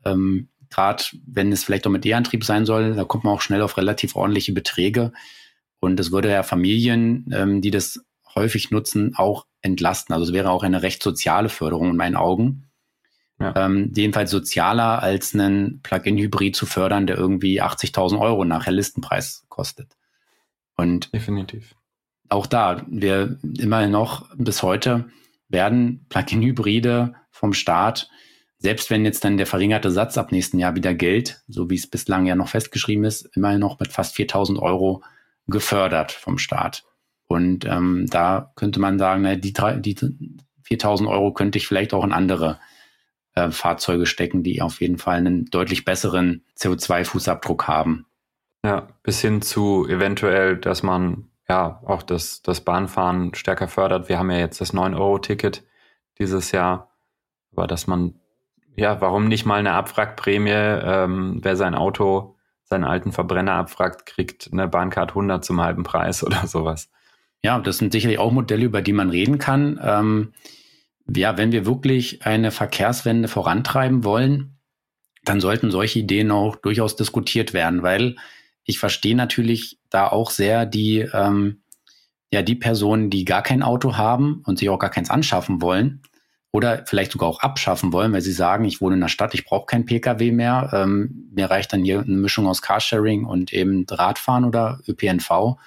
ähm, 0.03 0.49
gerade 0.69 1.03
wenn 1.25 1.51
es 1.51 1.63
vielleicht 1.63 1.87
auch 1.87 1.91
mit 1.91 2.05
E-Antrieb 2.05 2.43
sein 2.43 2.65
soll, 2.65 2.95
da 2.95 3.05
kommt 3.05 3.23
man 3.23 3.33
auch 3.33 3.41
schnell 3.41 3.61
auf 3.61 3.77
relativ 3.77 4.15
ordentliche 4.15 4.51
Beträge. 4.51 5.13
Und 5.79 5.97
das 5.97 6.11
würde 6.11 6.29
ja 6.29 6.43
Familien, 6.43 7.31
ähm, 7.33 7.61
die 7.61 7.71
das 7.71 8.03
häufig 8.35 8.71
nutzen, 8.71 9.13
auch 9.15 9.45
entlasten. 9.61 10.13
Also 10.13 10.25
es 10.25 10.33
wäre 10.33 10.51
auch 10.51 10.63
eine 10.63 10.83
recht 10.83 11.01
soziale 11.01 11.49
Förderung 11.49 11.91
in 11.91 11.95
meinen 11.95 12.15
Augen. 12.17 12.70
Ja. 13.41 13.53
Ähm, 13.55 13.91
jedenfalls 13.95 14.31
sozialer 14.31 15.01
als 15.01 15.33
einen 15.33 15.81
Plug-in-Hybrid 15.81 16.55
zu 16.55 16.65
fördern, 16.65 17.07
der 17.07 17.17
irgendwie 17.17 17.61
80.000 17.61 18.19
Euro 18.19 18.45
nachher 18.45 18.71
Listenpreis 18.71 19.45
kostet. 19.49 19.97
Und 20.75 21.13
definitiv 21.13 21.75
auch 22.31 22.47
da, 22.47 22.83
wir 22.87 23.37
immer 23.59 23.85
noch 23.87 24.25
bis 24.35 24.63
heute 24.63 25.05
werden 25.49 26.05
Plug-in-Hybride 26.07 27.13
vom 27.29 27.53
Staat, 27.53 28.09
selbst 28.57 28.89
wenn 28.89 29.03
jetzt 29.03 29.25
dann 29.25 29.37
der 29.37 29.47
verringerte 29.47 29.91
Satz 29.91 30.17
ab 30.17 30.31
nächsten 30.31 30.57
Jahr 30.57 30.75
wieder 30.75 30.93
gilt, 30.93 31.41
so 31.47 31.69
wie 31.69 31.75
es 31.75 31.89
bislang 31.89 32.25
ja 32.25 32.35
noch 32.35 32.47
festgeschrieben 32.47 33.03
ist, 33.03 33.29
immer 33.35 33.57
noch 33.57 33.79
mit 33.79 33.91
fast 33.91 34.15
4000 34.15 34.59
Euro 34.59 35.03
gefördert 35.47 36.13
vom 36.13 36.37
Staat. 36.37 36.85
Und 37.27 37.65
ähm, 37.65 38.07
da 38.09 38.53
könnte 38.55 38.79
man 38.79 38.97
sagen, 38.97 39.23
na, 39.23 39.35
die, 39.35 39.53
die 39.53 39.97
4000 40.63 41.09
Euro 41.09 41.33
könnte 41.33 41.57
ich 41.57 41.67
vielleicht 41.67 41.93
auch 41.93 42.05
in 42.05 42.13
andere 42.13 42.59
äh, 43.35 43.51
Fahrzeuge 43.51 44.05
stecken, 44.05 44.43
die 44.43 44.61
auf 44.61 44.81
jeden 44.81 44.97
Fall 44.97 45.17
einen 45.17 45.45
deutlich 45.45 45.85
besseren 45.85 46.43
CO2-Fußabdruck 46.57 47.67
haben. 47.67 48.05
Ja, 48.63 48.87
bis 49.03 49.21
hin 49.21 49.41
zu 49.41 49.87
eventuell, 49.87 50.57
dass 50.57 50.83
man 50.83 51.29
ja 51.49 51.81
auch 51.85 52.03
das, 52.03 52.41
das 52.41 52.61
Bahnfahren 52.61 53.33
stärker 53.33 53.67
fördert. 53.67 54.07
Wir 54.09 54.19
haben 54.19 54.31
ja 54.31 54.37
jetzt 54.37 54.61
das 54.61 54.73
9-Euro-Ticket 54.73 55.63
dieses 56.19 56.51
Jahr, 56.51 56.91
aber 57.51 57.67
dass 57.67 57.87
man, 57.87 58.15
ja, 58.75 59.01
warum 59.01 59.27
nicht 59.27 59.45
mal 59.45 59.59
eine 59.59 59.73
Abwrackprämie, 59.73 60.51
ähm, 60.51 61.39
wer 61.41 61.55
sein 61.55 61.75
Auto, 61.75 62.37
seinen 62.63 62.85
alten 62.85 63.11
Verbrenner 63.11 63.53
abfragt, 63.53 64.05
kriegt 64.05 64.49
eine 64.51 64.67
Bahncard 64.67 65.09
100 65.11 65.43
zum 65.43 65.59
halben 65.61 65.83
Preis 65.83 66.23
oder 66.25 66.47
sowas. 66.47 66.89
Ja, 67.43 67.59
das 67.59 67.79
sind 67.79 67.91
sicherlich 67.91 68.19
auch 68.19 68.31
Modelle, 68.31 68.65
über 68.65 68.81
die 68.81 68.93
man 68.93 69.09
reden 69.09 69.39
kann. 69.39 69.79
Ähm, 69.83 70.33
ja, 71.15 71.37
wenn 71.37 71.51
wir 71.51 71.65
wirklich 71.65 72.25
eine 72.25 72.51
Verkehrswende 72.51 73.27
vorantreiben 73.27 74.03
wollen, 74.03 74.57
dann 75.23 75.41
sollten 75.41 75.71
solche 75.71 75.99
Ideen 75.99 76.31
auch 76.31 76.55
durchaus 76.55 76.95
diskutiert 76.95 77.53
werden, 77.53 77.83
weil 77.83 78.15
ich 78.63 78.79
verstehe 78.79 79.15
natürlich 79.15 79.79
da 79.89 80.07
auch 80.07 80.31
sehr 80.31 80.65
die, 80.65 80.99
ähm, 80.99 81.63
ja, 82.31 82.41
die 82.41 82.55
Personen, 82.55 83.09
die 83.09 83.25
gar 83.25 83.43
kein 83.43 83.63
Auto 83.63 83.97
haben 83.97 84.41
und 84.45 84.59
sich 84.59 84.69
auch 84.69 84.79
gar 84.79 84.89
keins 84.89 85.09
anschaffen 85.09 85.61
wollen 85.61 86.01
oder 86.51 86.83
vielleicht 86.85 87.11
sogar 87.11 87.29
auch 87.29 87.39
abschaffen 87.39 87.93
wollen, 87.93 88.13
weil 88.13 88.21
sie 88.21 88.31
sagen, 88.31 88.65
ich 88.65 88.81
wohne 88.81 88.95
in 88.95 89.01
der 89.01 89.07
Stadt, 89.07 89.33
ich 89.33 89.45
brauche 89.45 89.65
kein 89.65 89.85
Pkw 89.85 90.31
mehr. 90.31 90.69
Ähm, 90.73 91.29
mir 91.33 91.49
reicht 91.49 91.71
dann 91.73 91.83
hier 91.83 92.01
eine 92.01 92.17
Mischung 92.17 92.47
aus 92.47 92.61
Carsharing 92.61 93.25
und 93.25 93.53
eben 93.53 93.85
Radfahren 93.89 94.45
oder 94.45 94.79
ÖPNV. 94.87 95.57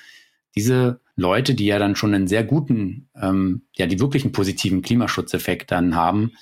Diese 0.54 1.00
Leute, 1.16 1.54
die 1.54 1.66
ja 1.66 1.78
dann 1.78 1.96
schon 1.96 2.14
einen 2.14 2.28
sehr 2.28 2.44
guten, 2.44 3.08
ähm, 3.20 3.62
ja, 3.74 3.86
die 3.86 4.00
wirklichen 4.00 4.32
positiven 4.32 4.82
Klimaschutzeffekt 4.82 5.70
dann 5.70 5.94
haben, 5.94 6.32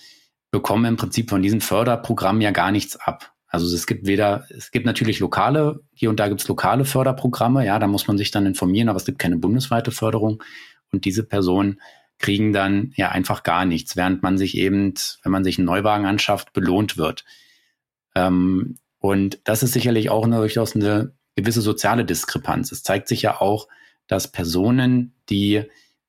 bekommen 0.50 0.84
im 0.84 0.96
Prinzip 0.96 1.30
von 1.30 1.42
diesem 1.42 1.60
Förderprogramm 1.60 2.40
ja 2.40 2.50
gar 2.50 2.72
nichts 2.72 2.96
ab. 2.96 3.32
Also 3.46 3.74
es 3.74 3.86
gibt 3.86 4.06
weder, 4.06 4.46
es 4.50 4.70
gibt 4.70 4.86
natürlich 4.86 5.20
lokale, 5.20 5.80
hier 5.92 6.08
und 6.08 6.18
da 6.18 6.28
gibt 6.28 6.40
es 6.40 6.48
lokale 6.48 6.86
Förderprogramme, 6.86 7.66
ja, 7.66 7.78
da 7.78 7.86
muss 7.86 8.06
man 8.06 8.16
sich 8.16 8.30
dann 8.30 8.46
informieren, 8.46 8.88
aber 8.88 8.96
es 8.96 9.04
gibt 9.04 9.18
keine 9.18 9.36
bundesweite 9.36 9.90
Förderung. 9.90 10.42
Und 10.90 11.04
diese 11.04 11.22
Personen 11.22 11.80
kriegen 12.18 12.52
dann 12.54 12.92
ja 12.96 13.10
einfach 13.10 13.42
gar 13.42 13.66
nichts, 13.66 13.96
während 13.96 14.22
man 14.22 14.38
sich 14.38 14.56
eben, 14.56 14.94
wenn 15.22 15.32
man 15.32 15.44
sich 15.44 15.58
einen 15.58 15.66
Neuwagen 15.66 16.06
anschafft, 16.06 16.54
belohnt 16.54 16.96
wird. 16.96 17.24
Ähm, 18.14 18.78
und 18.98 19.40
das 19.44 19.62
ist 19.62 19.72
sicherlich 19.72 20.08
auch 20.08 20.24
eine, 20.24 20.36
durchaus 20.36 20.74
eine 20.74 21.12
gewisse 21.34 21.60
soziale 21.60 22.04
Diskrepanz. 22.06 22.72
Es 22.72 22.82
zeigt 22.82 23.08
sich 23.08 23.20
ja 23.22 23.40
auch, 23.40 23.68
dass 24.07 24.30
Personen, 24.30 25.14
die 25.30 25.64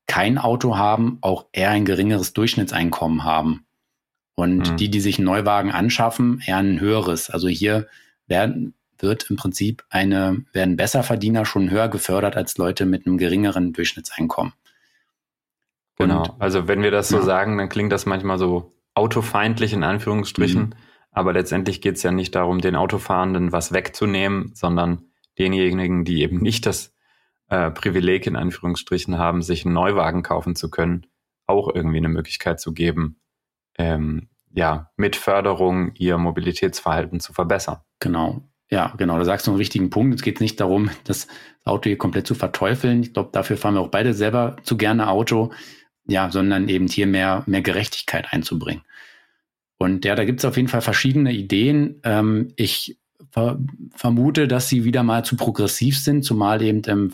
kein 0.08 0.38
Auto 0.38 0.78
haben, 0.78 1.18
auch 1.22 1.46
eher 1.52 1.70
ein 1.70 1.86
geringeres 1.86 2.34
Durchschnittseinkommen 2.34 3.24
haben. 3.24 3.66
Und 4.36 4.72
mhm. 4.72 4.78
die, 4.78 4.90
die 4.90 5.00
sich 5.00 5.20
einen 5.20 5.26
Neuwagen 5.26 5.72
anschaffen, 5.72 6.42
eher 6.46 6.58
ein 6.58 6.80
höheres. 6.80 7.30
Also 7.30 7.48
hier 7.48 7.88
werden, 8.28 8.74
wird 8.98 9.30
im 9.30 9.36
Prinzip 9.36 9.84
eine, 9.90 10.44
werden 10.54 10.76
Besserverdiener 10.76 11.46
schon 11.46 11.70
höher 11.70 11.88
gefördert 11.88 12.36
als 12.36 12.58
Leute 12.58 12.86
mit 12.86 13.06
einem 13.06 13.18
geringeren 13.18 13.74
Durchschnittseinkommen. 13.74 14.54
Genau. 15.98 16.24
Und, 16.24 16.42
also 16.42 16.68
wenn 16.68 16.82
wir 16.82 16.92
das 16.92 17.10
so 17.10 17.18
ja. 17.18 17.24
sagen, 17.24 17.58
dann 17.58 17.70
klingt 17.70 17.92
das 17.92 18.06
manchmal 18.06 18.40
so 18.40 18.74
autofeindlich 18.96 19.74
in 19.74 19.84
Anführungsstrichen. 19.84 20.62
Mhm. 20.62 20.74
Aber 21.12 21.34
letztendlich 21.34 21.82
geht 21.82 21.96
es 21.96 22.04
ja 22.04 22.12
nicht 22.12 22.34
darum, 22.34 22.60
den 22.60 22.76
Autofahrenden 22.76 23.52
was 23.52 23.72
wegzunehmen, 23.72 24.52
sondern 24.56 25.04
denjenigen, 25.38 26.06
die 26.06 26.22
eben 26.22 26.40
nicht 26.40 26.66
das 26.66 26.93
äh, 27.50 27.72
Privileg 27.72 28.28
in 28.28 28.36
Anführungsstrichen 28.36 29.18
haben, 29.18 29.42
sich 29.42 29.66
einen 29.66 29.74
Neuwagen 29.74 30.24
kaufen 30.24 30.56
zu 30.56 30.70
können, 30.70 31.06
auch 31.46 31.74
irgendwie 31.74 31.98
eine 31.98 32.10
Möglichkeit 32.10 32.60
zu 32.60 32.74
geben, 32.74 33.20
ähm, 33.78 34.30
ja, 34.56 34.92
mit 34.98 35.16
Förderung 35.16 35.94
ihr 35.96 36.18
Mobilitätsverhalten 36.18 37.20
zu 37.20 37.34
verbessern. 37.34 37.78
Genau. 38.00 38.48
Ja, 38.70 38.94
genau. 38.98 39.18
Da 39.18 39.26
sagst 39.26 39.46
du 39.48 39.52
einen 39.52 39.58
richtigen 39.58 39.90
Punkt. 39.90 40.16
Es 40.16 40.22
geht 40.22 40.40
nicht 40.40 40.60
darum, 40.60 40.90
das 41.04 41.28
Auto 41.64 41.90
hier 41.90 41.98
komplett 41.98 42.28
zu 42.28 42.36
verteufeln. 42.36 43.02
Ich 43.02 43.14
glaube, 43.14 43.30
dafür 43.32 43.58
fahren 43.58 43.76
wir 43.76 43.82
auch 43.82 43.90
beide 43.90 44.14
selber 44.14 44.56
zu 44.64 44.78
gerne 44.78 45.10
Auto. 45.10 45.52
Ja, 46.06 46.30
sondern 46.32 46.68
eben 46.70 46.88
hier 46.88 47.08
mehr, 47.08 47.44
mehr 47.46 47.62
Gerechtigkeit 47.62 48.28
einzubringen. 48.32 48.84
Und 49.78 50.06
ja, 50.06 50.16
da 50.16 50.26
gibt 50.26 50.40
es 50.40 50.46
auf 50.46 50.58
jeden 50.58 50.68
Fall 50.68 50.82
verschiedene 50.82 51.32
Ideen. 51.34 52.02
Ähm, 52.04 52.50
ich 52.56 53.00
ver 53.32 53.58
vermute, 53.96 54.48
dass 54.48 54.70
sie 54.70 54.84
wieder 54.84 55.04
mal 55.04 55.24
zu 55.24 55.36
progressiv 55.36 56.00
sind, 56.00 56.24
zumal 56.24 56.62
eben 56.62 56.82
im 56.84 57.14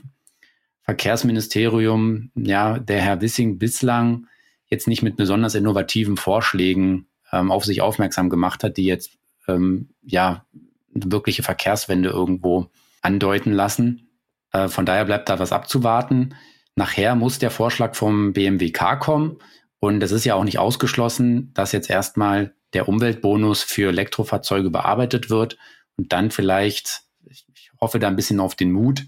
Verkehrsministerium, 0.90 2.32
ja, 2.34 2.80
der 2.80 3.00
Herr 3.00 3.22
Wissing 3.22 3.60
bislang 3.60 4.26
jetzt 4.72 4.88
nicht 4.88 5.04
mit 5.04 5.18
besonders 5.18 5.54
innovativen 5.54 6.18
Vorschlägen 6.18 7.06
ähm, 7.32 7.52
auf 7.52 7.64
sich 7.64 7.82
aufmerksam 7.82 8.32
gemacht 8.32 8.64
hat, 8.64 8.76
die 8.76 8.86
jetzt 8.86 9.12
ähm, 9.48 9.90
ja 10.02 10.48
eine 10.96 11.12
wirkliche 11.12 11.44
Verkehrswende 11.44 12.10
irgendwo 12.10 12.72
andeuten 13.04 13.52
lassen. 13.52 14.10
Äh, 14.52 14.68
von 14.68 14.88
daher 14.88 15.06
bleibt 15.06 15.30
da 15.30 15.38
was 15.38 15.52
abzuwarten. 15.52 16.34
Nachher 16.74 17.14
muss 17.14 17.38
der 17.38 17.52
Vorschlag 17.52 17.94
vom 17.94 18.34
BMWK 18.34 19.00
kommen. 19.00 19.38
Und 19.80 20.02
es 20.02 20.12
ist 20.12 20.26
ja 20.26 20.34
auch 20.34 20.44
nicht 20.44 20.58
ausgeschlossen, 20.58 21.52
dass 21.54 21.72
jetzt 21.72 21.92
erstmal 21.92 22.56
der 22.74 22.90
Umweltbonus 22.90 23.62
für 23.62 23.90
Elektrofahrzeuge 23.90 24.72
bearbeitet 24.72 25.30
wird 25.30 25.56
und 25.98 26.14
dann 26.14 26.32
vielleicht, 26.32 27.04
ich, 27.26 27.46
ich 27.54 27.70
hoffe 27.80 28.00
da 28.00 28.08
ein 28.08 28.16
bisschen 28.16 28.40
auf 28.40 28.56
den 28.56 28.72
Mut, 28.72 29.06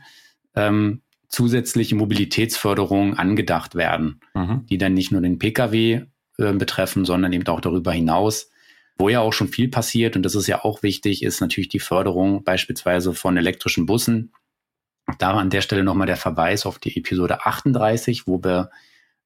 ähm, 0.55 1.01
zusätzliche 1.31 1.95
Mobilitätsförderungen 1.95 3.17
angedacht 3.17 3.75
werden, 3.75 4.19
mhm. 4.33 4.65
die 4.69 4.77
dann 4.77 4.93
nicht 4.93 5.11
nur 5.11 5.21
den 5.21 5.39
Pkw 5.39 6.01
äh, 6.37 6.53
betreffen, 6.53 7.05
sondern 7.05 7.33
eben 7.33 7.47
auch 7.47 7.61
darüber 7.61 7.91
hinaus. 7.93 8.49
Wo 8.97 9.09
ja 9.09 9.21
auch 9.21 9.33
schon 9.33 9.47
viel 9.47 9.69
passiert, 9.69 10.15
und 10.15 10.23
das 10.23 10.35
ist 10.35 10.47
ja 10.47 10.63
auch 10.63 10.83
wichtig, 10.83 11.23
ist 11.23 11.41
natürlich 11.41 11.69
die 11.69 11.79
Förderung 11.79 12.43
beispielsweise 12.43 13.13
von 13.13 13.37
elektrischen 13.37 13.85
Bussen. 13.85 14.33
Da 15.17 15.31
an 15.31 15.49
der 15.49 15.61
Stelle 15.61 15.83
nochmal 15.83 16.07
der 16.07 16.17
Verweis 16.17 16.65
auf 16.65 16.77
die 16.77 16.95
Episode 16.97 17.45
38, 17.45 18.27
wo 18.27 18.43
wir 18.43 18.69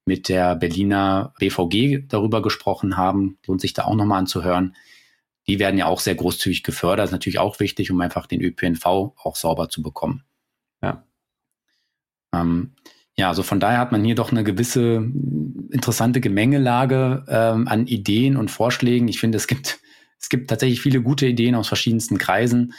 mit 0.06 0.28
der 0.28 0.54
Berliner 0.54 1.34
BVG 1.38 2.06
darüber 2.08 2.40
gesprochen 2.40 2.96
haben. 2.96 3.38
Lohnt 3.46 3.60
sich 3.60 3.74
da 3.74 3.84
auch 3.84 3.96
nochmal 3.96 4.20
anzuhören. 4.20 4.76
Die 5.48 5.58
werden 5.58 5.78
ja 5.78 5.86
auch 5.86 6.00
sehr 6.00 6.14
großzügig 6.14 6.62
gefördert. 6.62 7.00
Das 7.00 7.10
ist 7.10 7.12
natürlich 7.12 7.38
auch 7.40 7.60
wichtig, 7.60 7.90
um 7.90 8.00
einfach 8.00 8.26
den 8.26 8.40
ÖPNV 8.40 8.86
auch 8.86 9.36
sauber 9.36 9.68
zu 9.68 9.82
bekommen. 9.82 10.24
Ja. 12.36 12.42
Ähm, 12.42 12.72
ja, 13.18 13.28
also 13.28 13.42
von 13.42 13.60
daher 13.60 13.78
hat 13.78 13.92
man 13.92 14.04
hier 14.04 14.14
doch 14.14 14.30
eine 14.30 14.44
gewisse 14.44 14.96
interessante 15.70 16.20
Gemengelage 16.20 17.24
ähm, 17.28 17.66
an 17.66 17.86
Ideen 17.86 18.36
und 18.36 18.50
Vorschlägen. 18.50 19.08
Ich 19.08 19.20
finde, 19.20 19.36
es 19.36 19.46
gibt, 19.46 19.78
es 20.20 20.28
gibt 20.28 20.50
tatsächlich 20.50 20.82
viele 20.82 21.00
gute 21.00 21.26
Ideen 21.26 21.54
aus 21.54 21.68
verschiedensten 21.68 22.18
Kreisen. 22.18 22.74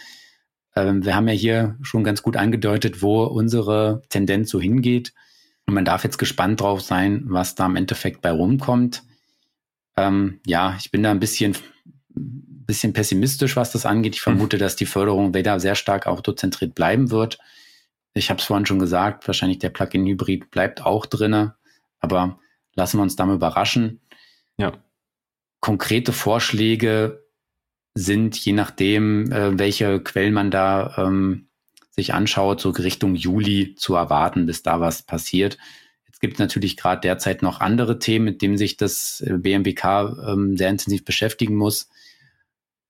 Ähm, 0.75 1.03
wir 1.03 1.15
haben 1.15 1.27
ja 1.27 1.33
hier 1.33 1.77
schon 1.81 2.03
ganz 2.03 2.21
gut 2.21 2.37
angedeutet, 2.37 3.01
wo 3.01 3.23
unsere 3.23 4.03
Tendenz 4.09 4.51
so 4.51 4.61
hingeht. 4.61 5.13
Und 5.65 5.73
man 5.73 5.85
darf 5.85 6.03
jetzt 6.03 6.19
gespannt 6.19 6.61
drauf 6.61 6.81
sein, 6.81 7.23
was 7.25 7.55
da 7.55 7.65
im 7.65 7.75
Endeffekt 7.75 8.21
bei 8.21 8.31
rumkommt. 8.31 9.03
Ähm, 9.97 10.39
ja, 10.45 10.77
ich 10.79 10.91
bin 10.91 11.01
da 11.01 11.09
ein 11.09 11.19
bisschen, 11.19 11.57
bisschen 12.13 12.93
pessimistisch, 12.93 13.55
was 13.55 13.71
das 13.71 13.87
angeht. 13.87 14.13
Ich 14.13 14.21
hm. 14.21 14.33
vermute, 14.33 14.59
dass 14.59 14.75
die 14.75 14.85
Förderung 14.85 15.33
wieder 15.33 15.59
sehr 15.59 15.75
stark 15.75 16.05
autozentriert 16.05 16.75
bleiben 16.75 17.09
wird. 17.09 17.39
Ich 18.17 18.29
habe 18.29 18.39
es 18.39 18.45
vorhin 18.45 18.65
schon 18.65 18.79
gesagt, 18.79 19.27
wahrscheinlich 19.27 19.59
der 19.59 19.69
Plug-in-Hybrid 19.69 20.51
bleibt 20.51 20.85
auch 20.85 21.05
drinne, 21.05 21.55
aber 21.99 22.39
lassen 22.75 22.97
wir 22.97 23.03
uns 23.03 23.15
da 23.15 23.25
mal 23.25 23.35
überraschen. 23.35 24.01
Ja. 24.57 24.73
Konkrete 25.59 26.13
Vorschläge 26.13 27.23
sind, 27.93 28.37
je 28.37 28.53
nachdem, 28.53 29.31
äh, 29.31 29.57
welche 29.57 30.01
Quellen 30.01 30.33
man 30.33 30.51
da 30.51 30.95
ähm, 30.97 31.47
sich 31.91 32.13
anschaut, 32.13 32.61
so 32.61 32.69
Richtung 32.69 33.15
Juli 33.15 33.75
zu 33.75 33.95
erwarten, 33.95 34.45
bis 34.45 34.61
da 34.61 34.79
was 34.79 35.01
passiert. 35.01 35.57
Jetzt 36.05 36.21
gibt 36.21 36.33
es 36.33 36.39
natürlich 36.39 36.77
gerade 36.77 37.01
derzeit 37.01 37.41
noch 37.41 37.59
andere 37.59 37.99
Themen, 37.99 38.25
mit 38.25 38.41
denen 38.41 38.57
sich 38.57 38.77
das 38.77 39.21
äh, 39.25 39.37
BMWK 39.37 40.17
ähm, 40.27 40.57
sehr 40.57 40.69
intensiv 40.69 41.05
beschäftigen 41.05 41.55
muss. 41.55 41.89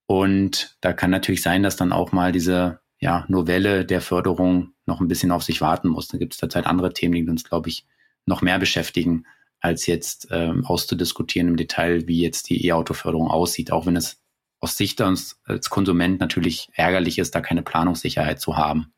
Und 0.07 0.77
da 0.81 0.93
kann 0.93 1.09
natürlich 1.09 1.41
sein, 1.41 1.63
dass 1.63 1.77
dann 1.77 1.93
auch 1.93 2.11
mal 2.11 2.31
diese 2.31 2.79
ja, 2.99 3.25
Novelle 3.27 3.85
der 3.85 4.01
Förderung 4.01 4.73
noch 4.87 5.01
ein 5.01 5.07
bisschen 5.07 5.31
auf 5.31 5.43
sich 5.43 5.61
warten 5.61 5.89
muss. 5.89 6.07
Da 6.07 6.17
gibt 6.17 6.33
es 6.33 6.39
derzeit 6.39 6.65
andere 6.65 6.93
Themen, 6.93 7.13
die 7.13 7.29
uns, 7.29 7.43
glaube 7.43 7.69
ich, 7.69 7.85
noch 8.25 8.41
mehr 8.41 8.59
beschäftigen, 8.59 9.25
als 9.59 9.85
jetzt 9.85 10.27
ähm, 10.31 10.65
auszudiskutieren 10.65 11.49
im 11.49 11.57
Detail, 11.57 12.07
wie 12.07 12.21
jetzt 12.21 12.49
die 12.49 12.65
E-Auto-Förderung 12.67 13.29
aussieht, 13.29 13.71
auch 13.71 13.85
wenn 13.85 13.95
es 13.95 14.21
aus 14.59 14.77
Sicht 14.77 15.01
uns 15.01 15.39
als 15.45 15.69
Konsument 15.69 16.19
natürlich 16.19 16.69
ärgerlich 16.73 17.19
ist, 17.19 17.35
da 17.35 17.41
keine 17.41 17.63
Planungssicherheit 17.63 18.39
zu 18.39 18.57
haben. 18.57 18.91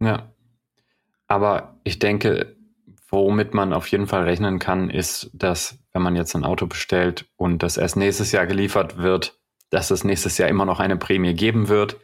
Ja. 0.00 0.32
Aber 1.26 1.78
ich 1.84 1.98
denke, 1.98 2.56
womit 3.08 3.54
man 3.54 3.72
auf 3.72 3.86
jeden 3.88 4.06
Fall 4.06 4.24
rechnen 4.24 4.58
kann, 4.58 4.90
ist, 4.90 5.30
dass 5.32 5.78
wenn 5.92 6.02
man 6.02 6.16
jetzt 6.16 6.34
ein 6.34 6.44
Auto 6.44 6.66
bestellt 6.66 7.28
und 7.36 7.62
das 7.62 7.76
erst 7.76 7.96
nächstes 7.96 8.32
Jahr 8.32 8.46
geliefert 8.46 8.98
wird, 8.98 9.38
dass 9.70 9.90
es 9.90 10.04
nächstes 10.04 10.38
Jahr 10.38 10.48
immer 10.48 10.64
noch 10.64 10.80
eine 10.80 10.96
Prämie 10.96 11.34
geben 11.34 11.68
wird. 11.68 12.00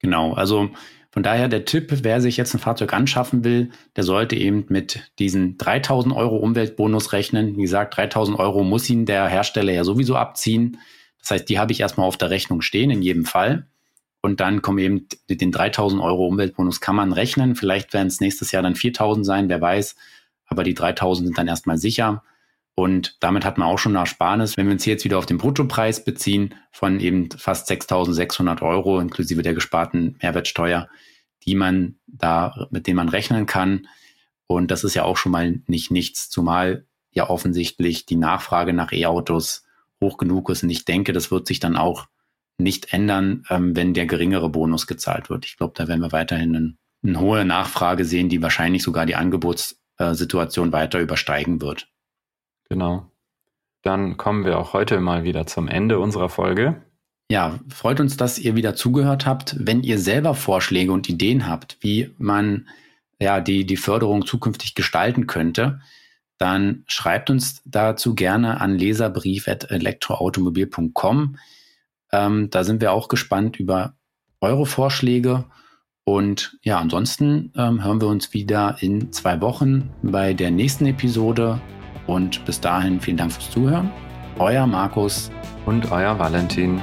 Genau, 0.00 0.34
also 0.34 0.70
von 1.12 1.22
daher 1.22 1.48
der 1.48 1.66
Tipp, 1.66 1.92
wer 2.02 2.22
sich 2.22 2.38
jetzt 2.38 2.54
ein 2.54 2.58
Fahrzeug 2.58 2.94
anschaffen 2.94 3.44
will, 3.44 3.70
der 3.96 4.04
sollte 4.04 4.34
eben 4.34 4.64
mit 4.70 5.12
diesen 5.18 5.58
3000 5.58 6.16
Euro 6.16 6.36
Umweltbonus 6.38 7.12
rechnen. 7.12 7.58
Wie 7.58 7.62
gesagt, 7.62 7.98
3000 7.98 8.38
Euro 8.38 8.64
muss 8.64 8.88
ihn 8.88 9.04
der 9.04 9.28
Hersteller 9.28 9.74
ja 9.74 9.84
sowieso 9.84 10.16
abziehen. 10.16 10.78
Das 11.20 11.30
heißt, 11.30 11.48
die 11.50 11.58
habe 11.58 11.70
ich 11.70 11.80
erstmal 11.80 12.08
auf 12.08 12.16
der 12.16 12.30
Rechnung 12.30 12.62
stehen, 12.62 12.90
in 12.90 13.02
jedem 13.02 13.26
Fall. 13.26 13.66
Und 14.22 14.40
dann 14.40 14.62
kommen 14.62 14.78
eben 14.78 15.06
mit 15.28 15.42
den 15.42 15.52
3000 15.52 16.00
Euro 16.00 16.26
Umweltbonus 16.26 16.80
kann 16.80 16.96
man 16.96 17.12
rechnen. 17.12 17.56
Vielleicht 17.56 17.92
werden 17.92 18.08
es 18.08 18.20
nächstes 18.20 18.50
Jahr 18.50 18.62
dann 18.62 18.74
4000 18.74 19.26
sein, 19.26 19.50
wer 19.50 19.60
weiß. 19.60 19.96
Aber 20.46 20.64
die 20.64 20.74
3000 20.74 21.26
sind 21.26 21.36
dann 21.36 21.48
erstmal 21.48 21.76
sicher. 21.76 22.22
Und 22.74 23.16
damit 23.20 23.44
hat 23.44 23.58
man 23.58 23.68
auch 23.68 23.78
schon 23.78 23.92
eine 23.92 24.00
Ersparnis. 24.00 24.56
Wenn 24.56 24.66
wir 24.66 24.72
uns 24.72 24.86
jetzt 24.86 25.04
wieder 25.04 25.18
auf 25.18 25.26
den 25.26 25.38
Bruttopreis 25.38 26.04
beziehen 26.04 26.54
von 26.70 27.00
eben 27.00 27.30
fast 27.30 27.70
6.600 27.70 28.62
Euro 28.62 28.98
inklusive 28.98 29.42
der 29.42 29.54
gesparten 29.54 30.16
Mehrwertsteuer, 30.22 30.88
die 31.44 31.54
man 31.54 31.96
da, 32.06 32.68
mit 32.70 32.86
denen 32.86 32.96
man 32.96 33.10
rechnen 33.10 33.46
kann. 33.46 33.86
Und 34.46 34.70
das 34.70 34.84
ist 34.84 34.94
ja 34.94 35.04
auch 35.04 35.16
schon 35.16 35.32
mal 35.32 35.60
nicht 35.66 35.90
nichts, 35.90 36.30
zumal 36.30 36.86
ja 37.10 37.28
offensichtlich 37.28 38.06
die 38.06 38.16
Nachfrage 38.16 38.72
nach 38.72 38.92
E-Autos 38.92 39.64
hoch 40.00 40.16
genug 40.16 40.48
ist. 40.48 40.62
Und 40.62 40.70
ich 40.70 40.84
denke, 40.84 41.12
das 41.12 41.30
wird 41.30 41.46
sich 41.46 41.60
dann 41.60 41.76
auch 41.76 42.06
nicht 42.58 42.92
ändern, 42.92 43.44
ähm, 43.50 43.76
wenn 43.76 43.94
der 43.94 44.06
geringere 44.06 44.48
Bonus 44.48 44.86
gezahlt 44.86 45.28
wird. 45.30 45.44
Ich 45.44 45.56
glaube, 45.56 45.74
da 45.76 45.88
werden 45.88 46.00
wir 46.00 46.12
weiterhin 46.12 46.56
eine, 46.56 46.74
eine 47.04 47.20
hohe 47.20 47.44
Nachfrage 47.44 48.04
sehen, 48.04 48.28
die 48.28 48.42
wahrscheinlich 48.42 48.82
sogar 48.82 49.04
die 49.04 49.16
Angebotssituation 49.16 50.72
weiter 50.72 51.00
übersteigen 51.00 51.60
wird. 51.60 51.91
Genau. 52.72 53.06
Dann 53.82 54.16
kommen 54.16 54.46
wir 54.46 54.58
auch 54.58 54.72
heute 54.72 54.98
mal 54.98 55.24
wieder 55.24 55.46
zum 55.46 55.68
Ende 55.68 55.98
unserer 55.98 56.30
Folge. 56.30 56.80
Ja, 57.30 57.60
freut 57.68 58.00
uns, 58.00 58.16
dass 58.16 58.38
ihr 58.38 58.56
wieder 58.56 58.74
zugehört 58.74 59.26
habt. 59.26 59.54
Wenn 59.58 59.82
ihr 59.82 59.98
selber 59.98 60.34
Vorschläge 60.34 60.90
und 60.90 61.06
Ideen 61.06 61.46
habt, 61.46 61.76
wie 61.80 62.14
man 62.16 62.66
ja 63.20 63.42
die, 63.42 63.66
die 63.66 63.76
Förderung 63.76 64.24
zukünftig 64.24 64.74
gestalten 64.74 65.26
könnte, 65.26 65.82
dann 66.38 66.84
schreibt 66.86 67.28
uns 67.28 67.60
dazu 67.66 68.14
gerne 68.14 68.62
an 68.62 68.78
leserbrief.elektroautomobil.com. 68.78 71.36
Ähm, 72.10 72.48
da 72.48 72.64
sind 72.64 72.80
wir 72.80 72.92
auch 72.92 73.08
gespannt 73.08 73.60
über 73.60 73.96
eure 74.40 74.64
Vorschläge. 74.64 75.44
Und 76.04 76.56
ja, 76.62 76.78
ansonsten 76.78 77.52
ähm, 77.54 77.84
hören 77.84 78.00
wir 78.00 78.08
uns 78.08 78.32
wieder 78.32 78.78
in 78.80 79.12
zwei 79.12 79.42
Wochen 79.42 79.90
bei 80.02 80.32
der 80.32 80.50
nächsten 80.50 80.86
Episode. 80.86 81.60
Und 82.06 82.44
bis 82.44 82.60
dahin 82.60 83.00
vielen 83.00 83.16
Dank 83.16 83.32
fürs 83.32 83.50
Zuhören. 83.50 83.90
Euer 84.38 84.66
Markus 84.66 85.30
und 85.66 85.90
euer 85.92 86.18
Valentin. 86.18 86.80